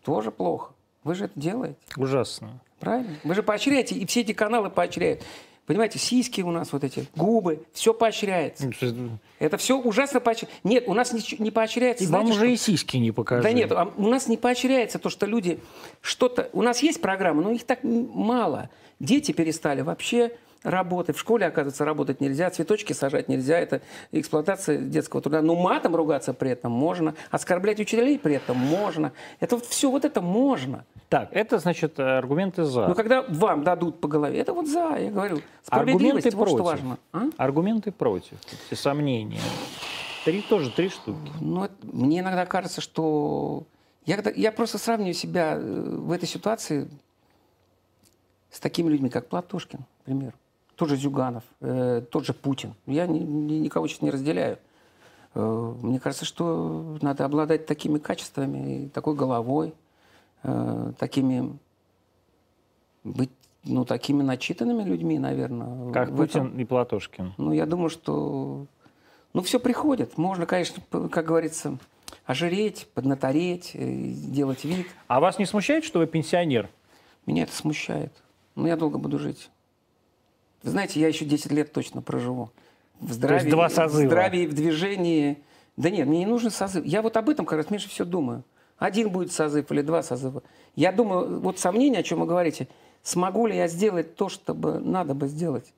[0.04, 0.72] Тоже плохо.
[1.02, 1.76] Вы же это делаете.
[1.96, 2.60] Ужасно.
[2.78, 3.16] Правильно?
[3.24, 5.24] Вы же поощряете, и все эти каналы поощряют.
[5.68, 8.70] Понимаете, сиськи у нас вот эти, губы, все поощряется.
[9.38, 10.58] Это все ужасно поощряется.
[10.64, 12.04] Нет, у нас не, не поощряется.
[12.04, 12.46] И вам уже что?
[12.46, 13.44] и сиськи не покажут.
[13.44, 15.60] Да нет, а у нас не поощряется то, что люди
[16.00, 16.48] что-то...
[16.54, 18.70] У нас есть программы, но их так мало.
[18.98, 21.16] Дети перестали вообще работать.
[21.16, 23.58] В школе, оказывается, работать нельзя, цветочки сажать нельзя.
[23.58, 23.80] Это
[24.12, 25.42] эксплуатация детского труда.
[25.42, 29.12] Но матом ругаться при этом можно, оскорблять учителей при этом можно.
[29.40, 30.84] Это вот все вот это можно.
[31.08, 32.88] Так, это, значит, аргументы «за».
[32.88, 35.40] Но когда вам дадут по голове, это вот «за», я говорю.
[35.62, 36.54] Справедливость, аргументы вот против.
[36.54, 36.98] что важно.
[37.12, 37.22] А?
[37.38, 38.38] Аргументы против,
[38.70, 39.40] эти сомнения.
[40.24, 41.32] Три тоже, три штуки.
[41.40, 43.64] Ну, это, мне иногда кажется, что...
[44.04, 46.88] Я, я просто сравниваю себя э, в этой ситуации
[48.50, 50.34] с такими людьми, как Платошкин, например.
[50.78, 52.72] Тот же Зюганов, э, тот же Путин.
[52.86, 54.58] Я ни, ни, никого сейчас не разделяю.
[55.34, 59.74] Э, мне кажется, что надо обладать такими качествами, такой головой,
[60.44, 61.58] э, такими
[63.02, 63.30] быть
[63.64, 65.92] ну, такими начитанными людьми, наверное.
[65.92, 66.60] Как Путин этом.
[66.60, 67.34] и Платошкин.
[67.38, 68.66] Ну, я думаю, что
[69.32, 70.16] ну, все приходит.
[70.16, 71.76] Можно, конечно, как говорится,
[72.24, 74.86] ожиреть, поднатореть, э, делать вид.
[75.08, 76.70] А вас не смущает, что вы пенсионер?
[77.26, 78.12] Меня это смущает.
[78.54, 79.50] Но я долго буду жить.
[80.62, 82.50] Вы знаете, я еще 10 лет точно проживу.
[83.00, 84.02] В здравии, То есть два созыва.
[84.02, 85.38] В здравии, в движении.
[85.76, 86.84] Да нет, мне не нужен созыв.
[86.84, 88.44] Я вот об этом как раз меньше всего думаю.
[88.78, 90.42] Один будет созыв или два созыва.
[90.74, 92.68] Я думаю, вот сомнение, о чем вы говорите,
[93.02, 95.72] смогу ли я сделать то, что бы надо бы сделать.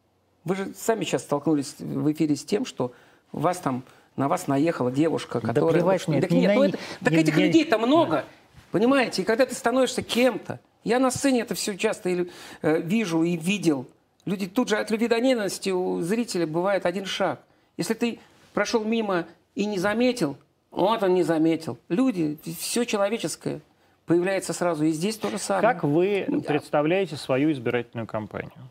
[0.44, 2.92] Вы же сами сейчас столкнулись в эфире с тем, что
[3.32, 3.84] вас там
[4.16, 5.72] на вас наехала девушка, которая...
[5.72, 7.46] Да плевать мне, так нет, ну это, так этих я...
[7.46, 8.24] людей-то много, да.
[8.72, 9.22] понимаете?
[9.22, 12.30] И когда ты становишься кем-то, я на сцене это все часто и,
[12.62, 13.86] э, вижу и видел.
[14.30, 17.40] Люди тут же от любви до ненависти у зрителя бывает один шаг.
[17.76, 18.20] Если ты
[18.54, 19.26] прошел мимо
[19.56, 20.36] и не заметил,
[20.70, 21.78] вот он не заметил.
[21.88, 23.60] Люди, все человеческое
[24.06, 24.84] появляется сразу.
[24.84, 25.62] И здесь то же самое.
[25.62, 28.70] Как вы представляете свою избирательную кампанию?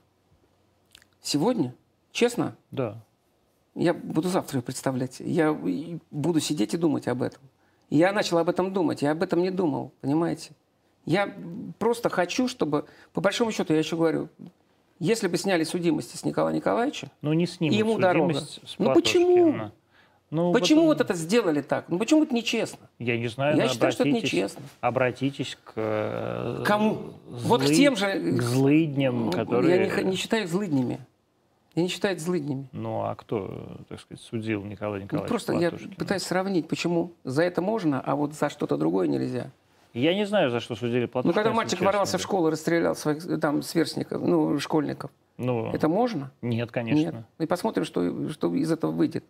[1.22, 1.76] Сегодня?
[2.14, 2.56] Честно?
[2.72, 3.04] Да.
[3.76, 5.20] Я буду завтра ее представлять.
[5.20, 5.52] Я
[6.10, 7.42] буду сидеть и думать об этом.
[7.90, 9.02] Я начал об этом думать.
[9.02, 10.52] Я об этом не думал, понимаете?
[11.04, 11.36] Я
[11.80, 14.30] просто хочу, чтобы, по большому счету, я еще говорю,
[15.00, 18.42] если бы сняли судимости с Николая Николаевича, ну, не снимут ему дорога.
[18.78, 19.72] Ну почему?
[20.32, 21.86] Ну, почему вот, вот это сделали так?
[21.90, 22.88] Ну почему это нечестно?
[23.00, 23.58] Я не знаю.
[23.58, 24.62] Я считаю, что это нечестно.
[24.80, 27.14] Обратитесь к э, кому?
[27.30, 29.88] Злы, вот к тем же к злыдням, ну, которые.
[29.88, 31.00] Я не, не считаю их злыднями.
[31.74, 32.68] Я не считаю их злыднями.
[32.74, 35.24] Ну а кто, так сказать, судил Николая Николаевича?
[35.24, 35.90] Ну, просто Платушкина?
[35.90, 39.50] я пытаюсь сравнить, почему за это можно, а вот за что-то другое нельзя.
[40.00, 41.32] Я не знаю, за что судили Платошкина.
[41.32, 45.12] Ну, когда мальчик ворвался в школу, расстрелял своих там сверстников, ну, школьников.
[45.38, 46.32] Ну, это можно?
[46.42, 47.00] Нет, конечно.
[47.00, 47.16] Нет.
[47.40, 49.24] И посмотрим, что, что из этого выйдет.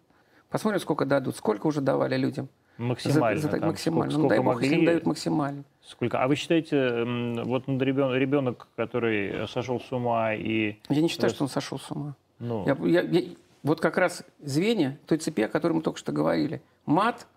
[0.49, 1.35] Посмотрим, сколько дадут.
[1.35, 2.49] Сколько уже давали людям.
[2.77, 3.41] Максимально.
[3.41, 4.11] За, за, там, максимально.
[4.11, 5.63] Сколько, ну, дай бог, если им дают максимально.
[5.81, 6.23] Сколько?
[6.23, 7.03] А вы считаете,
[7.43, 10.77] вот ребенок, ребенок, который сошел с ума и...
[10.87, 12.15] Я не считаю, что он сошел с ума.
[12.39, 12.65] Ну...
[12.65, 13.21] Я, я, я,
[13.63, 16.61] вот как раз звенья той цепи, о которой мы только что говорили.
[16.85, 17.27] Мат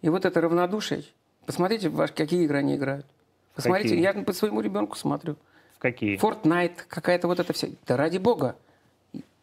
[0.00, 1.04] и вот это равнодушие.
[1.46, 3.06] Посмотрите, ваш, какие игры они играют.
[3.54, 4.02] Посмотрите, какие?
[4.02, 5.36] я по своему ребенку смотрю.
[5.76, 6.18] В какие?
[6.20, 7.68] Fortnite, какая-то вот это вся.
[7.86, 8.56] Да ради бога.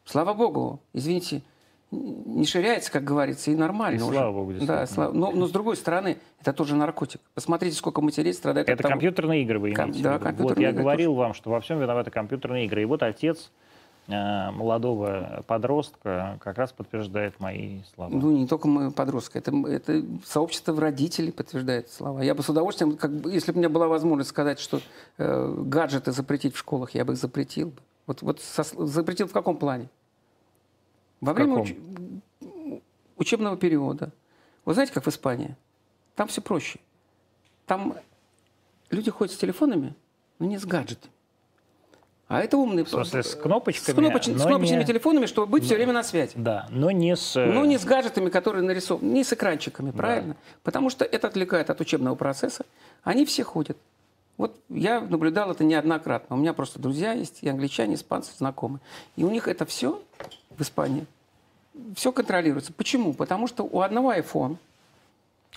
[0.06, 0.80] Слава богу.
[0.94, 1.42] Извините,
[1.92, 4.00] не ширяется, как говорится, и нормально.
[4.00, 4.14] И уже.
[4.14, 5.14] слава богу, Да, слава.
[5.14, 7.22] Но, но с другой стороны, это тоже наркотик.
[7.34, 8.92] Посмотрите, сколько матерей страдает это от того.
[8.92, 11.20] компьютерные игры, вы имеете Ком- Да, компьютерные Вот я игры говорил тоже.
[11.20, 12.82] вам, что во всем виноваты компьютерные игры.
[12.82, 13.52] И вот отец
[14.08, 18.10] молодого подростка как раз подтверждает мои слова.
[18.14, 22.22] Ну, не только мы подростка, это, это сообщество родителей подтверждает слова.
[22.22, 24.82] Я бы с удовольствием, как бы, если бы у меня была возможность сказать, что
[25.18, 27.74] э, гаджеты запретить в школах, я бы их запретил.
[28.06, 29.90] Вот, вот со, запретил в каком плане?
[31.22, 31.74] Во время уч...
[33.16, 34.12] учебного периода.
[34.66, 35.56] Вы знаете, как в Испании?
[36.16, 36.80] Там все проще.
[37.66, 37.96] Там
[38.90, 39.96] люди ходят с телефонами,
[40.40, 41.13] но не с гаджетами.
[42.34, 42.86] А это умные...
[42.86, 43.94] В смысле, с кнопочками?
[43.94, 44.28] С, кнопоч...
[44.28, 44.86] с кнопочными не...
[44.86, 45.68] телефонами, чтобы быть но...
[45.68, 46.34] все время на связи.
[46.36, 47.36] Да, но не с...
[47.36, 49.98] Но не с гаджетами, которые нарисованы, не с экранчиками, да.
[49.98, 50.36] правильно?
[50.64, 52.66] Потому что это отвлекает от учебного процесса.
[53.04, 53.78] Они все ходят.
[54.38, 56.36] Вот я наблюдал это неоднократно.
[56.36, 58.80] У меня просто друзья есть, и англичане, испанцы, знакомые.
[59.16, 60.02] И у них это все
[60.50, 61.06] в Испании
[61.96, 62.74] все контролируется.
[62.74, 63.14] Почему?
[63.14, 64.58] Потому что у одного iPhone,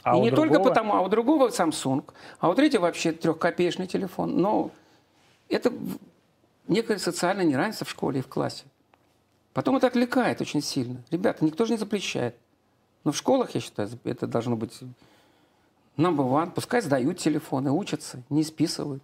[0.03, 0.55] а и не другого?
[0.55, 2.05] только потому, а у другого Samsung,
[2.39, 4.37] а у третьего вообще трехкопеечный телефон.
[4.41, 4.71] Но
[5.49, 5.73] это
[6.69, 8.65] некое социальное неравенство в школе и в классе.
[9.53, 11.03] Потом это отвлекает очень сильно.
[11.11, 12.37] Ребята, никто же не запрещает.
[13.05, 14.79] Но в школах, я считаю, это должно быть
[15.97, 16.51] number one.
[16.51, 19.03] Пускай сдают телефоны, учатся, не списывают.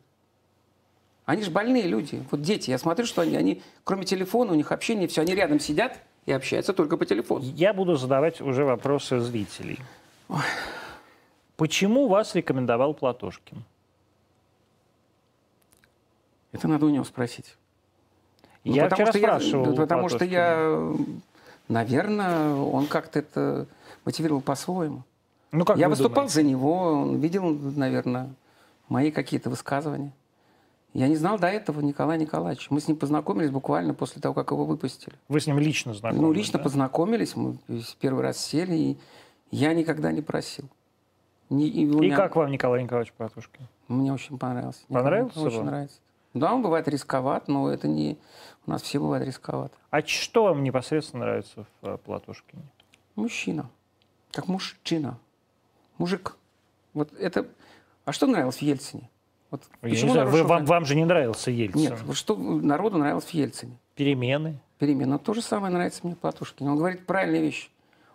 [1.25, 2.23] Они же больные люди.
[2.31, 5.61] Вот дети, я смотрю, что они, они кроме телефона, у них общение, все, они рядом
[5.61, 7.45] сидят и общаются только по телефону.
[7.45, 9.79] Я буду задавать уже вопросы зрителей.
[10.29, 10.41] Ой.
[11.57, 13.65] Почему вас рекомендовал Платошкин?
[16.53, 17.57] Это надо у него спросить.
[18.65, 19.71] Ну, я вчера спрашивал.
[19.71, 20.95] Я, потому что я,
[21.69, 23.67] наверное, он как-то это
[24.05, 25.03] мотивировал по-своему.
[25.51, 26.35] Ну, как я выступал думаете?
[26.35, 28.31] за него, он видел, наверное,
[28.89, 30.13] мои какие-то высказывания.
[30.95, 32.69] Я не знал до этого Николая Николаевича.
[32.71, 35.15] Мы с ним познакомились буквально после того, как его выпустили.
[35.29, 36.23] Вы с ним лично знакомились?
[36.23, 36.65] Ну, лично да?
[36.65, 37.57] познакомились, мы
[37.99, 38.99] первый раз сели, и
[39.51, 40.67] я никогда не просил.
[41.49, 42.17] Не, и, и меня...
[42.17, 43.67] как вам Николай Николаевич Платушкин?
[43.89, 44.81] Мне очень понравился.
[44.89, 45.41] Понравился?
[45.41, 45.99] Очень нравится.
[46.35, 48.19] Да, он бывает рисковат, но это не...
[48.67, 49.77] У нас все бывает рисковато.
[49.91, 52.63] А что вам непосредственно нравится в э, Платушкине?
[53.17, 53.69] Мужчина.
[54.31, 55.19] Как мужчина.
[55.99, 56.37] Мужик.
[56.95, 57.47] Вот это...
[58.05, 59.11] А что нравилось в Ельцине?
[59.51, 61.81] Вот почему знаю, вы, вам, вам же не нравился Ельцин.
[61.81, 63.77] Нет, вот что народу нравилось в Ельцине?
[63.95, 64.59] Перемены.
[64.79, 65.19] Перемены.
[65.19, 66.67] То же самое нравится мне Платушкин.
[66.67, 67.69] Он говорит правильные вещи.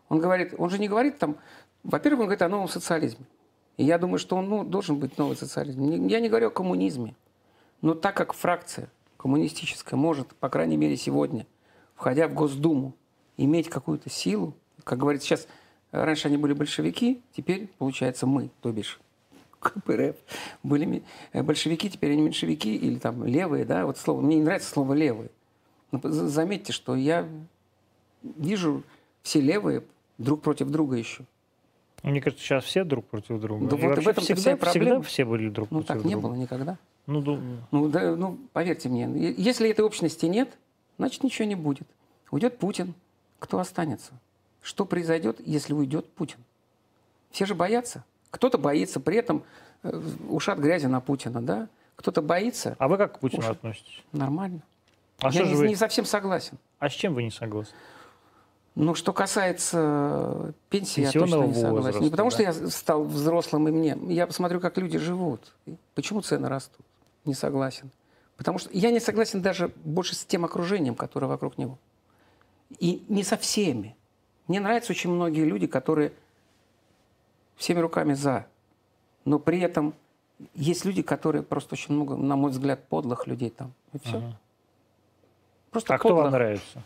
[0.09, 1.37] Он говорит, он же не говорит там,
[1.83, 3.25] во-первых, он говорит о новом социализме.
[3.77, 6.07] И я думаю, что он ну, должен быть новый социализм.
[6.07, 7.15] Я не говорю о коммунизме.
[7.81, 11.45] Но так как фракция коммунистическая может, по крайней мере сегодня,
[11.95, 12.93] входя в Госдуму,
[13.37, 14.53] иметь какую-то силу,
[14.83, 15.47] как говорится сейчас,
[15.91, 18.99] раньше они были большевики, теперь, получается, мы, то бишь
[19.59, 20.15] КПРФ,
[20.63, 21.03] были
[21.33, 24.93] э, большевики, теперь они меньшевики или там левые, да, вот слово, мне не нравится слово
[24.93, 25.29] левые.
[25.91, 27.27] Но заметьте, что я
[28.21, 28.83] вижу
[29.23, 29.83] все левые
[30.17, 31.23] друг против друга еще.
[32.03, 33.67] Мне кажется, сейчас все друг против друга.
[33.67, 35.01] Да вот в этом всегда, вся проблема.
[35.01, 36.03] Всегда все были друг ну, против друга.
[36.03, 36.77] Ну, так не было никогда.
[37.07, 37.63] Ну, думаю.
[37.71, 40.49] Ну, да, ну, поверьте мне, если этой общности нет,
[40.97, 41.87] значит, ничего не будет.
[42.31, 42.93] Уйдет Путин,
[43.39, 44.11] кто останется?
[44.61, 46.39] Что произойдет, если уйдет Путин?
[47.31, 48.03] Все же боятся.
[48.29, 49.43] Кто-то боится, при этом
[49.83, 51.69] э, ушат грязи на Путина, да?
[51.95, 52.75] Кто-то боится.
[52.77, 53.57] А вы как к Путину ушат.
[53.57, 54.03] относитесь?
[54.11, 54.61] Нормально.
[55.19, 55.69] А Я не, вы...
[55.69, 56.57] не совсем согласен.
[56.79, 57.73] А с чем вы не согласны?
[58.75, 61.71] Ну, что касается пенсии, я точно не согласен.
[61.71, 62.33] Возраста, не потому, да?
[62.33, 63.97] что я стал взрослым и мне.
[64.13, 65.55] Я посмотрю, как люди живут.
[65.95, 66.85] Почему цены растут?
[67.27, 67.91] Не согласен.
[68.37, 71.77] Потому что я не согласен даже больше с тем окружением, которое вокруг него.
[72.79, 73.95] И не со всеми.
[74.47, 76.13] Мне нравятся очень многие люди, которые
[77.55, 78.47] всеми руками за.
[79.25, 79.93] Но при этом
[80.53, 83.73] есть люди, которые просто очень много, на мой взгляд, подлых людей там.
[83.93, 84.17] И все.
[84.17, 84.39] Ага.
[85.71, 86.13] Просто а подлых.
[86.13, 86.83] кто вам нравится?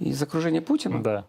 [0.00, 1.02] Из окружения Путина?
[1.02, 1.26] Да.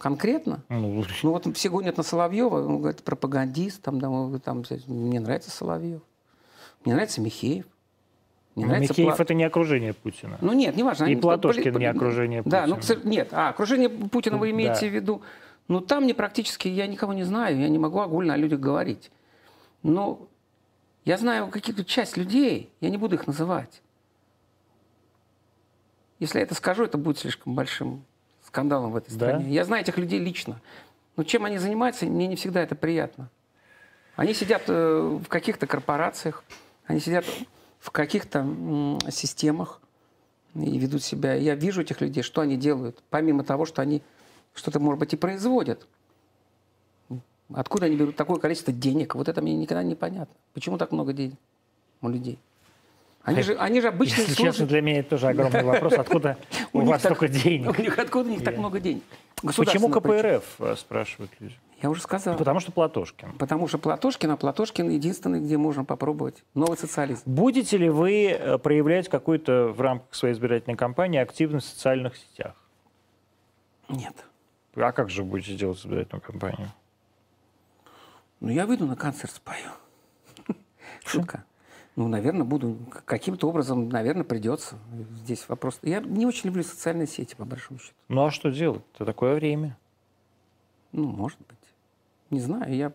[0.00, 0.62] Конкретно?
[0.68, 5.50] Ну, ну вот все гонят на Соловьева, он говорит, пропагандист, там, там, там, мне нравится
[5.50, 6.02] Соловьев,
[6.84, 7.66] мне нравится Михеев.
[8.54, 9.24] Мне ну, нравится Михеев Пла...
[9.24, 10.38] это не окружение Путина.
[10.40, 11.06] Ну нет, неважно.
[11.06, 11.84] И Платошкин поли...
[11.84, 12.66] не окружение Путина.
[12.66, 14.88] Да, ну нет, а окружение Путина вы имеете да.
[14.88, 15.22] в виду
[15.68, 19.10] ну, там мне практически, я никого не знаю, я не могу огульно о людях говорить.
[19.82, 20.26] Но
[21.04, 23.82] Я знаю каких-то часть людей, я не буду их называть.
[26.18, 28.04] Если я это скажу, это будет слишком большим
[28.42, 29.44] скандалом в этой стране.
[29.44, 29.50] Да?
[29.50, 30.60] Я знаю этих людей лично.
[31.16, 33.30] Но чем они занимаются, мне не всегда это приятно.
[34.16, 36.42] Они сидят э, в каких-то корпорациях,
[36.88, 37.24] они сидят
[37.78, 39.80] в каких-то системах
[40.54, 41.34] и ведут себя.
[41.34, 44.02] Я вижу этих людей, что они делают, помимо того, что они
[44.54, 45.86] что-то, может быть, и производят.
[47.54, 49.14] Откуда они берут такое количество денег?
[49.14, 50.34] Вот это мне никогда не понятно.
[50.54, 51.36] Почему так много денег
[52.00, 52.38] у людей?
[53.22, 55.92] Они же, они же обычные Если честно, для меня это тоже огромный вопрос.
[55.92, 56.38] Откуда
[56.72, 57.98] у вас столько денег?
[57.98, 59.02] Откуда у них так много денег?
[59.42, 61.54] Почему КПРФ, э, спрашивают люди?
[61.80, 62.36] Я уже сказал.
[62.36, 63.38] Потому что Платошкин.
[63.38, 67.22] Потому что Платошкин, а Платошкин единственный, где можно попробовать новый социализм.
[67.24, 72.54] Будете ли вы э, проявлять какую-то в рамках своей избирательной кампании активность в социальных сетях?
[73.88, 74.24] Нет.
[74.74, 76.72] А как же будете делать избирательную кампанию?
[78.40, 79.70] Ну, я выйду на концерт, спою.
[81.04, 81.44] Шутка.
[81.94, 84.78] Ну, наверное, буду каким-то образом, наверное, придется.
[85.16, 85.78] Здесь вопрос.
[85.82, 87.94] Я не очень люблю социальные сети, по большому счету.
[88.08, 88.82] Ну, а что делать?
[88.94, 89.76] Это такое время.
[90.92, 91.57] Ну, может быть.
[92.30, 92.92] Не знаю, я...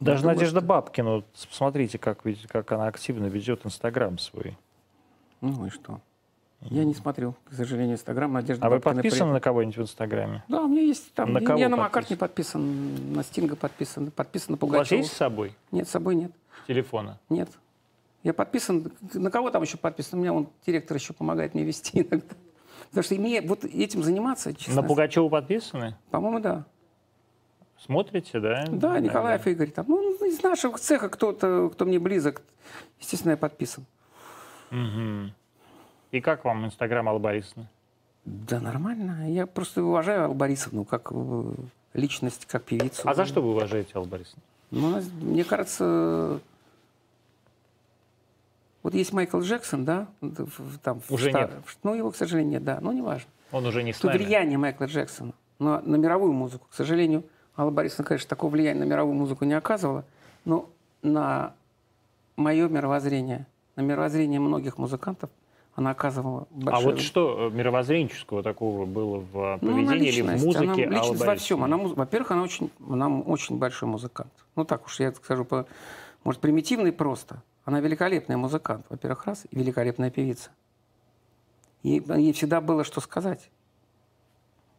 [0.00, 0.86] Даже я Надежда думаю, что...
[0.86, 4.56] Бабкина, вот посмотрите, как, как она активно ведет Инстаграм свой.
[5.40, 6.00] Ну и что?
[6.62, 8.32] Я не смотрю, к сожалению, Инстаграм.
[8.32, 9.34] Надежда а Бабкина вы подписаны при...
[9.34, 10.44] на кого-нибудь в Инстаграме?
[10.48, 11.32] Да, у меня есть там.
[11.32, 14.78] На кого я на Маккартни подписан, на Стинга подписан, подписан на Пугачева.
[14.78, 15.54] У вас есть с собой?
[15.70, 16.32] Нет, с собой нет.
[16.66, 17.18] Телефона?
[17.28, 17.48] Нет.
[18.24, 20.18] Я подписан, на кого там еще подписан?
[20.18, 22.34] У меня он, директор еще помогает мне вести иногда.
[22.88, 24.82] Потому что имея вот этим заниматься, честно.
[24.82, 25.96] На Пугачева подписаны?
[26.10, 26.64] По-моему, да.
[27.84, 28.64] Смотрите, да?
[28.68, 29.50] Да, Николаев да.
[29.50, 29.70] Игорь.
[29.70, 32.42] Там, ну, из нашего цеха кто-то, кто мне близок,
[33.00, 33.84] естественно, я подписан.
[34.70, 35.32] Угу.
[36.12, 37.66] И как вам Инстаграм Борисовны?
[38.24, 39.30] Да нормально.
[39.30, 41.52] Я просто уважаю Аллу Борисовну как э,
[41.94, 43.08] личность, как певицу.
[43.08, 44.42] А за что вы уважаете Аллу Борисовну?
[44.70, 46.40] Ну, мне кажется,
[48.82, 50.08] вот есть Майкл Джексон, да,
[50.82, 51.50] там уже в, нет.
[51.82, 53.30] Ну его, к сожалению, нет, да, ну не важно.
[53.50, 57.24] Он уже не с Тут влияние Майкла Джексона но на мировую музыку, к сожалению,
[57.58, 60.04] Алла Борисовна, конечно, такого влияния на мировую музыку не оказывала,
[60.44, 60.70] но
[61.02, 61.54] на
[62.36, 65.28] мое мировоззрение, на мировоззрение многих музыкантов
[65.74, 66.86] она оказывала большое...
[66.86, 71.24] А вот что э, мировоззренческого такого было в поведении ну, или в музыке она личность
[71.24, 71.64] во всем.
[71.64, 74.32] Она, во-первых, она очень, она очень большой музыкант.
[74.54, 75.66] Ну так уж я скажу, по,
[76.22, 77.42] может, примитивно и просто.
[77.64, 80.50] Она великолепный музыкант, во-первых, раз, и великолепная певица.
[81.82, 83.50] И ей всегда было что сказать.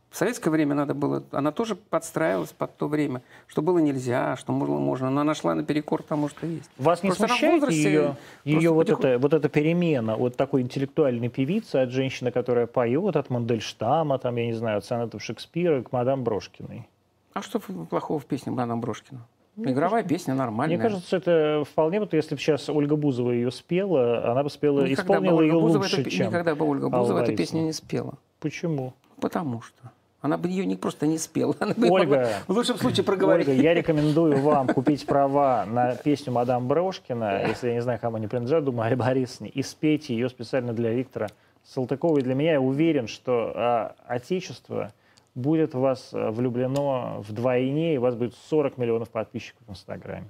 [0.10, 4.52] В советское время надо было, она тоже подстраивалась под то время, что было нельзя, что
[4.54, 6.70] было можно, но она шла наперекор тому, что есть.
[6.78, 9.08] Вас не просто смущает возрасте, ее, ее вот, потихоньку...
[9.08, 14.36] это, вот эта перемена от такой интеллектуальной певицы, от женщины, которая поет, от Мандельштама, там,
[14.38, 16.88] я не знаю, от сонетов Шекспира к мадам Брошкиной?
[17.34, 19.22] А что плохого в песне мадам Брошкина?
[19.56, 20.78] Ну, Игровая песня нормальная.
[20.78, 24.82] Мне кажется, это вполне, вот если бы сейчас Ольга Бузова ее спела, она бы спела,
[24.86, 27.74] никогда исполнила бы ее Бузова лучше, это, чем Никогда бы Ольга Бузова эту песню не
[27.74, 28.16] спела.
[28.40, 28.94] Почему?
[29.20, 29.92] Потому что.
[30.22, 31.56] Она бы ее не просто не спела.
[31.60, 33.48] Она бы Ольга, в лучшем случае проговорить.
[33.48, 38.18] Ольга, я рекомендую вам купить права на песню «Мадам Брошкина», если я не знаю, кому
[38.18, 41.28] они принадлежат, думаю, Али Борисовне, и спейте ее специально для Виктора
[41.64, 42.18] Салтыкова.
[42.18, 44.94] И для меня я уверен, что а, Отечество
[45.36, 50.30] будет в вас э, влюблено вдвойне, и у вас будет 40 миллионов подписчиков в Инстаграме.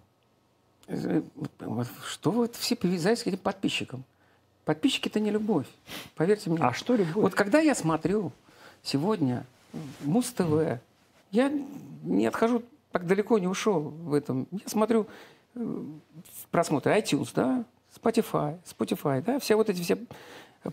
[0.87, 1.21] Э,
[2.05, 4.03] что вы все привязались к этим подписчикам?
[4.65, 5.65] Подписчики– это не любовь,
[6.15, 6.59] поверьте мне.
[6.61, 7.15] А что любовь?
[7.15, 8.31] Вот когда я смотрю
[8.83, 9.45] сегодня
[10.01, 10.79] Муз-ТВ,
[11.31, 11.51] я
[12.03, 14.47] не отхожу, так далеко не ушел в этом.
[14.51, 15.07] Я смотрю
[15.55, 15.83] э,
[16.51, 17.65] просмотры iTunes, да,
[17.95, 19.97] Spotify, Spotify, да, все вот эти все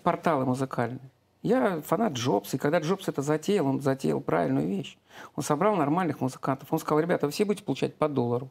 [0.03, 1.11] порталы музыкальные.
[1.43, 4.99] Я фанат Джобса, и когда Джобс это затеял, он затеял правильную вещь.
[5.37, 6.73] Он собрал нормальных музыкантов.
[6.73, 8.49] Он сказал, ребята, вы все будете получать по доллару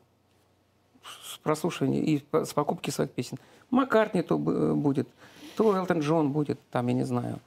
[1.04, 3.38] с прослушивания и с покупки своих песен.
[3.70, 5.10] Маккартни то будет,
[5.58, 7.40] то Элтон Джон будет, там, я не знаю.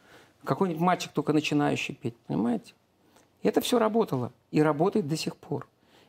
[0.44, 2.74] Какой-нибудь мальчик только начинающий петь, понимаете?
[3.42, 4.32] И это все работало.
[4.50, 5.66] И работает до сих пор.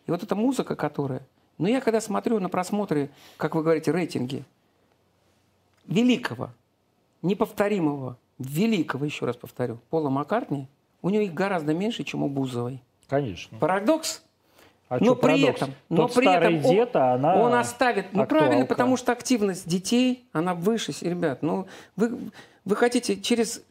[0.07, 1.21] И вот эта музыка, которая...
[1.57, 4.45] Но я когда смотрю на просмотры, как вы говорите, рейтинги
[5.85, 6.51] великого,
[7.21, 10.67] неповторимого, великого, еще раз повторю, Пола Маккартни,
[11.01, 12.81] у него их гораздо меньше, чем у Бузовой.
[13.07, 13.57] Конечно.
[13.57, 14.23] Парадокс?
[14.87, 15.61] А но при парадокс?
[15.61, 18.45] этом, но Тот при этом дед, он, а она он оставит, ну актуалка.
[18.45, 21.43] правильно, потому что активность детей, она выше, ребят.
[21.43, 22.31] Ну вы,
[22.65, 23.61] вы хотите через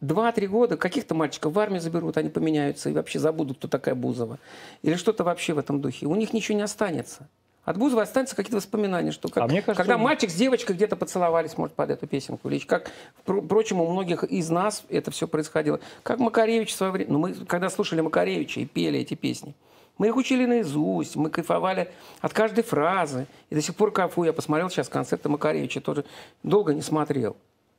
[0.00, 4.38] два-три года каких-то мальчиков в армию заберут, они поменяются и вообще забудут, кто такая Бузова.
[4.82, 6.06] Или что-то вообще в этом духе.
[6.06, 7.28] У них ничего не останется.
[7.64, 10.02] От Бузова останется какие-то воспоминания, что как, а мне кажется, когда он...
[10.02, 12.48] мальчик с девочкой где-то поцеловались, может, под эту песенку.
[12.48, 12.90] Или как,
[13.22, 15.78] впрочем, у многих из нас это все происходило.
[16.02, 17.12] Как Макаревич в свое время.
[17.12, 19.54] Ну, мы, когда слушали Макаревича и пели эти песни,
[19.98, 21.90] Мы их учили наизусть, мы кайфовали
[22.22, 23.26] от каждой фразы.
[23.50, 24.28] И до сих пор кайфую.
[24.28, 26.06] Я посмотрел сейчас концерты Макаревича, тоже
[26.42, 27.36] долго не смотрел.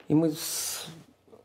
[0.07, 0.85] И мы с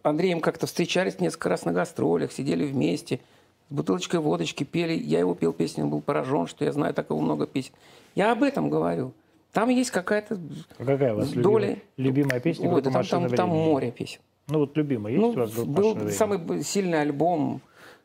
[0.06, 3.20] Андреем как-то встречались несколько раз на гастролях, сидели вместе,
[3.68, 4.92] с бутылочкой водочки пели.
[4.94, 7.72] Я его пел песни, он был поражен, что я знаю такого много песен.
[8.14, 9.12] Я об этом говорю.
[9.52, 10.38] Там есть какая-то
[10.78, 11.68] а Какая у вас доля.
[11.68, 12.70] Любимая, любимая песня?
[12.70, 14.20] Ой, да там, там, там море песен.
[14.48, 17.60] Ну вот любимая есть ну, у вас группа Был самый сильный альбом,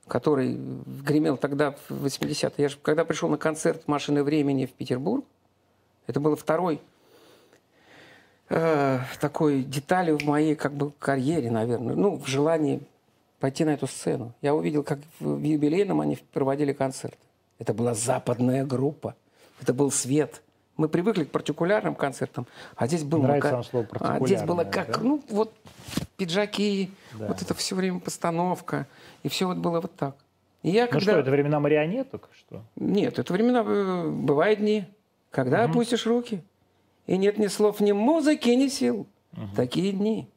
[0.08, 0.58] который
[1.06, 2.52] гремел тогда в 80-е.
[2.58, 5.24] Я же, когда пришел на концерт «Машины времени» в Петербург,
[6.08, 6.82] это было второй
[8.52, 11.96] э, такой деталью в моей как бы карьере, наверное.
[11.96, 12.82] Ну, в желании
[13.40, 14.34] пойти на эту сцену.
[14.42, 17.18] Я увидел, как в юбилейном они проводили концерт.
[17.60, 19.16] Это была западная группа.
[19.62, 20.42] Это был свет.
[20.78, 23.24] Мы привыкли к партикулярным концертам, а здесь было...
[23.24, 25.00] Нравится вам слово а здесь было как, да?
[25.04, 25.54] ну, вот
[26.18, 27.28] пиджаки, да.
[27.28, 28.88] вот это все время постановка,
[29.22, 30.16] и все вот было вот так.
[30.64, 31.12] И я, ну когда...
[31.12, 32.30] что, это времена марионеток?
[32.34, 32.64] Что?
[32.78, 33.64] Нет, это времена...
[33.66, 34.86] Э, бывают дни,
[35.30, 35.72] когда угу.
[35.72, 36.42] опустишь руки,
[37.08, 39.08] и нет ни слов, ни музыки, ни сил.
[39.34, 39.56] Угу.
[39.56, 40.28] Такие дни.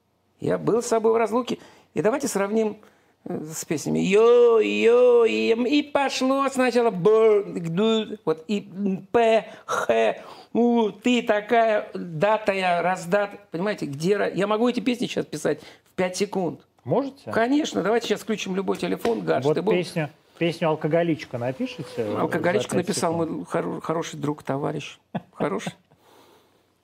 [0.41, 1.59] Я был с собой в разлуке.
[1.95, 2.79] И давайте сравним
[3.25, 8.69] э, с песнями йо йо и, и пошло сначала б вот и
[9.12, 10.17] п х
[10.53, 16.17] у ты такая датая раздат понимаете где я могу эти песни сейчас писать в 5
[16.17, 17.31] секунд Можете?
[17.33, 17.83] Конечно.
[17.83, 19.57] Давайте сейчас включим любой телефон, гаджет.
[19.57, 22.05] Вот песню, песню «Алкоголичка» напишите?
[22.19, 24.99] «Алкоголичка» написал мой хор- хороший друг, товарищ.
[25.33, 25.73] Хороший.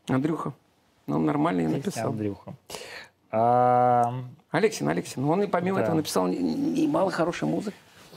[0.09, 0.53] Андрюха.
[1.07, 2.11] Ну, он нормально написал.
[2.11, 2.55] Андрюха.
[3.31, 4.25] А...
[4.51, 5.25] Алексин, Алексин.
[5.25, 5.85] Он и помимо да.
[5.85, 7.77] этого написал немало хорошей музыки.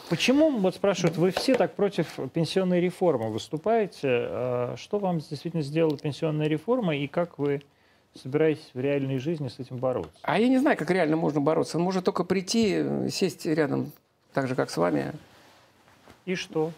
[0.10, 4.08] Почему, вот спрашивают, вы все так против пенсионной реформы выступаете?
[4.10, 7.62] А что вам действительно сделала пенсионная реформа и как вы
[8.22, 10.12] собираетесь в реальной жизни с этим бороться?
[10.24, 11.78] А я не знаю, как реально можно бороться.
[11.78, 13.92] Он может только прийти, сесть рядом,
[14.34, 15.14] так же, как с вами.
[16.26, 16.72] И что?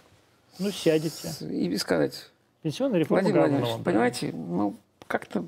[0.60, 1.30] Ну, сядете.
[1.46, 2.30] И сказать.
[2.62, 3.84] Пенсионная реформа Владимир Владимирович, да.
[3.84, 4.76] понимаете, ну,
[5.08, 5.48] как-то...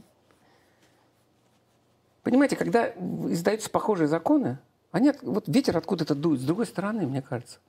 [2.24, 4.60] Понимаете, когда издаются похожие законы,
[4.92, 7.60] они, вот ветер откуда-то дует, с другой стороны, мне кажется.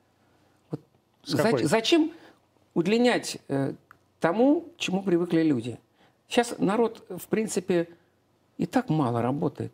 [0.71, 0.81] Вот
[1.25, 2.13] за, зачем
[2.75, 3.75] удлинять э,
[4.21, 5.79] тому, чему привыкли люди?
[6.29, 7.89] Сейчас народ, в принципе,
[8.57, 9.73] и так мало работает.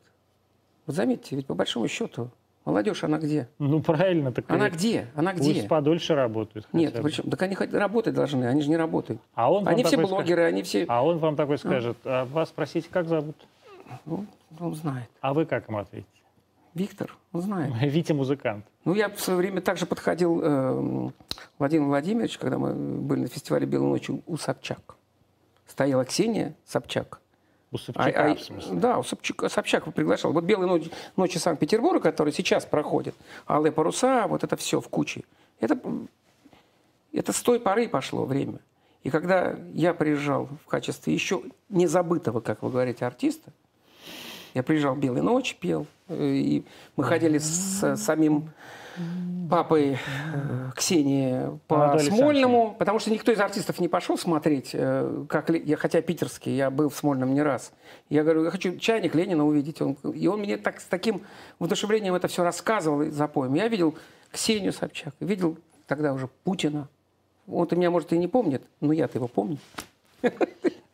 [0.87, 2.31] Вот заметьте, ведь по большому счету
[2.65, 3.49] молодежь, она где?
[3.59, 4.33] Ну, правильно.
[4.33, 5.07] Так она где?
[5.15, 5.55] Она где?
[5.55, 6.67] Пусть подольше работают.
[6.73, 9.21] Нет, причем, так они хоть работать должны, они же не работают.
[9.35, 10.85] А он они все блогеры, скажет, они все...
[10.89, 13.37] А он вам такой скажет, а, а вас спросите, как зовут?
[14.07, 14.27] Ну,
[14.61, 15.09] он знает.
[15.21, 16.09] А вы как ему ответите?
[16.75, 17.73] Виктор, он знает.
[17.81, 18.65] Витя музыкант.
[18.85, 21.11] Ну, я в свое время также подходил э,
[21.59, 24.97] Владимир Владимирович, когда мы были на фестивале «Белой ночи» у Собчак
[25.75, 27.21] стояла Ксения Собчак.
[27.75, 28.77] У Собчака, а, а, в смысле?
[28.77, 30.33] Да, у Собчака, Собчак приглашал.
[30.33, 33.17] Вот «Белые ночи, ночи Санкт-Петербурга», которые сейчас проходят,
[33.49, 35.25] «Алые паруса», вот это все в куче.
[35.59, 35.77] Это,
[37.13, 38.61] это с той поры пошло время.
[39.03, 43.51] И когда я приезжал в качестве еще незабытого, как вы говорите, артиста,
[44.55, 46.65] я приезжал «Белые ночи», пел, э, и
[46.95, 48.53] мы ходили с самим
[49.51, 49.99] папой
[50.33, 55.51] э, Ксении по Анатолий Смольному, потому что никто из артистов не пошел смотреть, э, как
[55.51, 57.73] я, хотя питерский, я был в Смольном не раз.
[58.09, 59.81] Я говорю, я хочу чайник Ленина увидеть.
[59.83, 61.23] Он, и он мне так, с таким
[61.59, 63.55] воодушевлением это все рассказывал и запоем.
[63.55, 63.95] Я видел
[64.31, 66.89] Ксению Собчак, видел тогда уже Путина.
[67.47, 69.59] Он то меня, может, и не помнит, но я-то его помню.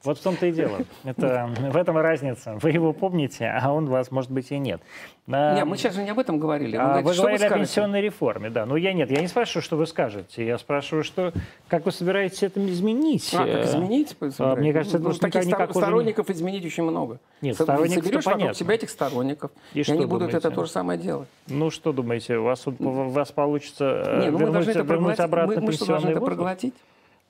[0.03, 0.79] Вот в том-то и дело.
[1.05, 2.57] Это, в этом разница.
[2.63, 4.81] Вы его помните, а он вас, может быть, и нет.
[5.29, 6.79] А, нет, мы сейчас же не об этом говорили.
[6.79, 8.65] Вы, а, говорите, вы говорили вы о пенсионной реформе, да.
[8.65, 10.47] Но я нет, я не спрашиваю, что вы скажете.
[10.47, 11.35] Я спрашиваю, что,
[11.69, 13.35] как вы собираетесь это изменить.
[13.35, 14.17] А, как изменить?
[14.39, 16.39] А, мне кажется, это ну, таких никак сторонников уже...
[16.39, 17.19] изменить очень много.
[17.43, 20.99] Нет, сторонников Соберешь вокруг себя этих сторонников, и, и они будут это то же самое
[20.99, 21.29] делать.
[21.47, 22.73] Ну, что думаете, у вас, у
[23.11, 26.75] вас получится не, ну, вернуть, мы это вернуть обратно мы, мы что, должны это проглотить?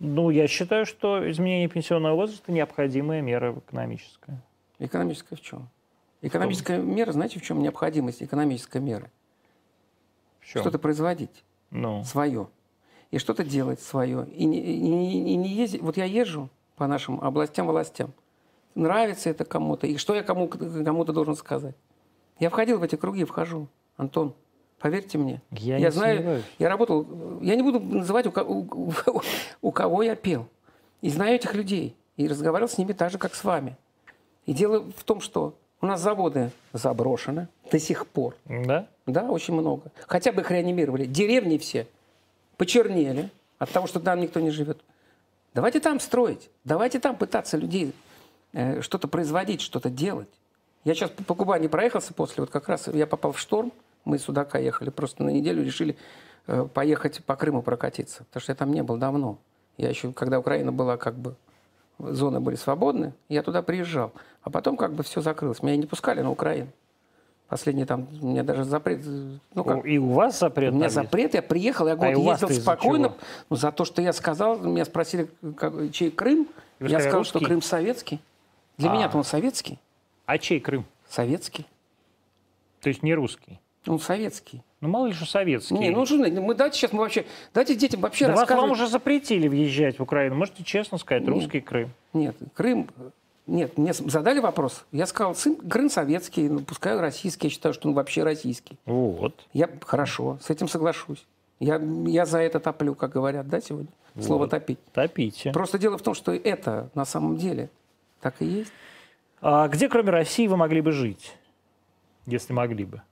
[0.01, 4.43] Ну, я считаю, что изменение пенсионного возраста необходимая мера экономическая.
[4.79, 5.69] Экономическая в чем?
[6.23, 9.11] Экономическая в мера, знаете, в чем необходимость экономической меры?
[10.41, 12.03] Что-то производить ну.
[12.05, 12.49] свое.
[13.11, 14.27] И что-то делать свое.
[14.29, 15.83] И не, и, и, и не ездить.
[15.83, 18.13] Вот я езжу по нашим областям, властям.
[18.75, 19.87] Нравится это кому-то.
[19.87, 21.77] И что я кому, кому-то должен сказать?
[22.39, 23.69] Я входил в эти круги, вхожу.
[23.97, 24.35] Антон,
[24.81, 25.43] Поверьте мне.
[25.51, 26.45] Я, я знаю, сомневаюсь.
[26.59, 27.07] я работал,
[27.43, 28.93] я не буду называть, у, у,
[29.61, 30.49] у, кого я пел.
[31.03, 31.95] И знаю этих людей.
[32.17, 33.77] И разговаривал с ними так же, как с вами.
[34.47, 38.35] И дело в том, что у нас заводы заброшены до сих пор.
[38.47, 38.87] Да?
[39.07, 39.93] Да, очень много.
[40.07, 41.05] Хотя бы их реанимировали.
[41.05, 41.87] Деревни все
[42.57, 44.81] почернели от того, что там никто не живет.
[45.53, 46.49] Давайте там строить.
[46.65, 47.93] Давайте там пытаться людей
[48.53, 50.29] э, что-то производить, что-то делать.
[50.85, 53.73] Я сейчас по Кубани проехался после, вот как раз я попал в шторм,
[54.05, 55.97] мы с Судака ехали просто на неделю, решили
[56.47, 59.39] э, поехать по Крыму прокатиться, потому что я там не был давно.
[59.77, 61.37] Я еще, когда Украина была как бы,
[61.99, 64.13] зоны были свободны, я туда приезжал.
[64.43, 65.63] А потом как бы все закрылось.
[65.63, 66.69] Меня не пускали на Украину.
[67.49, 69.01] Последний там, у меня даже запрет...
[69.55, 70.73] Ну, как, и у вас запрет?
[70.73, 73.15] У меня запрет, я приехал, я год а ездил спокойно.
[73.49, 76.47] Ну, за то, что я сказал, меня спросили, как, чей Крым.
[76.79, 77.39] Вы я сказал, русский?
[77.39, 78.21] что Крым советский.
[78.79, 78.95] Для а.
[78.95, 79.81] меня-то он советский.
[80.27, 80.85] А чей Крым?
[81.09, 81.67] Советский.
[82.81, 83.61] То есть не русский?
[83.87, 84.63] Он советский.
[84.81, 85.75] Ну, мало ли, что советский.
[85.75, 86.05] Не, ну,
[86.43, 88.63] мы давайте сейчас мы вообще, давайте детям вообще да рассказывать.
[88.63, 90.37] вам уже запретили въезжать в Украину.
[90.37, 91.91] Можете честно сказать, нет, русский Крым.
[92.13, 92.89] Нет, Крым,
[93.47, 94.85] нет, мне задали вопрос.
[94.93, 97.49] Я сказал, сын, Крым советский, ну, пускай российский.
[97.49, 98.79] Я считаю, что он вообще российский.
[98.87, 99.47] Вот.
[99.53, 101.27] Я, хорошо, с этим соглашусь.
[101.59, 103.91] Я, я за это топлю, как говорят, да, сегодня?
[104.15, 104.25] Вот.
[104.25, 104.79] Слово топить.
[104.93, 105.53] Топите.
[105.53, 107.71] Просто дело в том, что это на самом деле
[108.21, 108.73] так и есть.
[109.43, 111.35] А где, кроме России, вы могли бы жить,
[112.27, 113.03] если могли бы?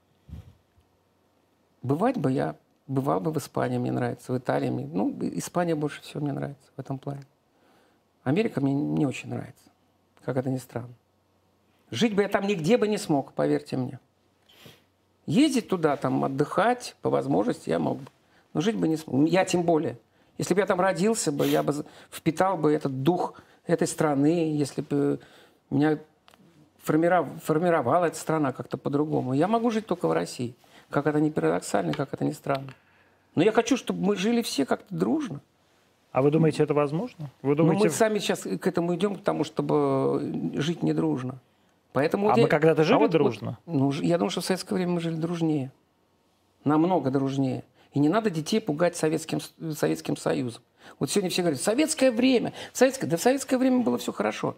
[1.81, 2.55] Бывать бы я,
[2.87, 4.69] бывал бы в Испании, мне нравится, в Италии.
[4.69, 7.23] Ну, Испания больше всего мне нравится в этом плане.
[8.23, 9.69] Америка мне не очень нравится,
[10.23, 10.93] как это ни странно.
[11.91, 13.99] Жить бы я там нигде бы не смог, поверьте мне.
[15.25, 18.07] Ездить туда, там, отдыхать, по возможности я мог бы.
[18.53, 19.27] Но жить бы не смог.
[19.27, 19.97] Я тем более.
[20.37, 24.81] Если бы я там родился бы, я бы впитал бы этот дух этой страны, если
[24.81, 25.19] бы
[25.69, 25.99] меня
[26.81, 29.33] формировала эта страна как-то по-другому.
[29.33, 30.55] Я могу жить только в России.
[30.89, 32.73] Как это не парадоксально, как это не странно.
[33.35, 35.41] Но я хочу, чтобы мы жили все как-то дружно.
[36.11, 37.29] А вы думаете, это возможно?
[37.43, 37.83] Вы думаете...
[37.83, 41.39] Ну, мы сами сейчас к этому идем, к тому, чтобы жить не дружно.
[41.93, 42.43] Поэтому а я...
[42.43, 43.59] мы когда-то жили а вот, дружно?
[43.65, 45.71] Вот, ну, я думаю, что в советское время мы жили дружнее.
[46.63, 47.63] Намного дружнее.
[47.93, 49.39] И не надо детей пугать Советским,
[49.73, 50.61] Советским Союзом.
[50.97, 52.53] Вот сегодня все говорят, советское время.
[52.73, 53.07] Советское...
[53.07, 54.55] Да в советское время было все хорошо.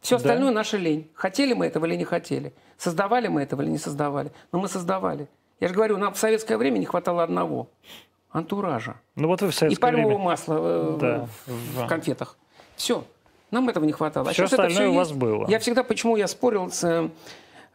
[0.00, 0.56] Все остальное да.
[0.56, 1.10] наша лень.
[1.14, 2.52] Хотели мы этого или не хотели.
[2.76, 4.32] Создавали мы этого или не создавали.
[4.50, 5.28] Но мы создавали.
[5.62, 7.68] Я же говорю, нам в советское время не хватало одного–
[8.32, 8.96] антуража.
[9.14, 10.24] Ну вот вы в советское И пальмового время...
[10.24, 11.28] масла э, да.
[11.46, 12.36] в, в конфетах.
[12.74, 13.04] Все.
[13.52, 14.32] Нам этого не хватало.
[14.32, 15.20] Все а остальное это все у вас есть.
[15.20, 15.48] было.
[15.48, 17.08] Я всегда, почему я спорил с,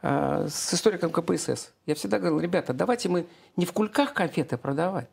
[0.02, 3.24] э, с историком КПСС, я всегда говорил, ребята, давайте мы
[3.56, 5.08] не в кульках конфеты продавать,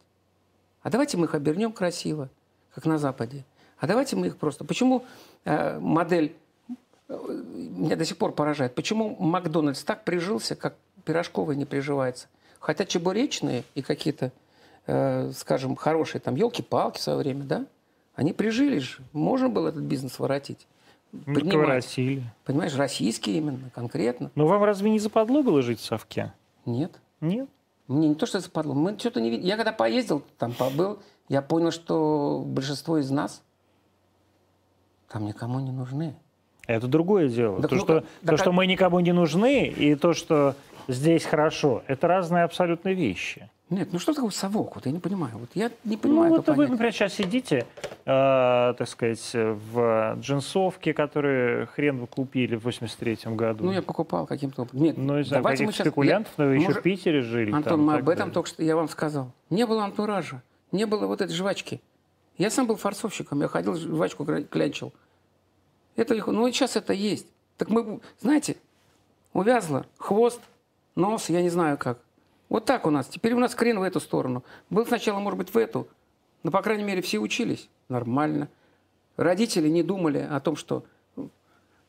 [0.82, 2.28] а давайте мы их обернем красиво,
[2.74, 3.46] как на Западе.
[3.80, 4.66] А давайте мы их просто...
[4.66, 5.06] Почему
[5.46, 6.36] э, модель
[7.08, 7.18] э,
[7.48, 12.28] меня до сих пор поражает, почему Макдональдс так прижился, как пирожковый не приживается?
[12.60, 14.32] Хотя чебуречные и какие-то,
[14.88, 17.66] э, скажем, хорошие там елки-палки в свое время, да,
[18.16, 19.04] они прижились же.
[19.14, 20.68] Можно было этот бизнес воротить.
[21.12, 22.24] Ну, воротили.
[22.44, 24.32] Понимаешь, российские именно, конкретно.
[24.36, 26.34] Но вам разве не западло было жить в Совке?
[26.66, 27.00] Нет.
[27.22, 27.50] Нет?
[27.88, 28.74] Мне не то, что западло.
[28.74, 29.48] Мы что-то не видели.
[29.48, 31.00] Я когда поездил, там побыл,
[31.30, 33.44] я понял, что большинство из нас
[35.08, 36.16] там никому не нужны.
[36.68, 37.62] Это другое дело.
[37.62, 40.56] Так, то, ну, что, так, то, что мы никому не нужны, и то, что
[40.88, 43.50] здесь хорошо, это разные абсолютно вещи.
[43.72, 44.76] Нет, ну что такое совок?
[44.76, 45.40] Вот я не понимаю.
[45.40, 46.30] Вот я не понимаю.
[46.30, 47.66] Ну, вот вы, например, сейчас сидите,
[48.06, 53.66] э, так сказать, в джинсовке, которые хрен вы купили в 83-м году.
[53.66, 54.68] Ну, я покупал каким-то.
[54.72, 55.88] Нет, ну, из давайте мы сейчас...
[55.88, 57.52] спекулянтов, но вы еще в Питере жили.
[57.52, 58.34] Антон, там, мы об этом далее.
[58.34, 59.32] только что я вам сказал.
[59.50, 61.82] Не было антуража, не было вот этой жвачки.
[62.38, 64.94] Я сам был форцовщиком, я ходил, жвачку клянчил.
[65.96, 67.26] Это, ну, и сейчас это есть.
[67.58, 68.58] Так мы, знаете,
[69.34, 70.42] увязло хвост,
[70.96, 72.00] нос, я не знаю как.
[72.50, 73.08] Вот так у нас.
[73.08, 74.44] Теперь у нас крен в эту сторону.
[74.70, 75.88] Был сначала, может быть, в эту.
[76.44, 77.70] Но, по крайней мере, все учились.
[77.90, 78.50] Нормально.
[79.18, 80.86] Родители не думали о том, что...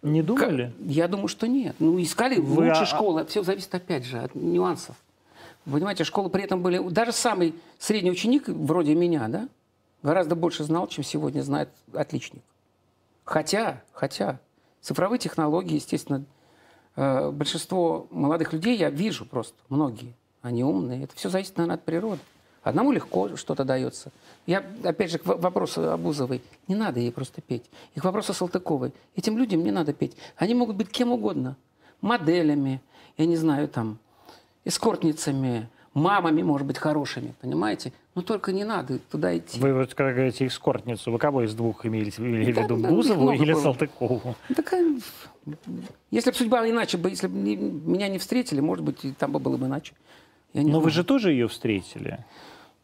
[0.03, 0.73] Не думали?
[0.81, 1.77] Я думаю, что нет.
[1.79, 2.69] Ну, искали Вы...
[2.69, 3.25] лучше школы.
[3.27, 4.97] Все зависит, опять же, от нюансов.
[5.65, 6.79] понимаете, школы при этом были...
[6.89, 9.49] Даже самый средний ученик, вроде меня, да,
[10.03, 12.43] гораздо больше знал, чем сегодня знает отличник.
[13.25, 14.39] Хотя, хотя,
[14.81, 16.36] цифровые технологии, естественно, Э,
[16.97, 21.05] большинство молодых людей я вижу просто, многие, они умные.
[21.05, 22.21] Это все зависит, наверное, от природы.
[22.63, 24.11] Одному легко что-то дается.
[24.45, 26.43] Я, опять же, к вопросу Абузовой.
[26.67, 27.71] Не надо ей просто петь.
[27.95, 28.93] И к вопросу Салтыковой.
[29.15, 30.17] Этим людям не надо петь.
[30.37, 31.57] Они могут быть кем угодно.
[32.01, 32.83] Моделями,
[33.17, 33.99] я не знаю, там,
[34.65, 37.93] эскортницами, мамами, может быть, хорошими, понимаете?
[38.15, 39.59] Но только не надо туда идти.
[39.59, 43.53] Вы вот когда говорите эскортницу, вы кого из двух имели, имели в виду, Бузову или
[43.53, 43.63] было.
[43.63, 44.37] Салтыкову?
[44.55, 44.75] Так,
[46.11, 49.57] если бы судьба иначе бы, если бы меня не встретили, может быть, там бы было
[49.57, 49.95] бы иначе.
[50.53, 50.81] Но знаю.
[50.81, 52.25] вы же тоже ее встретили.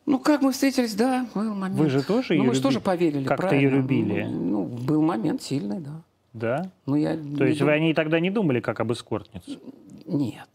[0.04, 1.78] Ну, как мы встретились, да, был момент.
[1.78, 4.24] Вы же тоже ее ну, мы же тоже поверили, Как-то ее любили.
[4.24, 6.02] Ну, был момент сильный, да.
[6.32, 6.70] Да?
[6.86, 7.68] Ну, я То есть дум...
[7.68, 9.58] вы о ней тогда не думали, как об эскортнице?
[10.06, 10.48] Нет.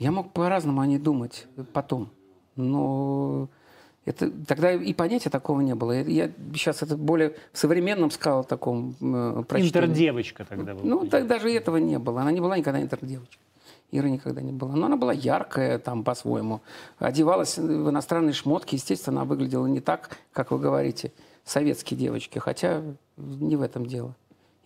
[0.00, 2.08] Я мог по-разному о ней думать потом.
[2.56, 3.48] Но
[4.06, 5.92] это, тогда и понятия такого не было.
[6.02, 9.68] Я сейчас это более в современном сказал таком э, прочтении.
[9.68, 10.84] Интердевочка тогда была.
[10.84, 12.22] Ну, так даже этого не было.
[12.22, 13.44] Она не была никогда интердевочкой.
[13.92, 14.74] Ира никогда не была.
[14.74, 16.62] Но она была яркая там по-своему.
[16.98, 18.76] Одевалась в иностранные шмотки.
[18.76, 21.12] Естественно, она выглядела не так, как вы говорите,
[21.44, 22.38] советские девочки.
[22.38, 22.82] Хотя
[23.18, 24.16] не в этом дело.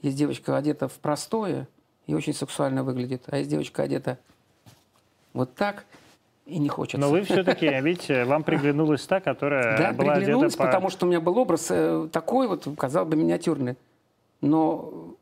[0.00, 1.66] Есть девочка одета в простое
[2.06, 3.24] и очень сексуально выглядит.
[3.26, 4.20] А есть девочка одета
[5.34, 5.84] вот так
[6.46, 6.98] и не хочется.
[6.98, 10.64] Но вы все-таки, видите, вам приглянулась та, которая да, была приглянулась, по...
[10.64, 13.76] потому что у меня был образ э, такой вот, казалось бы, миниатюрный.
[14.40, 15.16] Но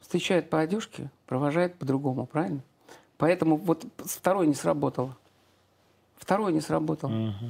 [0.00, 2.60] встречает по одежке, провожает по-другому, правильно?
[3.18, 5.16] Поэтому вот второе не сработало.
[6.16, 7.10] Второе не сработало.
[7.10, 7.46] Угу.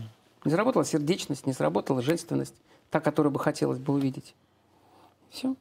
[0.46, 2.55] Не сработала сердечность, не сработала женственность,
[2.90, 4.34] та, которую бы хотелось бы увидеть.
[5.30, 5.55] Все.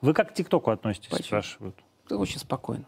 [0.00, 1.26] Вы как к ТикТоку относитесь, Почему?
[1.26, 1.76] спрашивают?
[2.08, 2.84] Очень спокойно.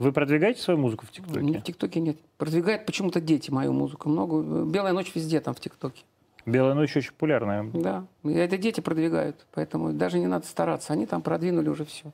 [0.00, 1.58] Вы продвигаете свою музыку в ТикТоке?
[1.58, 2.16] В ТикТоке нет.
[2.38, 4.08] Продвигают почему-то дети мою музыку.
[4.08, 4.64] Много.
[4.64, 6.04] «Белая ночь» везде там в ТикТоке.
[6.46, 7.70] «Белая ночь» очень популярная.
[7.74, 8.04] Да.
[8.24, 9.46] И это дети продвигают.
[9.52, 10.94] Поэтому даже не надо стараться.
[10.94, 12.12] Они там продвинули уже все.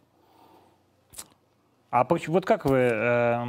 [1.90, 3.44] А вот как вы э,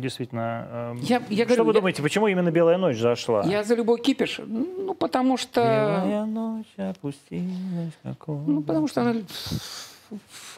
[0.00, 0.94] действительно...
[0.96, 3.44] Э, я, я что говорю, вы я, думаете, почему именно «Белая ночь» зашла?
[3.44, 4.40] Я за любой кипиш.
[4.44, 5.60] Ну, потому что...
[5.60, 8.42] Белая ночь опустилась, какого...
[8.46, 9.16] Ну, потому что она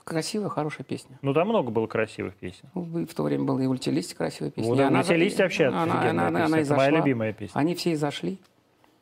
[0.05, 1.19] красивая, хорошая песня.
[1.23, 2.69] Ну, там много было красивых песен.
[2.75, 4.71] Ну, в то время была и «Ультилист» красивая песня.
[4.71, 7.59] Вот, она, «Ультилист» вообще она, она, она, она, она моя любимая песня.
[7.59, 8.39] Они все и зашли.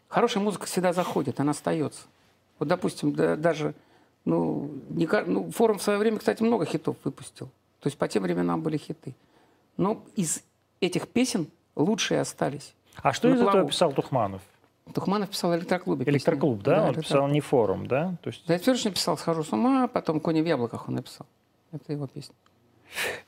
[0.09, 2.03] Хорошая музыка всегда заходит, она остается.
[2.59, 3.75] Вот, допустим, да, даже...
[4.25, 7.47] Ну, не, ну, форум в свое время, кстати, много хитов выпустил.
[7.81, 9.15] То есть по тем временам были хиты.
[9.77, 10.43] Но из
[10.81, 11.47] этих песен
[11.77, 12.75] лучшие остались.
[12.97, 14.43] А что из этого писал Тухманов?
[14.93, 16.05] Тухманов писал «Электроклубе».
[16.09, 16.77] «Электроклуб», да?
[16.77, 16.89] да?
[16.89, 18.17] Он писал не «Форум», да?
[18.23, 18.47] То есть...
[18.47, 21.27] Да, я Федорович написал «Схожу с ума», потом «Кони в яблоках» он написал.
[21.73, 22.35] Это его песня.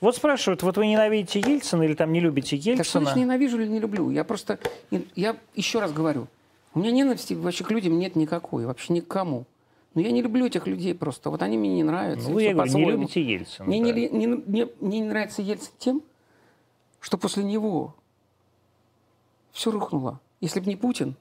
[0.00, 2.76] Вот спрашивают, вот вы ненавидите Ельцина или там не любите Ельцина?
[2.76, 4.10] Так что значит ненавижу или не люблю?
[4.10, 4.58] Я просто,
[5.16, 6.28] я еще раз говорю,
[6.74, 9.46] у меня ненависти вообще к людям нет никакой, вообще никому.
[9.94, 11.30] Но я не люблю этих людей просто.
[11.30, 12.30] Вот они мне не нравятся.
[12.30, 13.66] Ну, я говорю, не любите Ельцина.
[13.66, 13.92] Мне, да.
[13.92, 16.02] не, не, не, мне не нравится Ельцин тем,
[17.00, 17.96] что после него
[19.50, 20.20] все рухнуло.
[20.40, 21.16] Если бы не Путин,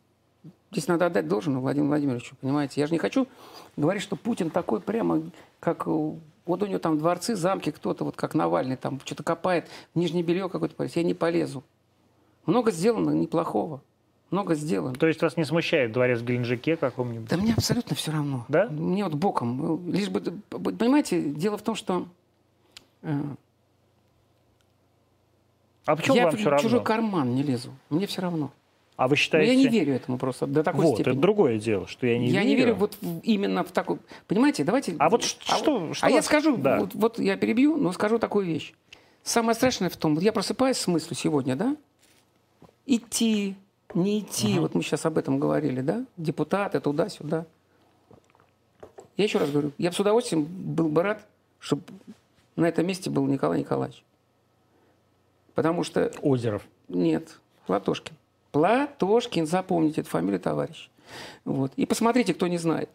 [0.71, 2.81] здесь надо отдать должное Владимиру Владимировичу, понимаете?
[2.81, 3.27] Я же не хочу
[3.75, 5.23] говорить, что Путин такой прямо,
[5.59, 10.23] как вот у него там дворцы, замки, кто-то вот как Навальный там что-то копает, нижнее
[10.23, 11.63] белье какое-то, я не полезу.
[12.45, 13.81] Много сделано неплохого
[14.31, 14.95] много сделано.
[14.95, 17.29] То есть вас не смущает дворец в Геленджике каком-нибудь?
[17.29, 18.45] Да мне абсолютно все равно.
[18.49, 18.67] Да?
[18.67, 19.89] Мне вот боком.
[19.91, 22.07] Лишь бы, понимаете, дело в том, что
[23.03, 23.21] э,
[25.85, 26.59] а почему я вам все равно?
[26.59, 27.71] в чужой карман не лезу.
[27.89, 28.51] Мне все равно.
[28.97, 29.53] А вы считаете...
[29.53, 31.13] Но я не верю этому просто до такой вот, степени.
[31.13, 32.43] это другое дело, что я не я верю.
[32.43, 33.99] Я не верю вот именно в такой...
[34.27, 34.95] Понимаете, давайте...
[34.97, 35.53] А вот что...
[35.53, 36.79] А, что, а я скажу, да.
[36.79, 38.73] вот, вот я перебью, но скажу такую вещь.
[39.21, 41.77] Самое страшное в том, вот я просыпаюсь с мыслью сегодня, да,
[42.87, 43.55] идти,
[43.93, 44.61] не идти, угу.
[44.61, 47.45] вот мы сейчас об этом говорили, да, депутаты туда-сюда.
[49.15, 51.23] Я еще раз говорю, я бы с удовольствием был бы рад,
[51.59, 51.83] чтобы
[52.55, 54.03] на этом месте был Николай Николаевич.
[55.53, 56.11] Потому что...
[56.23, 56.63] Озеров.
[56.87, 58.15] Нет, Платошкин.
[58.57, 60.89] Платошкин, запомните эту фамилию, товарищ.
[61.45, 61.71] Вот.
[61.75, 62.89] И посмотрите, кто не знает.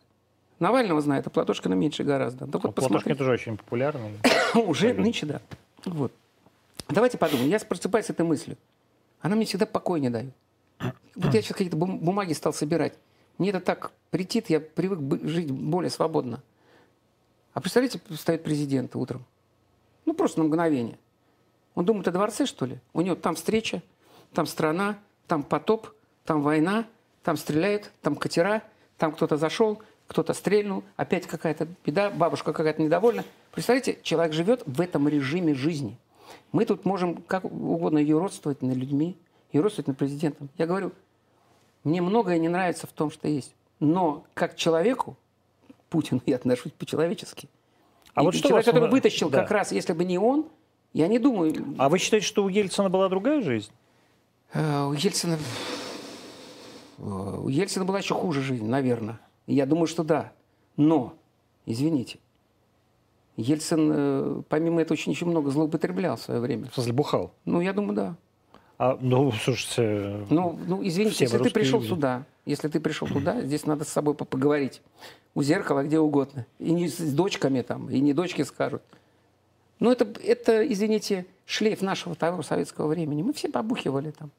[0.59, 2.47] Навального знает, а Платошкина меньше гораздо.
[2.47, 4.19] Да, вот Платошкин тоже очень популярный.
[4.55, 5.41] Уже нынче, да.
[5.85, 6.11] Вот.
[6.89, 7.49] Давайте подумаем.
[7.49, 8.57] Я просыпаюсь с этой мыслью.
[9.21, 10.35] Она мне всегда покоя не дает.
[11.15, 12.95] Вот я сейчас какие-то бумаги стал собирать.
[13.39, 16.43] Мне это так претит, я привык жить более свободно.
[17.55, 19.25] А представляете, встает президент утром.
[20.07, 20.99] Ну, просто на мгновение.
[21.77, 22.81] Он думает о дворце, что ли?
[22.93, 23.81] У него там встреча,
[24.33, 24.99] там страна,
[25.33, 25.89] там потоп,
[26.27, 26.85] там война,
[27.23, 28.63] там стреляют, там катера,
[28.99, 33.25] там кто-то зашел, кто-то стрельнул, опять какая-то беда, бабушка какая-то недовольна.
[33.51, 35.97] Представляете, человек живет в этом режиме жизни.
[36.53, 39.17] Мы тут можем как угодно ее родствовать над людьми,
[39.53, 40.51] и родствовать над президентом.
[40.59, 40.93] Я говорю,
[41.83, 43.55] мне многое не нравится в том, что есть.
[43.81, 45.17] Но как человеку,
[45.89, 47.49] Путину я отношусь по-человечески.
[48.13, 48.75] А и вот что человек, вас...
[48.75, 49.41] который вытащил да.
[49.41, 50.47] как раз, если бы не он,
[50.93, 51.75] я не думаю...
[51.79, 53.71] А вы считаете, что у Ельцина была другая жизнь?
[54.55, 55.39] Uh, у Ельцина...
[56.99, 59.19] Uh, у Ельцина была еще хуже жизнь, наверное.
[59.47, 60.33] Я думаю, что да.
[60.77, 61.15] Но,
[61.67, 62.19] извините,
[63.37, 66.69] Ельцин, э, помимо этого, очень еще много злоупотреблял в свое время.
[66.71, 67.35] В смысле, бухал?
[67.45, 68.17] Ну, я думаю, да.
[68.79, 70.27] А, ну, слушайте...
[70.29, 71.89] Ну, ну извините, если ты пришел люди.
[71.89, 74.83] сюда, если ты пришел туда, здесь надо с собой поговорить.
[75.35, 76.47] У зеркала, где угодно.
[76.59, 78.83] И не с дочками там, и не дочки скажут.
[79.79, 83.23] Ну, это, это, извините, шлейф нашего того советского времени.
[83.23, 84.31] Мы все побухивали там.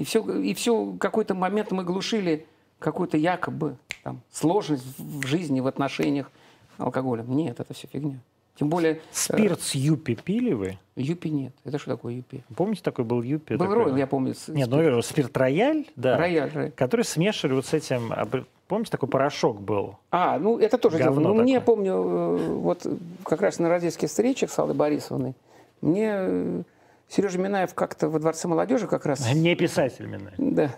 [0.00, 2.46] И все, и все какой-то момент мы глушили
[2.78, 6.30] какую-то якобы там, сложность в жизни, в отношениях
[6.78, 7.36] алкоголем.
[7.36, 8.18] Нет, это все фигня.
[8.58, 8.94] Тем более...
[8.94, 10.78] Э, Спирт с Юпи пили вы?
[10.96, 11.52] Юпи нет.
[11.66, 12.42] Это что такое Юпи?
[12.56, 13.56] Помните, такой был Юпи?
[13.56, 13.84] Был такой...
[13.84, 14.34] Ройл, я помню.
[14.48, 16.16] Нет, ну спирт Рояль, да.
[16.16, 16.72] Рояль, рояль.
[16.72, 18.10] Который смешивали вот с этим...
[18.10, 18.26] А,
[18.68, 19.98] помните, такой порошок был?
[20.10, 21.34] А, ну это тоже Говно дело.
[21.34, 22.86] Ну, мне, помню, э, вот
[23.22, 25.34] как раз на родительских встречах с Аллой Борисовной,
[25.82, 26.62] мне э,
[27.10, 29.32] Сережа Минаев как-то во Дворце молодежи как раз...
[29.34, 30.34] Не писатель Минаев.
[30.38, 30.70] Да.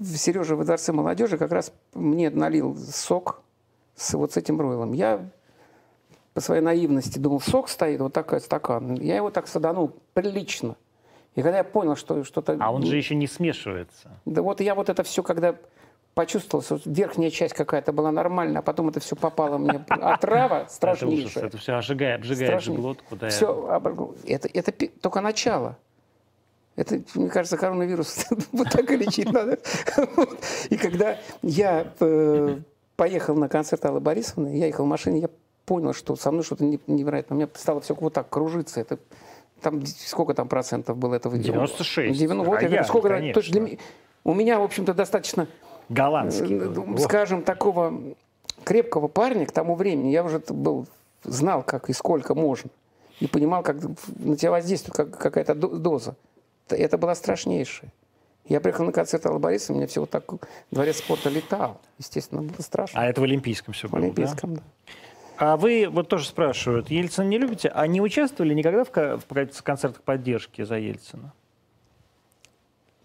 [0.00, 3.42] Сережа во Дворце молодежи как раз мне налил сок
[3.96, 4.92] с вот с этим ройлом.
[4.92, 5.28] Я
[6.34, 8.94] по своей наивности думал, сок стоит, вот такой стакан.
[8.94, 10.76] Я его так саданул прилично.
[11.34, 12.56] И когда я понял, что что-то...
[12.60, 14.10] А он же еще не смешивается.
[14.26, 15.56] Да вот я вот это все, когда
[16.14, 19.84] почувствовал, что верхняя часть какая-то была нормальная, а потом это все попало мне.
[19.88, 21.44] Отрава страшнейшая.
[21.46, 23.16] Это, все ожигает, обжигает же глотку.
[23.16, 23.80] Да, все,
[24.26, 25.76] это, это только начало.
[26.76, 29.58] Это, мне кажется, коронавирус вот так и лечить надо.
[30.70, 32.58] И когда я э,
[32.96, 35.30] поехал на концерт Аллы Борисовны, я ехал в машине, я
[35.66, 37.36] понял, что со мной что-то невероятно.
[37.36, 38.80] У меня стало все вот так кружиться.
[38.80, 38.98] Это
[39.60, 41.36] там сколько там процентов было этого?
[41.38, 42.18] 96.
[42.18, 43.78] 90, вот, а сколько, то есть для,
[44.24, 45.46] у меня, в общем-то, достаточно,
[45.90, 47.92] голландский, скажем, такого
[48.64, 50.10] крепкого парня к тому времени.
[50.10, 50.86] Я уже был,
[51.24, 52.70] знал, как и сколько можно.
[53.20, 53.76] И понимал, как
[54.16, 56.16] на тебя воздействует как, какая-то доза.
[56.68, 57.90] Это было страшнейшее.
[58.46, 60.24] Я приехал на концерт Аллы Борисовны, мне все вот так
[60.70, 61.80] дворец спорта летал.
[61.98, 63.00] Естественно, было страшно.
[63.00, 64.62] А это в Олимпийском все было, В Олимпийском, да.
[64.86, 64.92] да.
[65.36, 67.68] А вы вот тоже спрашивают, Ельцина не любите?
[67.68, 71.32] А не участвовали никогда в, в концертах поддержки за Ельцина?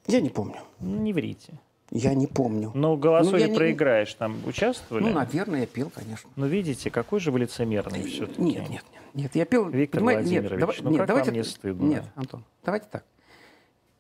[0.08, 0.58] Я не помню.
[0.80, 1.54] Не врите.
[1.92, 2.72] Я не помню.
[2.74, 4.18] Но голосуя ну, проиграешь, не...
[4.18, 5.04] там участвовали?
[5.04, 6.30] Ну, наверное, я пел, конечно.
[6.36, 8.42] Ну, видите, какой же вы лицемерный все-таки.
[8.42, 8.84] Нет, нет, нет.
[9.14, 9.70] Нет, я пел...
[9.70, 11.86] Виктор Владимирович, нет, давай, ну нет, как давайте, вам не стыдно?
[11.86, 13.06] Нет, Антон, давайте так.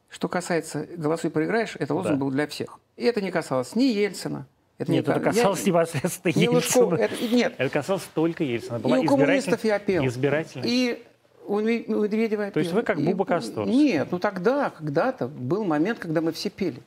[0.10, 2.26] Что касается «голосуй, проиграешь», это лозунг да.
[2.26, 2.80] был для всех.
[2.96, 4.48] И это не касалось ни Ельцина,
[4.78, 6.96] это нет, не это касалось я, непосредственно не Ельцина.
[6.96, 7.54] Это, нет.
[7.58, 8.80] Это касалось только Ельцина.
[8.80, 10.06] Была и у коммунистов я пел.
[10.06, 10.64] Избирательно.
[10.66, 11.02] И
[11.48, 13.70] у Медведева я То есть вы как Буба Косторс?
[13.70, 16.82] Нет, ну тогда, когда-то был момент, когда мы все пели.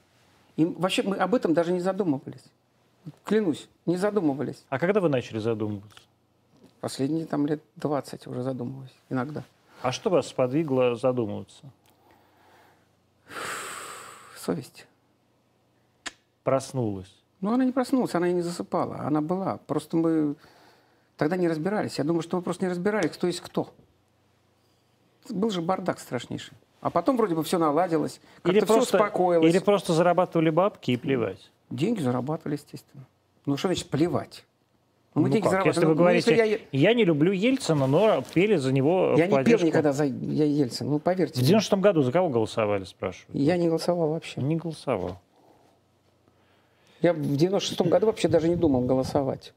[0.59, 2.43] И вообще мы об этом даже не задумывались.
[3.25, 4.65] Клянусь, не задумывались.
[4.69, 6.01] А когда вы начали задумываться?
[6.81, 9.45] Последние там лет 20 уже задумывались иногда.
[9.83, 11.63] А что вас сподвигло задумываться?
[14.37, 14.89] Совесть.
[16.43, 17.15] Проснулась.
[17.41, 18.99] Ну, она не проснулась, она и не засыпала.
[19.03, 19.59] Она была.
[19.59, 20.35] Просто мы
[21.17, 21.99] тогда не разбирались.
[21.99, 23.73] Я думаю, что мы просто не разбирались, кто есть кто.
[25.29, 26.57] Был же бардак страшнейший.
[26.81, 29.53] А потом вроде бы все наладилось, как-то все успокоилось.
[29.53, 31.51] Или просто зарабатывали бабки и плевать?
[31.71, 33.05] Деньги зарабатывали, естественно.
[33.47, 34.45] Ну, что значит плевать?
[35.15, 35.67] Ну, мы ну, деньги как?
[35.67, 36.89] Если вы ну, говорите, если я...
[36.91, 40.91] я не люблю Ельцина, но пели за него Я не пел никогда за я Ельцина,
[40.91, 41.41] ну поверьте.
[41.41, 43.35] В 96 году за кого голосовали, спрашивают?
[43.35, 44.41] Я не голосовал вообще.
[44.41, 45.19] Не голосовал.
[47.01, 49.53] Я в 96-м году вообще даже не думал голосовать.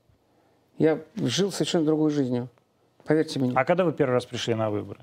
[0.77, 2.49] Я жил совершенно другой жизнью.
[3.05, 3.51] Поверьте мне.
[3.55, 5.01] А когда вы первый раз пришли на выборы?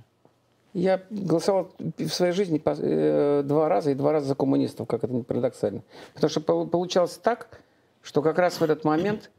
[0.79, 5.13] Я голосовал в своей жизни э, два раза и два раза за коммунистов, как это
[5.13, 5.83] не парадоксально.
[6.15, 7.61] Потому что получалось так,
[8.03, 9.31] что как раз в этот момент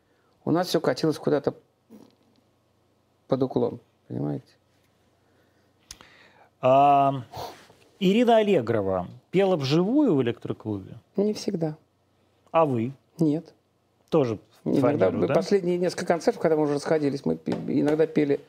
[0.44, 1.54] у нас все катилось куда-то
[3.28, 3.80] под уклон.
[4.08, 4.48] Понимаете?
[6.62, 7.24] А,
[8.00, 10.96] Ирина Аллегрова пела вживую в электроклубе?
[11.16, 11.78] Не всегда.
[12.52, 12.92] А вы?
[13.18, 13.54] Нет.
[14.10, 15.34] Тоже Иногда фанеру, да?
[15.34, 18.42] последние несколько концертов, когда мы уже расходились, мы иногда пели.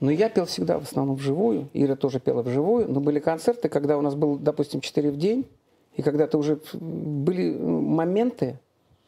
[0.00, 1.68] Но я пел всегда в основном вживую.
[1.72, 2.90] Ира тоже пела вживую.
[2.90, 5.46] Но были концерты, когда у нас был, допустим, 4 в день.
[5.94, 8.58] И когда-то уже были ну, моменты,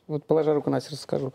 [0.06, 1.32] вот положа руку на сердце скажу,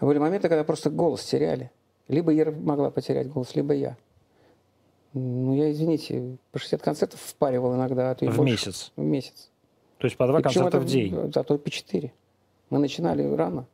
[0.00, 1.70] были моменты, когда просто голос теряли.
[2.08, 3.96] Либо Ира могла потерять голос, либо я.
[5.14, 8.10] Ну, я, извините, по 60 концертов впаривал иногда.
[8.10, 8.52] А то и в больше.
[8.52, 8.92] месяц?
[8.96, 9.50] В месяц.
[9.98, 11.14] То есть по два и концерта в день?
[11.34, 12.12] А то и по четыре.
[12.68, 13.66] Мы начинали рано.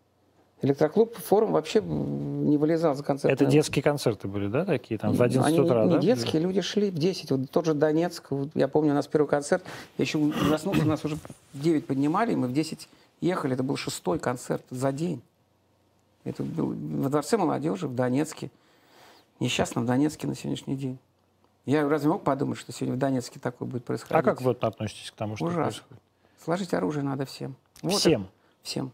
[0.61, 3.33] Электроклуб, форум вообще не вылезал за концерт.
[3.33, 5.97] Это детские концерты были, да, такие, там, в 11 Они утра, не, да?
[5.97, 7.31] не детские, люди шли в 10.
[7.31, 9.63] Вот тот же Донецк, вот, я помню, у нас первый концерт,
[9.99, 10.19] я еще
[10.49, 12.89] проснулся, нас уже в 9 поднимали, мы в 10
[13.21, 15.23] ехали, это был шестой концерт за день.
[16.25, 18.51] Это был во Дворце молодежи в Донецке,
[19.39, 20.99] несчастном Донецке на сегодняшний день.
[21.67, 24.17] Я разве мог подумать, что сегодня в Донецке такое будет происходить?
[24.17, 25.65] А как вы относитесь к тому, что Ужасно.
[25.65, 26.03] происходит?
[26.43, 27.55] Сложить оружие надо всем.
[27.83, 28.23] Вот всем?
[28.23, 28.31] Это,
[28.63, 28.93] всем.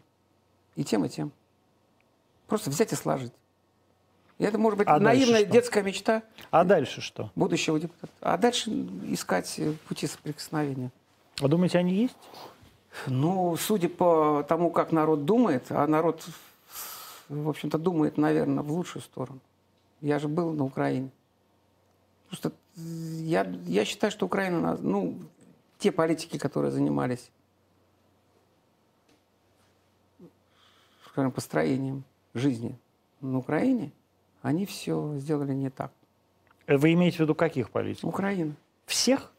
[0.75, 1.31] И тем, и тем.
[2.47, 3.33] Просто взять и сложить.
[4.37, 6.23] И это может быть а наивная детская мечта.
[6.51, 7.31] А дальше что?
[7.35, 8.11] Будущего депутата.
[8.19, 8.69] А дальше
[9.07, 10.91] искать э, пути соприкосновения.
[11.39, 12.15] Вы думаете, они есть?
[13.07, 16.25] Ну, судя по тому, как народ думает, а народ,
[17.29, 19.39] в общем-то, думает, наверное, в лучшую сторону.
[20.01, 21.09] Я же был на Украине.
[22.27, 25.17] Просто я, я считаю, что Украина, ну,
[25.79, 27.31] те политики, которые занимались
[31.15, 32.03] скажем, построением
[32.35, 32.77] жизни
[33.21, 33.91] на Украине,
[34.41, 35.91] они все сделали не так.
[36.67, 38.09] Вы имеете в виду каких политиков?
[38.09, 38.55] Украина.
[38.85, 39.31] Всех?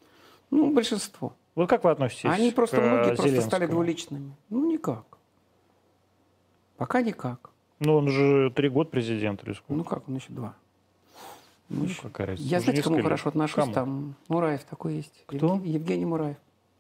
[0.51, 1.35] Ну, большинство.
[1.55, 3.31] Вот как вы относитесь Они просто, к многие Зеленскому?
[3.33, 4.33] просто стали двуличными.
[4.51, 5.05] Ну, никак.
[6.77, 7.51] Пока никак.
[7.81, 9.79] Ну, он же три года президент республики.
[9.79, 10.55] Ну, как он еще два?
[11.69, 12.49] Ну, какая разница?
[12.49, 13.55] Я знаете, кому хорошо отношусь?
[13.57, 13.73] Кому?
[13.73, 15.25] Там Мураев такой есть.
[15.27, 15.61] Кто?
[15.65, 16.37] Евгений Мураев.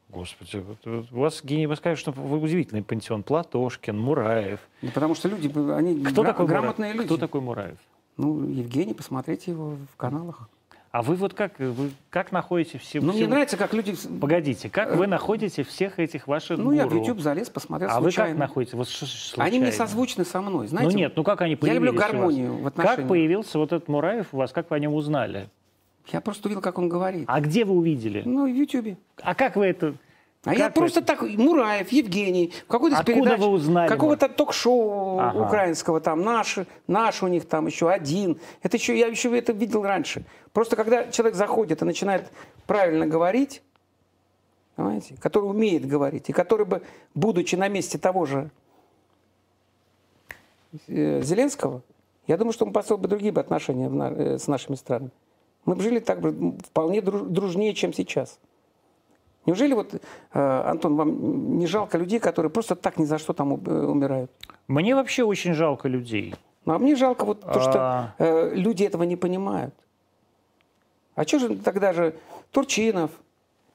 [0.09, 0.65] Господи,
[1.13, 3.23] у вас, Евгений, вы скажете, что вы удивительный пантеон.
[3.23, 4.61] Платошкин, Мураев.
[4.83, 6.97] Ну, потому что люди, они Кто гра- такой грамотные Мураев?
[6.97, 7.07] люди.
[7.07, 7.79] Кто такой Мураев?
[8.17, 10.49] Ну, Евгений, посмотрите его в каналах.
[10.93, 13.03] А вы вот как, вы как находите все...
[13.03, 13.95] Ну, мне нравится, как люди...
[14.19, 16.77] Погодите, как вы находите всех этих ваших Ну, гуру?
[16.77, 18.31] я в YouTube залез, посмотрел А случайно.
[18.33, 18.77] вы как находите?
[18.79, 19.45] Вот случайно.
[19.45, 20.91] Они не созвучны со мной, знаете?
[20.91, 23.01] Ну нет, ну как они появились Я люблю гармонию в отношениях.
[23.01, 24.53] Как появился вот этот Мураев у вас?
[24.53, 25.51] Как вы о нем узнали?
[26.09, 27.25] Я просто увидел, как он говорит.
[27.27, 28.23] А где вы увидели?
[28.25, 28.97] Ну, в YouTube.
[29.21, 29.95] А как вы это...
[30.45, 31.09] А как я просто это?
[31.09, 33.89] так, Мураев, Евгений, в какой-то передач, вы узнали?
[33.89, 35.45] какого-то ток-шоу ага.
[35.45, 38.39] украинского, там, наш, наш у них там еще один.
[38.63, 40.25] Это еще, я еще это видел раньше.
[40.53, 42.31] Просто когда человек заходит и начинает
[42.69, 43.61] правильно говорить,
[44.77, 46.83] понимаете, который умеет говорить, и который бы,
[47.15, 48.51] будучи на месте того же
[50.87, 51.83] э, Зеленского,
[52.29, 55.11] я думаю, что он построил бы другие бы отношения э, с нашими странами.
[55.67, 58.39] Мы бы жили так бы вполне дружнее, чем сейчас.
[59.47, 63.55] Неужели вот, э, Антон, вам не жалко людей, которые просто так ни за что там
[63.55, 64.31] э, умирают?
[64.69, 66.35] Мне вообще очень жалко людей.
[66.65, 68.15] Ну, а мне жалко вот то, что а.
[68.19, 69.75] э, люди этого не понимают.
[71.15, 72.17] А что же тогда же
[72.51, 73.11] Турчинов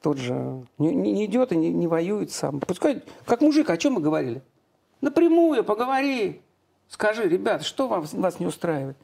[0.02, 2.60] тот же не, не идет и не, не воюет сам?
[2.60, 4.42] Пускай, как мужик, о чем мы говорили?
[5.00, 6.42] Напрямую поговори.
[6.88, 8.96] Скажи, ребят, что вас, вас не устраивает?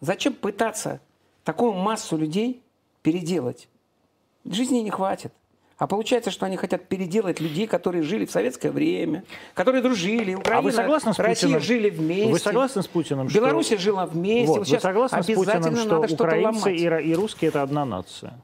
[0.00, 1.00] Зачем пытаться
[1.44, 2.62] такую массу людей
[3.02, 3.68] переделать?
[4.44, 5.32] Жизни не хватит.
[5.78, 9.24] А получается, что они хотят переделать людей, которые жили в советское время,
[9.54, 10.34] которые дружили.
[10.34, 12.30] Украина, а вы согласны с Россия жили вместе.
[12.30, 13.28] Вы согласны с Путиным?
[13.28, 13.40] Что...
[13.40, 14.46] Белоруссия жила вместе.
[14.46, 18.38] Вот, вот вы согласны с Путиным, что украинцы и, и русские это одна нация?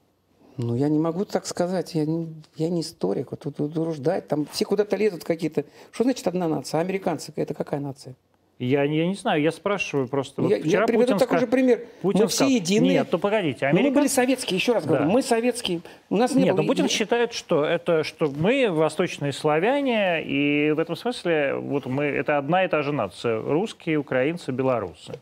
[0.57, 1.95] Ну, я не могу так сказать.
[1.95, 3.31] Я не, я не историк.
[3.31, 4.27] Вот тут утруждать.
[4.27, 5.65] Там все куда-то лезут какие-то.
[5.93, 6.79] Что значит одна нация?
[6.79, 8.17] А американцы это какая нация?
[8.59, 10.43] Я, я не знаю, я спрашиваю просто.
[10.43, 11.81] Вот я, я приведу Путин такой же пример.
[12.03, 12.87] Путин мы все едины.
[12.87, 13.67] Нет, то погодите.
[13.67, 13.85] Американ...
[13.85, 15.05] Ну, мы были советские, еще раз говорю.
[15.05, 15.11] Да.
[15.11, 15.81] Мы советские.
[16.11, 16.63] У нас не Нет, было...
[16.63, 22.07] но Путин считает, что это что мы восточные славяне, и в этом смысле вот мы
[22.07, 25.21] это одна и та же нация: русские, украинцы, белорусы.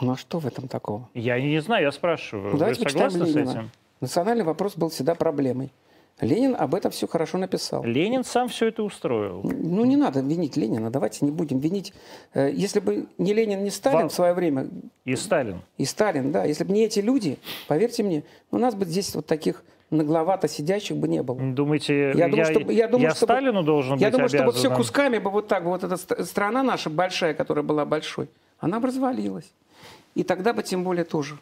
[0.00, 1.08] Ну а что в этом такого?
[1.14, 2.56] Я не знаю, я спрашиваю.
[2.58, 3.70] Давайте Вы согласны с этим?
[4.00, 5.70] Национальный вопрос был всегда проблемой.
[6.20, 7.82] Ленин об этом все хорошо написал.
[7.84, 9.40] Ленин сам все это устроил.
[9.42, 10.90] Ну, не надо винить Ленина.
[10.90, 11.92] Давайте не будем винить.
[12.34, 14.08] Э, если бы не Ленин, не Сталин Вам...
[14.08, 14.68] в свое время...
[15.04, 15.62] И Сталин.
[15.78, 16.44] И Сталин, да.
[16.44, 20.96] Если бы не эти люди, поверьте мне, у нас бы здесь вот таких нагловато сидящих
[20.96, 21.38] бы не было.
[21.40, 24.38] Думаете, я, думаю, что, я, думаю, я чтобы, Сталину должен я быть думаю, обязан.
[24.38, 28.28] чтобы все кусками бы вот так, вот эта страна наша большая, которая была большой,
[28.58, 29.52] она бы развалилась.
[30.14, 31.38] И тогда бы тем более тоже.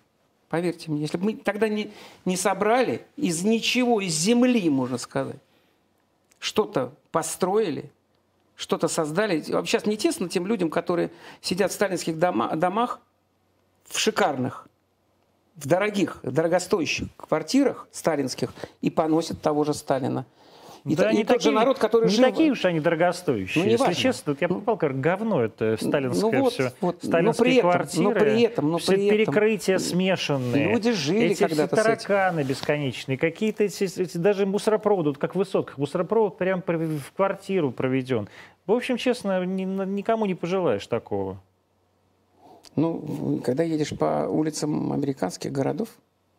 [0.51, 1.93] Поверьте мне, если бы мы тогда не,
[2.25, 5.39] не собрали из ничего, из земли, можно сказать,
[6.41, 7.89] что-то построили,
[8.57, 9.43] что-то создали.
[9.43, 13.01] Сейчас не тесно тем людям, которые сидят в сталинских дома, домах,
[13.87, 14.67] в шикарных,
[15.55, 20.27] в дорогих, дорогостоящих квартирах сталинских и поносят того же Сталина.
[20.85, 22.25] И, да, и не тот такие, же народ, который не жил...
[22.25, 23.65] такие уж они дорогостоящие.
[23.65, 23.95] Ну, Если важно.
[23.95, 26.73] честно, я попал как говно, это сталинское ну, вот, все.
[26.81, 26.97] Вот.
[27.03, 30.73] Сталинские но при этом, квартиры, но при этом, но все при перекрытия этом, смешанные.
[30.73, 35.39] Люди жили эти когда-то все тараканы бесконечные, какие-то эти, эти, даже мусоропровод, вот как в
[35.39, 38.29] высотках, мусоропровод прямо в квартиру проведен.
[38.67, 41.41] В общем, честно, ни, никому не пожелаешь такого.
[42.77, 45.89] Ну, когда едешь по улицам американских городов,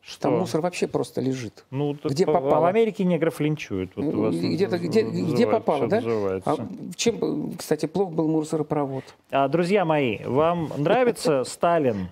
[0.03, 0.22] что?
[0.22, 1.64] Там мусор вообще просто лежит.
[1.69, 2.57] Ну, где по, попало.
[2.57, 3.91] А в Америке негров линчуют.
[3.95, 6.02] Вот Где-то, где, где попало, да?
[6.45, 9.03] А чем, кстати, плох был мусоропровод?
[9.30, 12.10] А, друзья мои, вам нравится Сталин?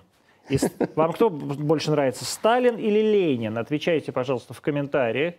[0.50, 0.58] И
[0.96, 3.56] вам кто больше нравится, Сталин или Ленин?
[3.56, 5.34] Отвечайте, пожалуйста, в комментариях.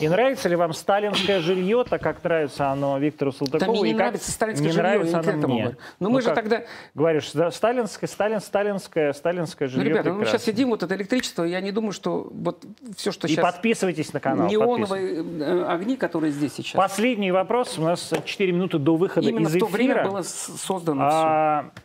[0.00, 3.60] И нравится ли вам сталинское жилье, так как нравится оно Виктору Салтыкову?
[3.60, 5.64] Да мне не нравится сталинское не жилье, нравится оно мне.
[5.64, 6.64] Но ну, мы ну, же тогда...
[6.94, 10.24] Говоришь, да, сталинское, сталин, сталинское, сталинское жилье Ну, ребята, прекрасно.
[10.24, 12.64] мы сейчас сидим, вот это электричество, я не думаю, что вот
[12.96, 13.44] все, что И сейчас...
[13.44, 14.48] подписывайтесь на канал.
[14.48, 16.74] Неоновые э, огни, которые здесь сейчас.
[16.74, 17.78] Последний вопрос.
[17.78, 19.66] У нас 4 минуты до выхода Именно из эфира.
[19.66, 21.82] в то время было создано а, все.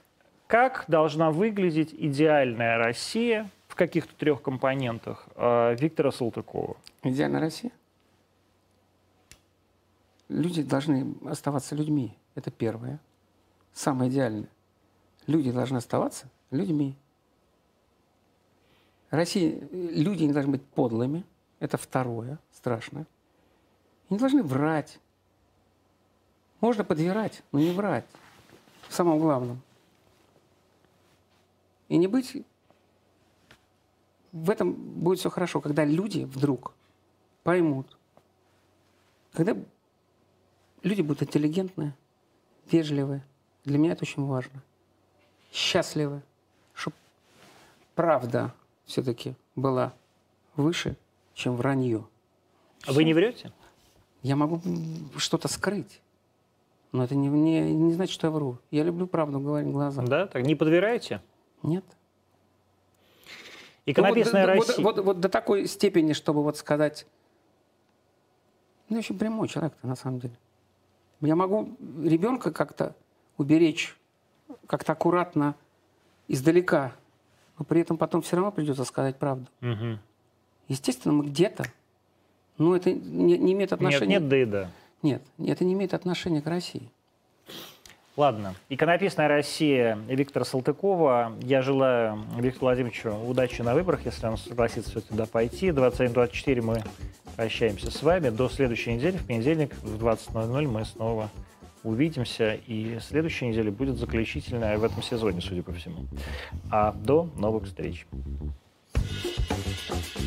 [0.49, 6.75] Как должна выглядеть идеальная Россия в каких-то трех компонентах а, Виктора Салтыкова?
[7.03, 7.71] Идеальная Россия?
[10.27, 12.17] Люди должны оставаться людьми.
[12.33, 12.99] Это первое.
[13.73, 14.49] Самое идеальное.
[15.27, 16.95] Люди должны оставаться людьми.
[19.11, 21.25] Россия, люди не должны быть подлыми.
[21.59, 23.05] Это второе, страшное.
[24.09, 24.99] И не должны врать.
[26.59, 28.05] Можно подвирать, но не врать.
[28.87, 29.61] В самом главном.
[31.89, 32.37] И не быть...
[34.31, 36.73] В этом будет все хорошо, когда люди вдруг
[37.41, 37.97] поймут,
[39.33, 39.57] когда
[40.83, 41.95] люди будут интеллигентные,
[42.69, 43.25] вежливые.
[43.65, 44.61] Для меня это очень важно.
[45.51, 46.21] Счастливы.
[46.75, 46.95] Чтобы
[47.95, 48.53] правда
[48.85, 49.93] все-таки была
[50.55, 50.95] выше,
[51.33, 52.05] чем вранье.
[52.85, 53.51] А вы не врете?
[54.21, 54.61] Я могу
[55.17, 56.01] что-то скрыть.
[56.91, 58.59] Но это не, не, не значит, что я вру.
[58.69, 60.03] Я люблю правду говорить глаза.
[60.03, 60.27] Да?
[60.27, 61.21] Так не подбираете?
[61.63, 61.85] Нет.
[63.85, 64.83] Иконописная ну, вот, Россия.
[64.83, 67.05] Вот, вот, вот до такой степени, чтобы вот сказать...
[68.87, 70.35] Ну, я очень прямой человек-то, на самом деле.
[71.21, 72.95] Я могу ребенка как-то
[73.37, 73.95] уберечь,
[74.67, 75.55] как-то аккуратно,
[76.27, 76.93] издалека,
[77.57, 79.47] но при этом потом все равно придется сказать правду.
[79.61, 79.99] Угу.
[80.69, 81.65] Естественно, мы где-то,
[82.57, 84.19] но это не, не имеет отношения...
[84.19, 84.71] Нет, нет, да и да.
[85.01, 86.91] Нет, это не имеет отношения к России.
[88.19, 88.53] Ладно.
[88.67, 91.37] Иконописная Россия Виктора Салтыкова.
[91.41, 95.69] Я желаю Виктору Владимировичу удачи на выборах, если он согласится туда пойти.
[95.69, 96.83] 21-24 мы
[97.37, 98.27] прощаемся с вами.
[98.27, 101.29] До следующей недели, в понедельник в 20.00 мы снова
[101.85, 102.59] увидимся.
[102.67, 106.03] И следующая неделя будет заключительная в этом сезоне, судя по всему.
[106.69, 108.05] А до новых встреч.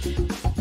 [0.05, 0.51] thank you